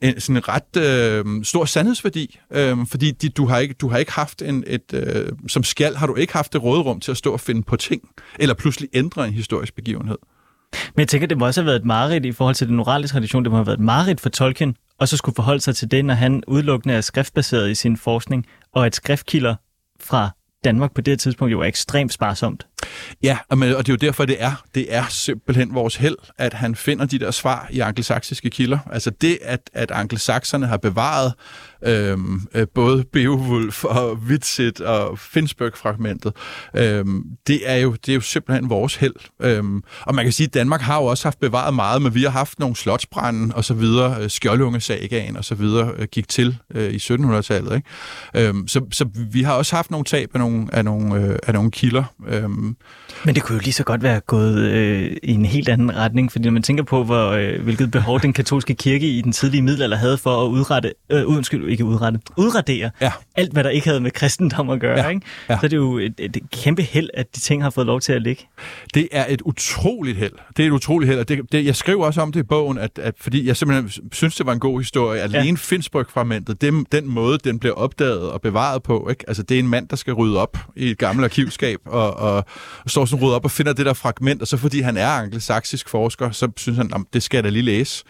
en 0.02 0.20
sådan 0.20 0.38
en 0.38 0.44
ret 0.48 0.78
øh, 0.78 1.44
stor 1.44 1.66
sandhedsværdi, 1.66 2.40
øh, 2.52 2.78
fordi 2.88 3.12
de, 3.12 3.30
du, 3.30 3.46
har 3.46 3.58
ikke, 3.58 3.74
du 3.74 3.90
har 3.90 3.98
ikke 3.98 4.12
haft 4.12 4.42
en, 4.42 4.64
et, 4.68 4.94
øh, 4.94 5.32
som 5.48 5.64
skal 5.64 5.96
har 5.96 6.08
du 6.08 6.16
ikke 6.16 6.34
haft 6.34 6.54
det 6.54 6.64
råderum 6.64 7.00
til 7.00 7.12
at 7.12 7.18
stå 7.18 7.34
og 7.34 7.40
finde 7.40 7.64
på 7.64 7.76
ting, 7.76 8.02
eller 8.40 8.56
pludselig 8.56 8.90
ændre 8.94 9.28
en 9.28 9.34
historisk 9.34 9.76
begivenhed. 9.76 10.18
Men 10.74 11.00
jeg 11.00 11.08
tænker, 11.08 11.28
det 11.28 11.38
må 11.38 11.46
også 11.46 11.62
have 11.62 11.66
været 11.66 11.80
et 11.80 11.86
mareridt 11.86 12.26
i 12.26 12.32
forhold 12.32 12.56
til 12.56 12.68
den 12.68 12.80
orale 12.80 13.08
tradition. 13.08 13.44
Det 13.44 13.52
må 13.52 13.58
have 13.58 13.66
været 13.66 13.78
et 13.78 13.84
mareridt 13.84 14.22
for 14.22 14.30
Tolkien, 14.30 14.76
og 15.00 15.08
så 15.08 15.18
skulle 15.18 15.36
forholde 15.36 15.62
sig 15.62 15.76
til 15.76 15.92
det, 15.92 16.06
når 16.06 16.14
han 16.14 16.44
udelukkende 16.48 16.96
er 16.96 17.02
skriftbaseret 17.02 17.70
i 17.70 17.76
sin 17.76 17.98
forskning, 17.98 18.46
og 18.74 18.86
at 18.86 18.96
skriftkilder 18.96 19.56
fra 20.00 20.30
Danmark 20.64 20.94
på 20.94 21.02
det 21.02 21.12
her 21.12 21.18
tidspunkt 21.18 21.52
jo 21.52 21.62
er 21.62 21.66
ekstremt 21.66 22.14
sparsomt. 22.14 22.68
Ja, 23.24 23.38
og, 23.50 23.58
men, 23.58 23.70
det 23.70 23.90
er 23.90 23.94
jo 23.94 23.96
derfor, 23.96 24.26
det 24.26 24.36
er. 24.40 24.64
Det 24.76 24.96
er 24.96 25.06
simpelthen 25.10 25.74
vores 25.74 25.96
held, 25.96 26.18
at 26.38 26.54
han 26.54 26.76
finder 26.76 27.06
de 27.06 27.20
der 27.20 27.32
svar 27.32 27.68
i 27.72 27.80
angelsaksiske 27.80 28.50
kilder. 28.50 28.80
Altså 28.92 29.10
det, 29.10 29.38
at, 29.42 29.70
at 29.74 29.92
angelsakserne 29.92 30.68
har 30.68 30.78
bevaret 30.78 31.34
øhm, 31.82 32.42
øh, 32.54 32.68
både 32.76 33.04
Beowulf 33.14 33.84
og 33.84 34.14
Witsit 34.14 34.82
og 34.82 35.20
Finnsburg-fragmentet, 35.20 36.34
øhm, 36.78 37.24
det, 37.48 37.70
er 37.70 37.76
jo, 37.76 37.92
det 37.92 38.10
er 38.10 38.16
jo 38.16 38.22
simpelthen 38.22 38.70
vores 38.70 38.96
held. 38.96 39.16
Øhm, 39.42 39.84
og 40.02 40.16
man 40.16 40.26
kan 40.26 40.32
sige, 40.32 40.48
at 40.48 40.54
Danmark 40.54 40.82
har 40.82 40.98
jo 40.98 41.06
også 41.06 41.26
haft 41.26 41.40
bevaret 41.40 41.74
meget, 41.74 42.02
men 42.02 42.16
vi 42.16 42.24
har 42.24 42.30
haft 42.30 42.60
nogle 42.60 42.76
slotsbrænde 42.76 43.56
og 43.56 43.66
så 43.66 43.74
videre, 43.74 44.24
øh, 44.24 44.30
skjoldungesagaen 44.30 45.38
og 45.38 45.46
så 45.46 45.56
videre 45.56 45.92
øh, 45.98 46.08
gik 46.12 46.28
til 46.28 46.58
øh, 46.76 46.92
i 46.92 46.98
1700-tallet. 46.98 47.76
Ikke? 47.76 48.48
Øhm, 48.48 48.68
så, 48.68 48.82
så 48.92 49.06
vi 49.32 49.42
har 49.42 49.54
også 49.54 49.76
haft 49.76 49.92
nogle 49.92 50.06
tab 50.06 50.30
af 50.34 50.40
nogle, 50.40 50.68
af 50.72 50.86
nogle, 50.86 51.16
øh, 51.16 51.40
af 51.48 51.54
nogle 51.54 51.72
kilder. 51.72 52.04
Øhm, 52.28 52.77
men 53.26 53.36
det 53.36 53.44
kunne 53.44 53.56
jo 53.56 53.62
lige 53.64 53.74
så 53.74 53.84
godt 53.84 54.04
være 54.04 54.20
gået 54.20 54.58
øh, 54.58 55.18
i 55.24 55.32
en 55.34 55.46
helt 55.46 55.70
anden 55.70 55.96
retning, 55.96 56.32
fordi 56.32 56.46
når 56.46 56.52
man 56.52 56.64
tænker 56.64 56.84
på, 56.84 57.04
hvor, 57.04 57.30
øh, 57.30 57.62
hvilket 57.64 57.92
behov 57.92 58.20
den 58.22 58.34
katolske 58.34 58.76
kirke 58.76 59.08
i 59.08 59.22
den 59.22 59.32
tidlige 59.32 59.62
middelalder 59.62 59.98
havde 59.98 60.18
for 60.18 60.46
at 60.46 60.50
udrette, 60.50 60.94
øh, 61.10 61.28
undskyld, 61.28 61.70
ikke 61.70 61.86
udrette, 61.86 62.20
udradere 62.38 62.90
ja. 63.02 63.12
alt, 63.36 63.54
hvad 63.54 63.64
der 63.64 63.70
ikke 63.70 63.88
havde 63.88 64.00
med 64.00 64.12
kristendom 64.12 64.70
at 64.70 64.80
gøre, 64.80 65.00
ja. 65.00 65.10
Ikke? 65.10 65.22
Ja. 65.50 65.58
så 65.60 65.66
er 65.66 65.70
det 65.70 65.78
jo 65.78 65.98
et, 65.98 66.14
et 66.18 66.38
kæmpe 66.52 66.82
held, 66.82 67.10
at 67.14 67.36
de 67.36 67.40
ting 67.40 67.64
har 67.64 67.70
fået 67.70 67.88
lov 67.88 68.02
til 68.02 68.14
at 68.14 68.22
ligge. 68.22 68.44
Det 68.94 69.08
er 69.12 69.26
et 69.30 69.42
utroligt 69.42 70.18
held. 70.18 70.34
Det 70.58 70.64
er 70.64 70.68
et 70.68 70.72
utroligt 70.72 71.10
held, 71.10 71.20
og 71.20 71.30
det, 71.30 71.40
det, 71.52 71.66
jeg 71.66 71.76
skriver 71.76 72.06
også 72.06 72.22
om 72.22 72.32
det 72.32 72.40
i 72.40 72.44
bogen, 72.44 72.78
at, 72.78 73.00
at 73.00 73.14
fordi 73.20 73.48
jeg 73.48 73.58
simpelthen 73.58 74.12
synes, 74.12 74.36
det 74.36 74.46
var 74.46 74.54
en 74.54 74.60
god 74.60 74.80
historie. 74.80 75.22
Alene 75.22 75.46
ja. 75.46 75.56
Finnsburg-fragmentet, 75.56 76.62
den, 76.62 76.86
den 76.92 77.08
måde, 77.08 77.38
den 77.38 77.60
blev 77.60 77.74
opdaget 77.78 78.32
og 78.32 78.42
bevaret 78.42 78.84
på, 78.84 79.08
ikke? 79.10 79.24
Altså, 79.28 79.44
det 79.44 79.56
er 79.56 79.60
en 79.60 79.68
mand, 79.68 79.88
der 79.88 79.96
skal 79.96 80.14
rydde 80.14 80.42
op 80.42 80.58
i 80.76 80.92
et 80.92 80.98
gammelt 80.98 81.26
arkivskab 81.26 81.80
og, 81.86 82.14
og, 82.14 82.46
og 82.84 82.90
står 82.90 83.06
sådan 83.06 83.26
rydder 83.26 83.36
op 83.36 83.46
og 83.46 83.52
finder 83.52 83.74
det 83.74 83.86
der 83.86 83.94
fragment, 83.94 84.42
og 84.42 84.48
så 84.48 84.58
fordi 84.58 84.82
han 84.82 84.98
er 84.98 85.08
angelsaksisk 85.08 85.90
forsker, 85.90 86.32
så 86.32 86.52
synes 86.58 86.78
han, 86.78 87.06
det 87.14 87.24
skal 87.24 87.38
jeg 87.38 87.44
da 87.44 87.50
lige 87.50 87.64
læse. 87.64 88.04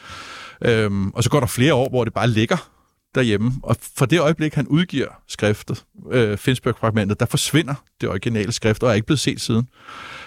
Øhm, 0.65 1.09
og 1.09 1.23
så 1.23 1.29
går 1.29 1.39
der 1.39 1.47
flere 1.47 1.73
år, 1.73 1.89
hvor 1.89 2.03
det 2.03 2.13
bare 2.13 2.27
ligger 2.27 2.69
derhjemme. 3.15 3.51
Og 3.63 3.75
fra 3.97 4.05
det 4.05 4.19
øjeblik, 4.19 4.53
han 4.53 4.67
udgiver 4.67 5.07
skriftet, 5.27 5.83
øh, 6.11 6.37
Finnsburg-fragmentet, 6.37 7.19
der 7.19 7.25
forsvinder 7.25 7.73
det 8.01 8.09
originale 8.09 8.51
skrift, 8.51 8.83
og 8.83 8.89
er 8.89 8.93
ikke 8.93 9.05
blevet 9.05 9.19
set 9.19 9.41
siden. 9.41 9.67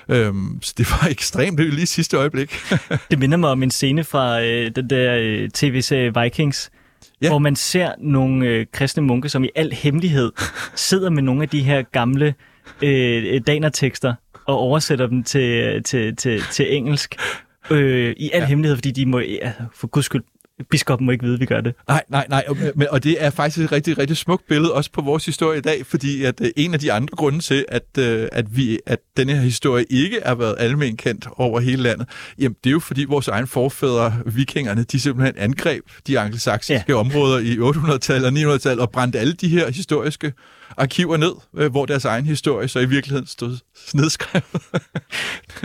Øhm, 0.09 0.59
så 0.63 0.75
det 0.79 0.91
var 0.91 1.09
ekstremt 1.17 1.59
det 1.59 1.75
lige 1.75 1.87
sidste 1.87 2.17
øjeblik. 2.17 2.57
det 3.11 3.19
minder 3.19 3.37
mig 3.37 3.51
om 3.51 3.63
en 3.63 3.71
scene 3.71 4.05
fra 4.05 4.43
øh, 4.43 4.71
den 4.77 4.91
der 4.91 5.17
øh, 5.21 5.51
tv-serie 5.51 6.13
Vikings, 6.23 6.71
ja. 7.23 7.29
hvor 7.29 7.39
man 7.39 7.57
ser 7.57 7.93
nogle 7.99 8.47
øh, 8.47 8.67
kristne 8.73 9.03
munke, 9.03 9.29
som 9.29 9.45
i 9.45 9.51
al 9.55 9.73
hemmelighed 9.73 10.33
sidder 10.75 11.11
med 11.11 11.23
nogle 11.23 11.43
af 11.43 11.49
de 11.49 11.63
her 11.63 11.83
gamle 11.83 12.35
øh, 12.83 13.41
danertekster 13.47 14.15
og 14.47 14.59
oversætter 14.59 15.07
dem 15.07 15.23
til, 15.25 15.83
til, 15.83 16.17
til, 16.17 16.43
til 16.53 16.77
engelsk. 16.77 17.17
Øh, 17.71 18.15
I 18.17 18.31
al 18.33 18.41
ja. 18.41 18.47
hemmelighed, 18.47 18.77
fordi 18.77 18.91
de 18.91 19.07
må, 19.07 19.19
ja, 19.19 19.53
for 19.75 19.87
guds 19.87 20.07
skyld, 20.07 20.23
biskoppen 20.71 21.07
må 21.07 21.13
ikke 21.13 21.25
vide, 21.25 21.35
at 21.35 21.41
vi 21.41 21.47
gør 21.47 21.61
det. 21.61 21.75
Nej, 21.89 22.03
nej, 22.09 22.27
nej. 22.29 22.45
Men, 22.75 22.89
og 22.91 23.05
det 23.05 23.25
er 23.25 23.31
faktisk 23.31 23.65
et 23.65 23.73
rigtig, 23.73 23.99
rigtig 23.99 24.17
smukt 24.17 24.49
billede, 24.49 24.75
også 24.75 24.93
på 24.93 25.01
vores 25.01 25.27
historie 25.27 25.59
i 25.59 25.63
dag, 25.63 25.87
fordi 25.87 26.25
at 26.25 26.41
uh, 26.41 26.47
en 26.57 26.75
af 26.75 26.81
de 26.81 26.93
andre 26.93 27.17
grunde 27.17 27.39
til, 27.39 27.65
at, 27.69 27.83
uh, 27.99 28.05
at, 28.33 28.57
vi, 28.57 28.79
at 28.87 28.99
denne 29.17 29.35
her 29.35 29.41
historie 29.41 29.85
ikke 29.91 30.19
er 30.19 30.35
været 30.35 30.57
almen 30.59 30.97
kendt 30.97 31.29
over 31.37 31.61
hele 31.61 31.83
landet, 31.83 32.09
jamen 32.39 32.57
det 32.65 32.71
er 32.71 32.73
jo 32.73 32.81
fordi 32.81 33.05
vores 33.05 33.29
egen 33.29 33.47
forfædre, 33.47 34.15
vikingerne, 34.27 34.83
de 34.83 35.01
simpelthen 35.01 35.35
angreb 35.39 35.83
de 36.07 36.19
angelsaksiske 36.19 36.85
ja. 36.89 36.95
områder 36.95 37.39
i 37.39 37.57
800-tallet 37.57 38.47
og 38.47 38.55
900-tallet 38.55 38.81
og 38.81 38.91
brændte 38.91 39.19
alle 39.19 39.33
de 39.33 39.49
her 39.49 39.71
historiske 39.71 40.33
arkiver 40.77 41.17
ned, 41.17 41.33
øh, 41.57 41.71
hvor 41.71 41.87
deres 41.87 42.05
egen 42.05 42.27
historie 42.27 42.69
så 42.69 42.79
i 42.79 42.87
virkeligheden 42.87 43.27
stod 43.27 43.59
nedskrevet. 44.01 44.45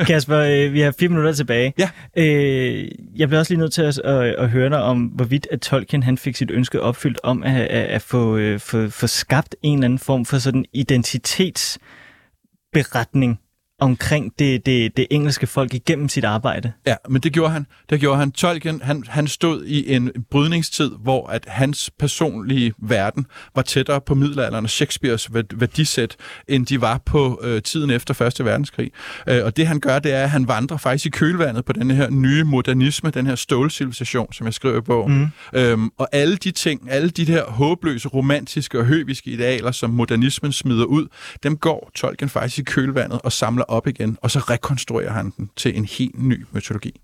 Kasper, 0.07 0.37
øh, 0.37 0.73
vi 0.73 0.79
har 0.79 0.93
fire 0.99 1.09
minutter 1.09 1.33
tilbage. 1.33 1.73
Ja. 1.77 1.89
Øh, 2.17 2.87
jeg 3.15 3.27
bliver 3.27 3.39
også 3.39 3.53
lige 3.53 3.59
nødt 3.59 3.73
til 3.73 3.81
at, 3.81 3.99
at, 3.99 4.35
at 4.35 4.49
høre 4.49 4.69
dig 4.69 4.81
om, 4.81 5.03
hvorvidt 5.03 5.47
at 5.51 5.61
Tolkien 5.61 6.03
han 6.03 6.17
fik 6.17 6.35
sit 6.35 6.51
ønske 6.51 6.81
opfyldt 6.81 7.19
om 7.23 7.43
at, 7.43 7.61
at, 7.61 7.85
at 7.85 8.01
få, 8.01 8.39
få, 8.57 8.89
få 8.89 9.07
skabt 9.07 9.55
en 9.61 9.73
eller 9.73 9.85
anden 9.85 9.99
form 9.99 10.25
for 10.25 10.37
sådan 10.37 10.65
identitetsberetning 10.73 13.39
omkring 13.79 14.33
det, 14.39 14.65
det, 14.65 14.97
det 14.97 15.07
engelske 15.11 15.47
folk 15.47 15.73
igennem 15.73 16.09
sit 16.09 16.23
arbejde. 16.23 16.71
Ja, 16.87 16.95
men 17.09 17.21
det 17.21 17.33
gjorde 17.33 17.51
han. 17.51 17.65
Det 17.89 17.99
gjorde 17.99 18.17
han. 18.17 18.31
Tolkien, 18.31 18.81
han, 18.83 19.03
han 19.07 19.27
stod 19.27 19.65
i 19.65 19.93
en 19.93 20.11
brydningstid, 20.31 20.91
hvor 21.03 21.27
at 21.27 21.45
hans 21.47 21.91
personlige 21.99 22.73
verden 22.77 23.25
var 23.55 23.61
tættere 23.61 24.01
på 24.01 24.15
middelalderen 24.15 24.65
og 24.65 24.69
Shakespeares 24.69 25.33
værdisæt, 25.33 26.15
end 26.47 26.65
de 26.65 26.81
var 26.81 27.01
på 27.05 27.41
øh, 27.43 27.61
tiden 27.61 27.89
efter 27.89 28.21
1. 28.21 28.45
verdenskrig. 28.45 28.91
Øh, 29.29 29.45
og 29.45 29.57
det 29.57 29.67
han 29.67 29.79
gør, 29.79 29.99
det 29.99 30.13
er, 30.13 30.23
at 30.23 30.29
han 30.29 30.47
vandrer 30.47 30.77
faktisk 30.77 31.05
i 31.05 31.09
kølvandet 31.09 31.65
på 31.65 31.73
den 31.73 31.91
her 31.91 32.09
nye 32.09 32.43
modernisme, 32.43 33.09
den 33.09 33.27
her 33.27 33.35
stålcivilisation, 33.35 34.33
som 34.33 34.45
jeg 34.45 34.53
skriver 34.53 34.81
på. 34.81 35.07
Mm. 35.07 35.27
Øhm, 35.53 35.89
og 35.97 36.07
alle 36.11 36.37
de 36.37 36.51
ting, 36.51 36.91
alle 36.91 37.09
de 37.09 37.25
her 37.25 37.43
håbløse, 37.45 38.07
romantiske 38.07 38.79
og 38.79 38.85
høviske 38.85 39.29
idealer, 39.29 39.71
som 39.71 39.89
modernismen 39.89 40.51
smider 40.51 40.85
ud, 40.85 41.07
dem 41.43 41.57
går 41.57 41.91
Tolkien 41.95 42.29
faktisk 42.29 42.59
i 42.59 42.63
kølvandet 42.63 43.21
og 43.23 43.31
samler 43.31 43.64
op 43.69 43.87
igen, 43.87 44.17
og 44.21 44.31
så 44.31 44.39
rekonstruerer 44.39 45.11
han 45.11 45.33
den 45.37 45.49
til 45.55 45.77
en 45.77 45.85
helt 45.85 46.23
ny 46.23 46.45
mytologi. 46.51 47.01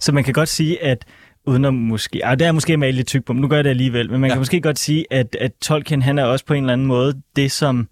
Så 0.00 0.12
man 0.12 0.24
kan 0.24 0.34
godt 0.34 0.48
sige, 0.48 0.82
at 0.82 1.04
uden 1.46 1.64
at 1.64 1.74
måske... 1.74 2.26
Ah, 2.26 2.38
det 2.38 2.46
er 2.46 2.52
måske 2.52 2.76
meget 2.76 2.94
lidt 2.94 3.06
tyk 3.06 3.24
på, 3.24 3.32
men 3.32 3.42
nu 3.42 3.48
gør 3.48 3.56
jeg 3.56 3.64
det 3.64 3.70
alligevel. 3.70 4.10
Men 4.10 4.20
man 4.20 4.30
ja. 4.30 4.34
kan 4.34 4.40
måske 4.40 4.60
godt 4.60 4.78
sige, 4.78 5.06
at, 5.10 5.36
at 5.40 5.52
Tolkien, 5.62 6.02
han 6.02 6.18
er 6.18 6.24
også 6.24 6.44
på 6.44 6.54
en 6.54 6.64
eller 6.64 6.72
anden 6.72 6.86
måde 6.86 7.22
det, 7.36 7.52
som... 7.52 7.88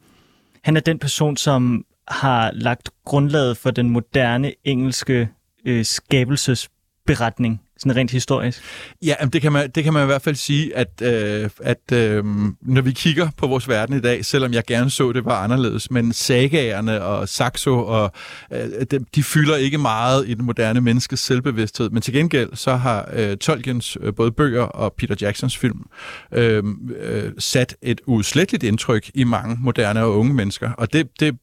Han 0.63 0.77
er 0.77 0.81
den 0.81 0.99
person, 0.99 1.37
som 1.37 1.85
har 2.09 2.51
lagt 2.55 2.91
grundlaget 3.05 3.57
for 3.57 3.71
den 3.71 3.91
moderne 3.91 4.53
engelske 4.65 5.29
øh, 5.65 5.85
skabelsesberetning 5.85 7.61
sådan 7.79 7.97
rent 7.97 8.11
historisk? 8.11 8.63
Ja, 9.03 9.15
det 9.33 9.43
kan 9.43 9.53
man, 9.53 9.71
det 9.71 9.85
kan 9.85 9.93
man 9.93 10.03
i 10.03 10.07
hvert 10.07 10.23
fald 10.23 10.37
sige, 10.37 10.77
at, 10.77 11.03
øh, 11.03 11.51
at 11.61 11.93
øh, 11.93 12.25
når 12.63 12.81
vi 12.81 12.93
kigger 12.93 13.29
på 13.37 13.47
vores 13.47 13.69
verden 13.69 13.97
i 13.97 14.01
dag, 14.01 14.25
selvom 14.25 14.53
jeg 14.53 14.65
gerne 14.65 14.91
så, 14.91 15.13
det 15.13 15.25
var 15.25 15.43
anderledes, 15.45 15.91
men 15.91 16.13
sagaerne 16.13 17.03
og 17.03 17.29
Saxo, 17.29 17.79
og, 17.79 18.13
øh, 18.53 18.87
de, 18.91 19.05
de 19.15 19.23
fylder 19.23 19.57
ikke 19.57 19.79
meget 19.79 20.29
i 20.29 20.35
den 20.35 20.45
moderne 20.45 20.81
menneskes 20.81 21.21
selvbevidsthed, 21.21 21.91
men 21.91 22.03
til 22.03 22.15
gengæld 22.15 22.51
så 22.55 22.77
har 22.77 23.09
øh, 23.13 23.37
Tolkiens 23.37 23.99
øh, 24.01 24.15
både 24.15 24.33
bøger 24.33 24.63
og 24.63 24.95
Peter 24.99 25.15
Jacksons 25.21 25.57
film 25.57 25.87
øh, 26.33 26.65
øh, 26.97 27.33
sat 27.39 27.77
et 27.83 28.01
uudsletteligt 28.07 28.65
indtryk 28.65 29.11
i 29.15 29.25
mange 29.25 29.57
moderne 29.61 30.03
og 30.03 30.19
unge 30.19 30.35
mennesker, 30.35 30.73
og 30.73 30.93
det, 30.93 31.09
det, 31.21 31.37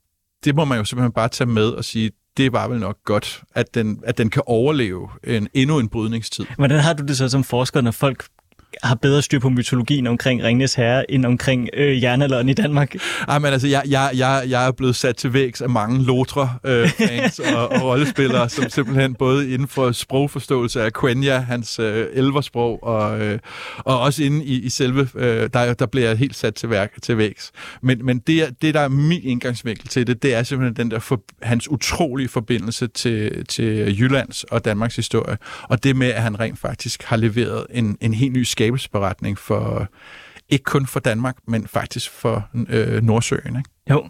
det 0.46 0.56
må 0.56 0.66
man 0.66 0.78
jo 0.78 0.86
simpelthen 0.86 1.12
bare 1.12 1.30
tage 1.30 1.50
med 1.50 1.70
og 1.70 1.86
sige, 1.86 2.12
det 2.38 2.54
var 2.54 2.68
vel 2.68 2.80
nok 2.80 2.98
godt, 3.06 3.42
at 3.56 3.76
den, 3.76 4.00
at 4.06 4.18
den 4.18 4.30
kan 4.30 4.42
overleve 4.46 5.10
en, 5.24 5.48
endnu 5.54 5.80
en 5.80 5.90
brydningstid. 5.90 6.46
Hvordan 6.58 6.80
har 6.80 6.94
du 6.94 7.04
det 7.04 7.18
så 7.18 7.30
som 7.30 7.44
forsker, 7.44 7.82
når 7.82 7.92
folk 7.92 8.26
har 8.84 8.96
bedre 8.96 9.22
styr 9.22 9.40
på 9.40 9.50
mytologien 9.50 10.08
omkring 10.08 10.44
Ringnes 10.44 10.74
Herre, 10.74 11.12
end 11.12 11.26
omkring 11.26 11.70
øh, 11.74 12.04
jernalderen 12.04 12.50
i 12.50 12.54
Danmark? 12.54 12.96
Ej, 13.28 13.40
men 13.40 13.54
altså, 13.54 13.68
jeg, 13.68 13.84
jeg, 13.88 14.12
jeg, 14.16 14.44
jeg 14.48 14.68
er 14.68 14.72
blevet 14.72 14.96
sat 14.96 15.16
til 15.16 15.34
vægs 15.34 15.62
af 15.62 15.70
mange 15.70 16.04
lotre 16.04 16.50
øh, 16.66 16.90
fans 16.90 17.40
og, 17.40 17.72
og 17.72 17.82
rollespillere, 17.82 18.50
som 18.50 18.70
simpelthen 18.70 19.16
både 19.16 19.54
inden 19.54 19.68
for 19.68 19.92
sprogforståelse 19.92 20.84
af 20.84 20.94
Quenya, 20.94 21.38
hans 21.40 21.80
øh, 21.80 22.08
elversprog, 22.14 22.84
og, 22.84 23.22
øh, 23.22 23.40
og 23.78 24.00
også 24.00 24.24
inde 24.24 24.46
i, 24.46 24.62
i 24.62 24.70
selve, 24.70 25.10
øh, 25.16 25.50
der, 25.54 25.74
der 25.74 25.86
bliver 25.86 26.08
jeg 26.08 26.18
helt 26.18 26.36
sat 26.36 26.56
til, 26.56 26.70
værk, 26.70 27.02
til 27.02 27.18
vægs. 27.18 27.52
Men, 27.82 28.06
men 28.06 28.20
det, 28.20 28.56
det, 28.62 28.74
der 28.74 28.80
er 28.80 28.88
min 28.88 29.22
indgangsvinkel 29.24 29.88
til 29.88 30.08
det, 30.08 30.24
det 30.24 30.34
er 30.34 30.44
simpelthen 30.44 30.76
den 30.76 30.92
der 30.92 31.00
for, 31.00 31.22
hans 31.42 31.72
utrolige 31.72 32.28
forbindelse 32.30 32.88
til, 32.88 33.46
til 33.46 34.00
Jyllands 34.00 34.44
og 34.44 34.66
Danmarks 34.66 34.96
historie, 34.96 35.38
og 35.64 35.84
det 35.84 35.96
med, 35.96 36.08
at 36.08 36.22
han 36.22 36.40
rent 36.40 36.60
faktisk 36.60 37.04
har 37.04 37.18
leveret 37.18 37.66
en, 37.74 37.98
en 38.02 38.14
helt 38.14 38.34
ny 38.34 38.44
skab 38.44 38.63
skabelsesberetning 38.64 39.38
for 39.38 39.88
ikke 40.50 40.64
kun 40.64 40.88
for 40.88 41.00
Danmark, 41.00 41.38
men 41.48 41.68
faktisk 41.68 42.12
for 42.12 42.50
øh, 42.70 43.02
Nordsøen. 43.02 43.58
Ikke? 43.58 43.70
Jo. 43.90 44.10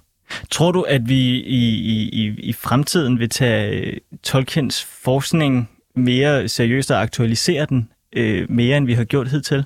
Tror 0.52 0.72
du, 0.72 0.82
at 0.82 1.02
vi 1.10 1.20
i, 1.40 1.80
i, 2.10 2.36
i 2.40 2.54
fremtiden 2.54 3.20
vil 3.20 3.30
tage 3.30 4.00
Tolkiens 4.24 4.84
forskning 4.84 5.70
mere 5.96 6.48
seriøst 6.48 6.92
og 6.92 7.02
aktualisere 7.02 7.66
den 7.70 7.90
øh, 8.16 8.52
mere, 8.52 8.78
end 8.78 8.86
vi 8.86 8.94
har 8.94 9.04
gjort 9.04 9.28
hidtil? 9.28 9.66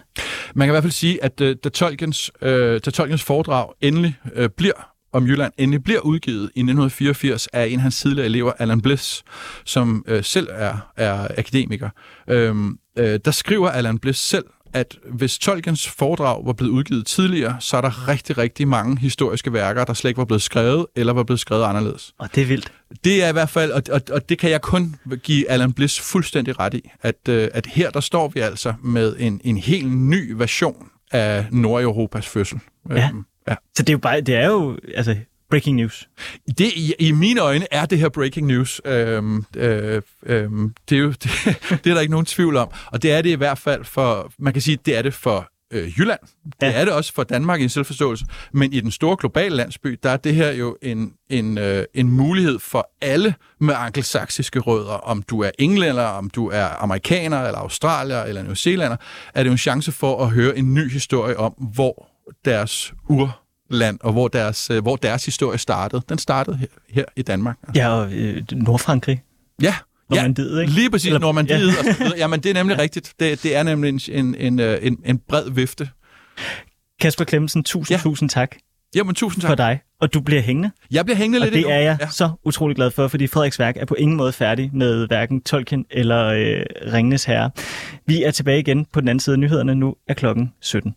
Man 0.55 0.67
kan 0.67 0.71
i 0.71 0.73
hvert 0.73 0.83
fald 0.83 0.91
sige, 0.91 1.23
at 1.23 1.41
øh, 1.41 1.55
da, 1.63 1.69
Tolkiens, 1.69 2.31
øh, 2.41 2.81
da 2.85 2.91
Tolkiens 2.91 3.23
foredrag 3.23 3.73
endelig 3.81 4.15
øh, 4.33 4.49
bliver 4.49 4.93
om 5.13 5.27
Jylland 5.27 5.53
endelig 5.57 5.83
bliver 5.83 5.99
udgivet 5.99 6.41
i 6.41 6.59
1984 6.59 7.47
af 7.47 7.67
en 7.67 7.75
af 7.75 7.81
hans 7.81 8.01
tidligere 8.01 8.25
elever, 8.25 8.51
Alan 8.59 8.81
Bliss, 8.81 9.23
som 9.65 10.05
øh, 10.07 10.23
selv 10.23 10.47
er, 10.51 10.91
er 10.97 11.27
akademiker. 11.37 11.89
Øhm, 12.29 12.77
øh, 12.97 13.19
der 13.25 13.31
skriver 13.31 13.69
Alan 13.69 13.99
Bliss 13.99 14.19
selv, 14.29 14.45
at 14.73 14.97
hvis 15.11 15.37
Tolkiens 15.37 15.87
foredrag 15.87 16.45
var 16.45 16.53
blevet 16.53 16.71
udgivet 16.71 17.05
tidligere, 17.05 17.57
så 17.59 17.77
er 17.77 17.81
der 17.81 18.07
rigtig, 18.07 18.37
rigtig 18.37 18.67
mange 18.67 18.99
historiske 18.99 19.53
værker, 19.53 19.85
der 19.85 19.93
slet 19.93 20.09
ikke 20.09 20.17
var 20.17 20.25
blevet 20.25 20.41
skrevet, 20.41 20.85
eller 20.95 21.13
var 21.13 21.23
blevet 21.23 21.39
skrevet 21.39 21.63
anderledes. 21.63 22.13
Og 22.19 22.29
det 22.35 22.43
er 22.43 22.47
vildt. 22.47 22.71
Det 23.03 23.23
er 23.23 23.29
i 23.29 23.31
hvert 23.31 23.49
fald, 23.49 23.71
og, 23.71 23.83
og, 23.91 24.01
og 24.11 24.29
det 24.29 24.39
kan 24.39 24.49
jeg 24.49 24.61
kun 24.61 24.95
give 25.23 25.49
Alan 25.49 25.73
Bliss 25.73 25.99
fuldstændig 25.99 26.59
ret 26.59 26.73
i, 26.73 26.89
at, 27.01 27.29
øh, 27.29 27.49
at 27.53 27.65
her 27.65 27.89
der 27.89 27.99
står 27.99 28.27
vi 28.27 28.39
altså 28.39 28.73
med 28.83 29.15
en, 29.19 29.41
en 29.43 29.57
helt 29.57 29.91
ny 29.93 30.31
version 30.31 30.89
af 31.11 31.45
Nordeuropas 31.51 32.27
fødsel. 32.27 32.59
Ja. 32.89 33.09
Øhm, 33.09 33.25
ja. 33.47 33.55
Så 33.75 33.83
det 33.83 33.89
er 33.89 33.93
jo 33.93 33.97
bare, 33.97 34.21
det 34.21 34.35
er 34.35 34.47
jo, 34.47 34.77
altså 34.95 35.15
breaking 35.49 35.75
news. 35.75 36.09
Det, 36.57 36.71
i, 36.75 36.93
I 36.99 37.11
mine 37.11 37.41
øjne 37.41 37.65
er 37.71 37.85
det 37.85 37.99
her 37.99 38.09
breaking 38.09 38.47
news. 38.47 38.81
Øhm, 38.85 39.45
øh, 39.55 40.01
øhm, 40.25 40.73
det, 40.89 40.95
er 40.97 40.99
jo, 41.01 41.09
det, 41.23 41.23
det 41.69 41.89
er 41.89 41.93
der 41.93 41.99
ikke 42.01 42.11
nogen 42.11 42.25
tvivl 42.25 42.57
om. 42.57 42.69
Og 42.91 43.01
det 43.03 43.11
er 43.11 43.21
det 43.21 43.29
i 43.29 43.33
hvert 43.33 43.57
fald 43.57 43.83
for, 43.85 44.31
man 44.39 44.53
kan 44.53 44.61
sige, 44.61 44.77
det 44.85 44.97
er 44.97 45.01
det 45.01 45.13
for 45.13 45.47
øh, 45.73 45.99
Jylland. 45.99 46.19
Det 46.45 46.67
Ja. 46.67 46.71
er 46.71 46.85
det 46.85 46.93
også 46.93 47.13
for 47.13 47.23
Danmark 47.23 47.59
i 47.59 47.63
en 47.63 47.69
selvforståelse. 47.69 48.25
Men 48.53 48.73
i 48.73 48.79
den 48.79 48.91
store 48.91 49.17
globale 49.19 49.55
landsby, 49.55 49.99
der 50.03 50.09
er 50.09 50.17
det 50.17 50.35
her 50.35 50.51
jo 50.51 50.77
en, 50.81 51.13
en, 51.29 51.57
øh, 51.57 51.83
en 51.93 52.09
mulighed 52.11 52.59
for 52.59 52.89
alle 53.01 53.35
med 53.59 53.73
angelsaksiske 53.77 54.59
rødder. 54.59 54.93
Om 54.93 55.21
du 55.21 55.41
er 55.41 55.51
englænder, 55.59 56.03
om 56.03 56.29
du 56.29 56.47
er 56.49 56.83
amerikaner, 56.83 57.41
eller 57.45 57.59
australier, 57.59 58.23
eller 58.23 58.43
New 58.43 58.53
Zealander, 58.53 58.97
er 59.33 59.43
det 59.43 59.47
jo 59.47 59.51
en 59.51 59.57
chance 59.57 59.91
for 59.91 60.23
at 60.23 60.29
høre 60.29 60.57
en 60.57 60.73
ny 60.73 60.91
historie 60.91 61.37
om, 61.37 61.51
hvor 61.73 62.07
deres 62.45 62.93
urland 63.71 63.99
og 64.01 64.11
hvor 64.11 64.27
deres, 64.27 64.69
øh, 64.69 64.81
hvor 64.81 64.95
deres 64.95 65.25
historie 65.25 65.57
startede. 65.57 66.01
Den 66.09 66.17
startede 66.17 66.57
her, 66.57 66.67
her 66.89 67.05
i 67.15 67.21
Danmark. 67.21 67.57
Ja, 67.75 67.89
og 67.89 68.13
øh, 68.13 68.43
Nordfrankrig. 68.51 69.21
Ja, 69.61 69.75
Normandiet, 70.09 70.61
ikke? 70.61 70.73
Lige 70.73 70.89
præcis, 70.89 71.07
Eller- 71.07 71.19
Normandiet. 71.19 71.67
Ja. 71.99 72.05
Og. 72.11 72.17
Jamen, 72.17 72.39
det 72.39 72.49
er 72.49 72.53
nemlig 72.53 72.75
ja. 72.77 72.81
rigtigt. 72.81 73.13
Det, 73.19 73.43
det 73.43 73.55
er 73.55 73.63
nemlig 73.63 73.89
en, 73.89 74.01
en, 74.25 74.35
en, 74.35 74.59
øh, 74.59 74.77
en, 74.81 74.97
en 75.05 75.17
bred 75.29 75.49
vifte. 75.51 75.89
Kasper 77.01 77.25
Klemmensen, 77.25 77.63
tusind, 77.63 77.93
ja. 77.93 77.97
Ja. 77.97 78.01
tusind 78.03 78.29
tak 78.29 78.55
Jamen, 78.95 79.15
tusind 79.15 79.41
for 79.41 79.47
tak. 79.47 79.57
dig. 79.57 79.79
Og 80.01 80.13
du 80.13 80.21
bliver 80.21 80.41
hængende, 80.41 80.71
Jeg 80.91 81.05
bliver 81.05 81.17
hængende 81.17 81.37
og 81.37 81.41
lidt 81.45 81.53
det 81.53 81.59
endnu. 81.59 81.71
er 81.73 81.79
jeg 81.79 81.97
Ja. 82.01 82.07
så 82.09 82.29
utrolig 82.43 82.75
glad 82.75 82.91
for, 82.91 83.07
fordi 83.07 83.27
Frederiks 83.27 83.59
værk 83.59 83.77
er 83.77 83.85
på 83.85 83.93
ingen 83.95 84.17
måde 84.17 84.31
færdig 84.33 84.69
med 84.73 85.07
hverken 85.07 85.41
Tolkien 85.41 85.85
eller 85.91 86.25
øh, 86.25 86.65
Ringnes 86.93 87.23
Herre. 87.25 87.49
Vi 88.05 88.23
er 88.23 88.31
tilbage 88.31 88.59
igen 88.59 88.85
på 88.93 89.01
den 89.01 89.07
anden 89.09 89.19
side 89.19 89.33
af 89.33 89.39
nyhederne. 89.39 89.75
Nu 89.75 89.95
er 90.07 90.13
klokken 90.13 90.53
17. 90.61 90.95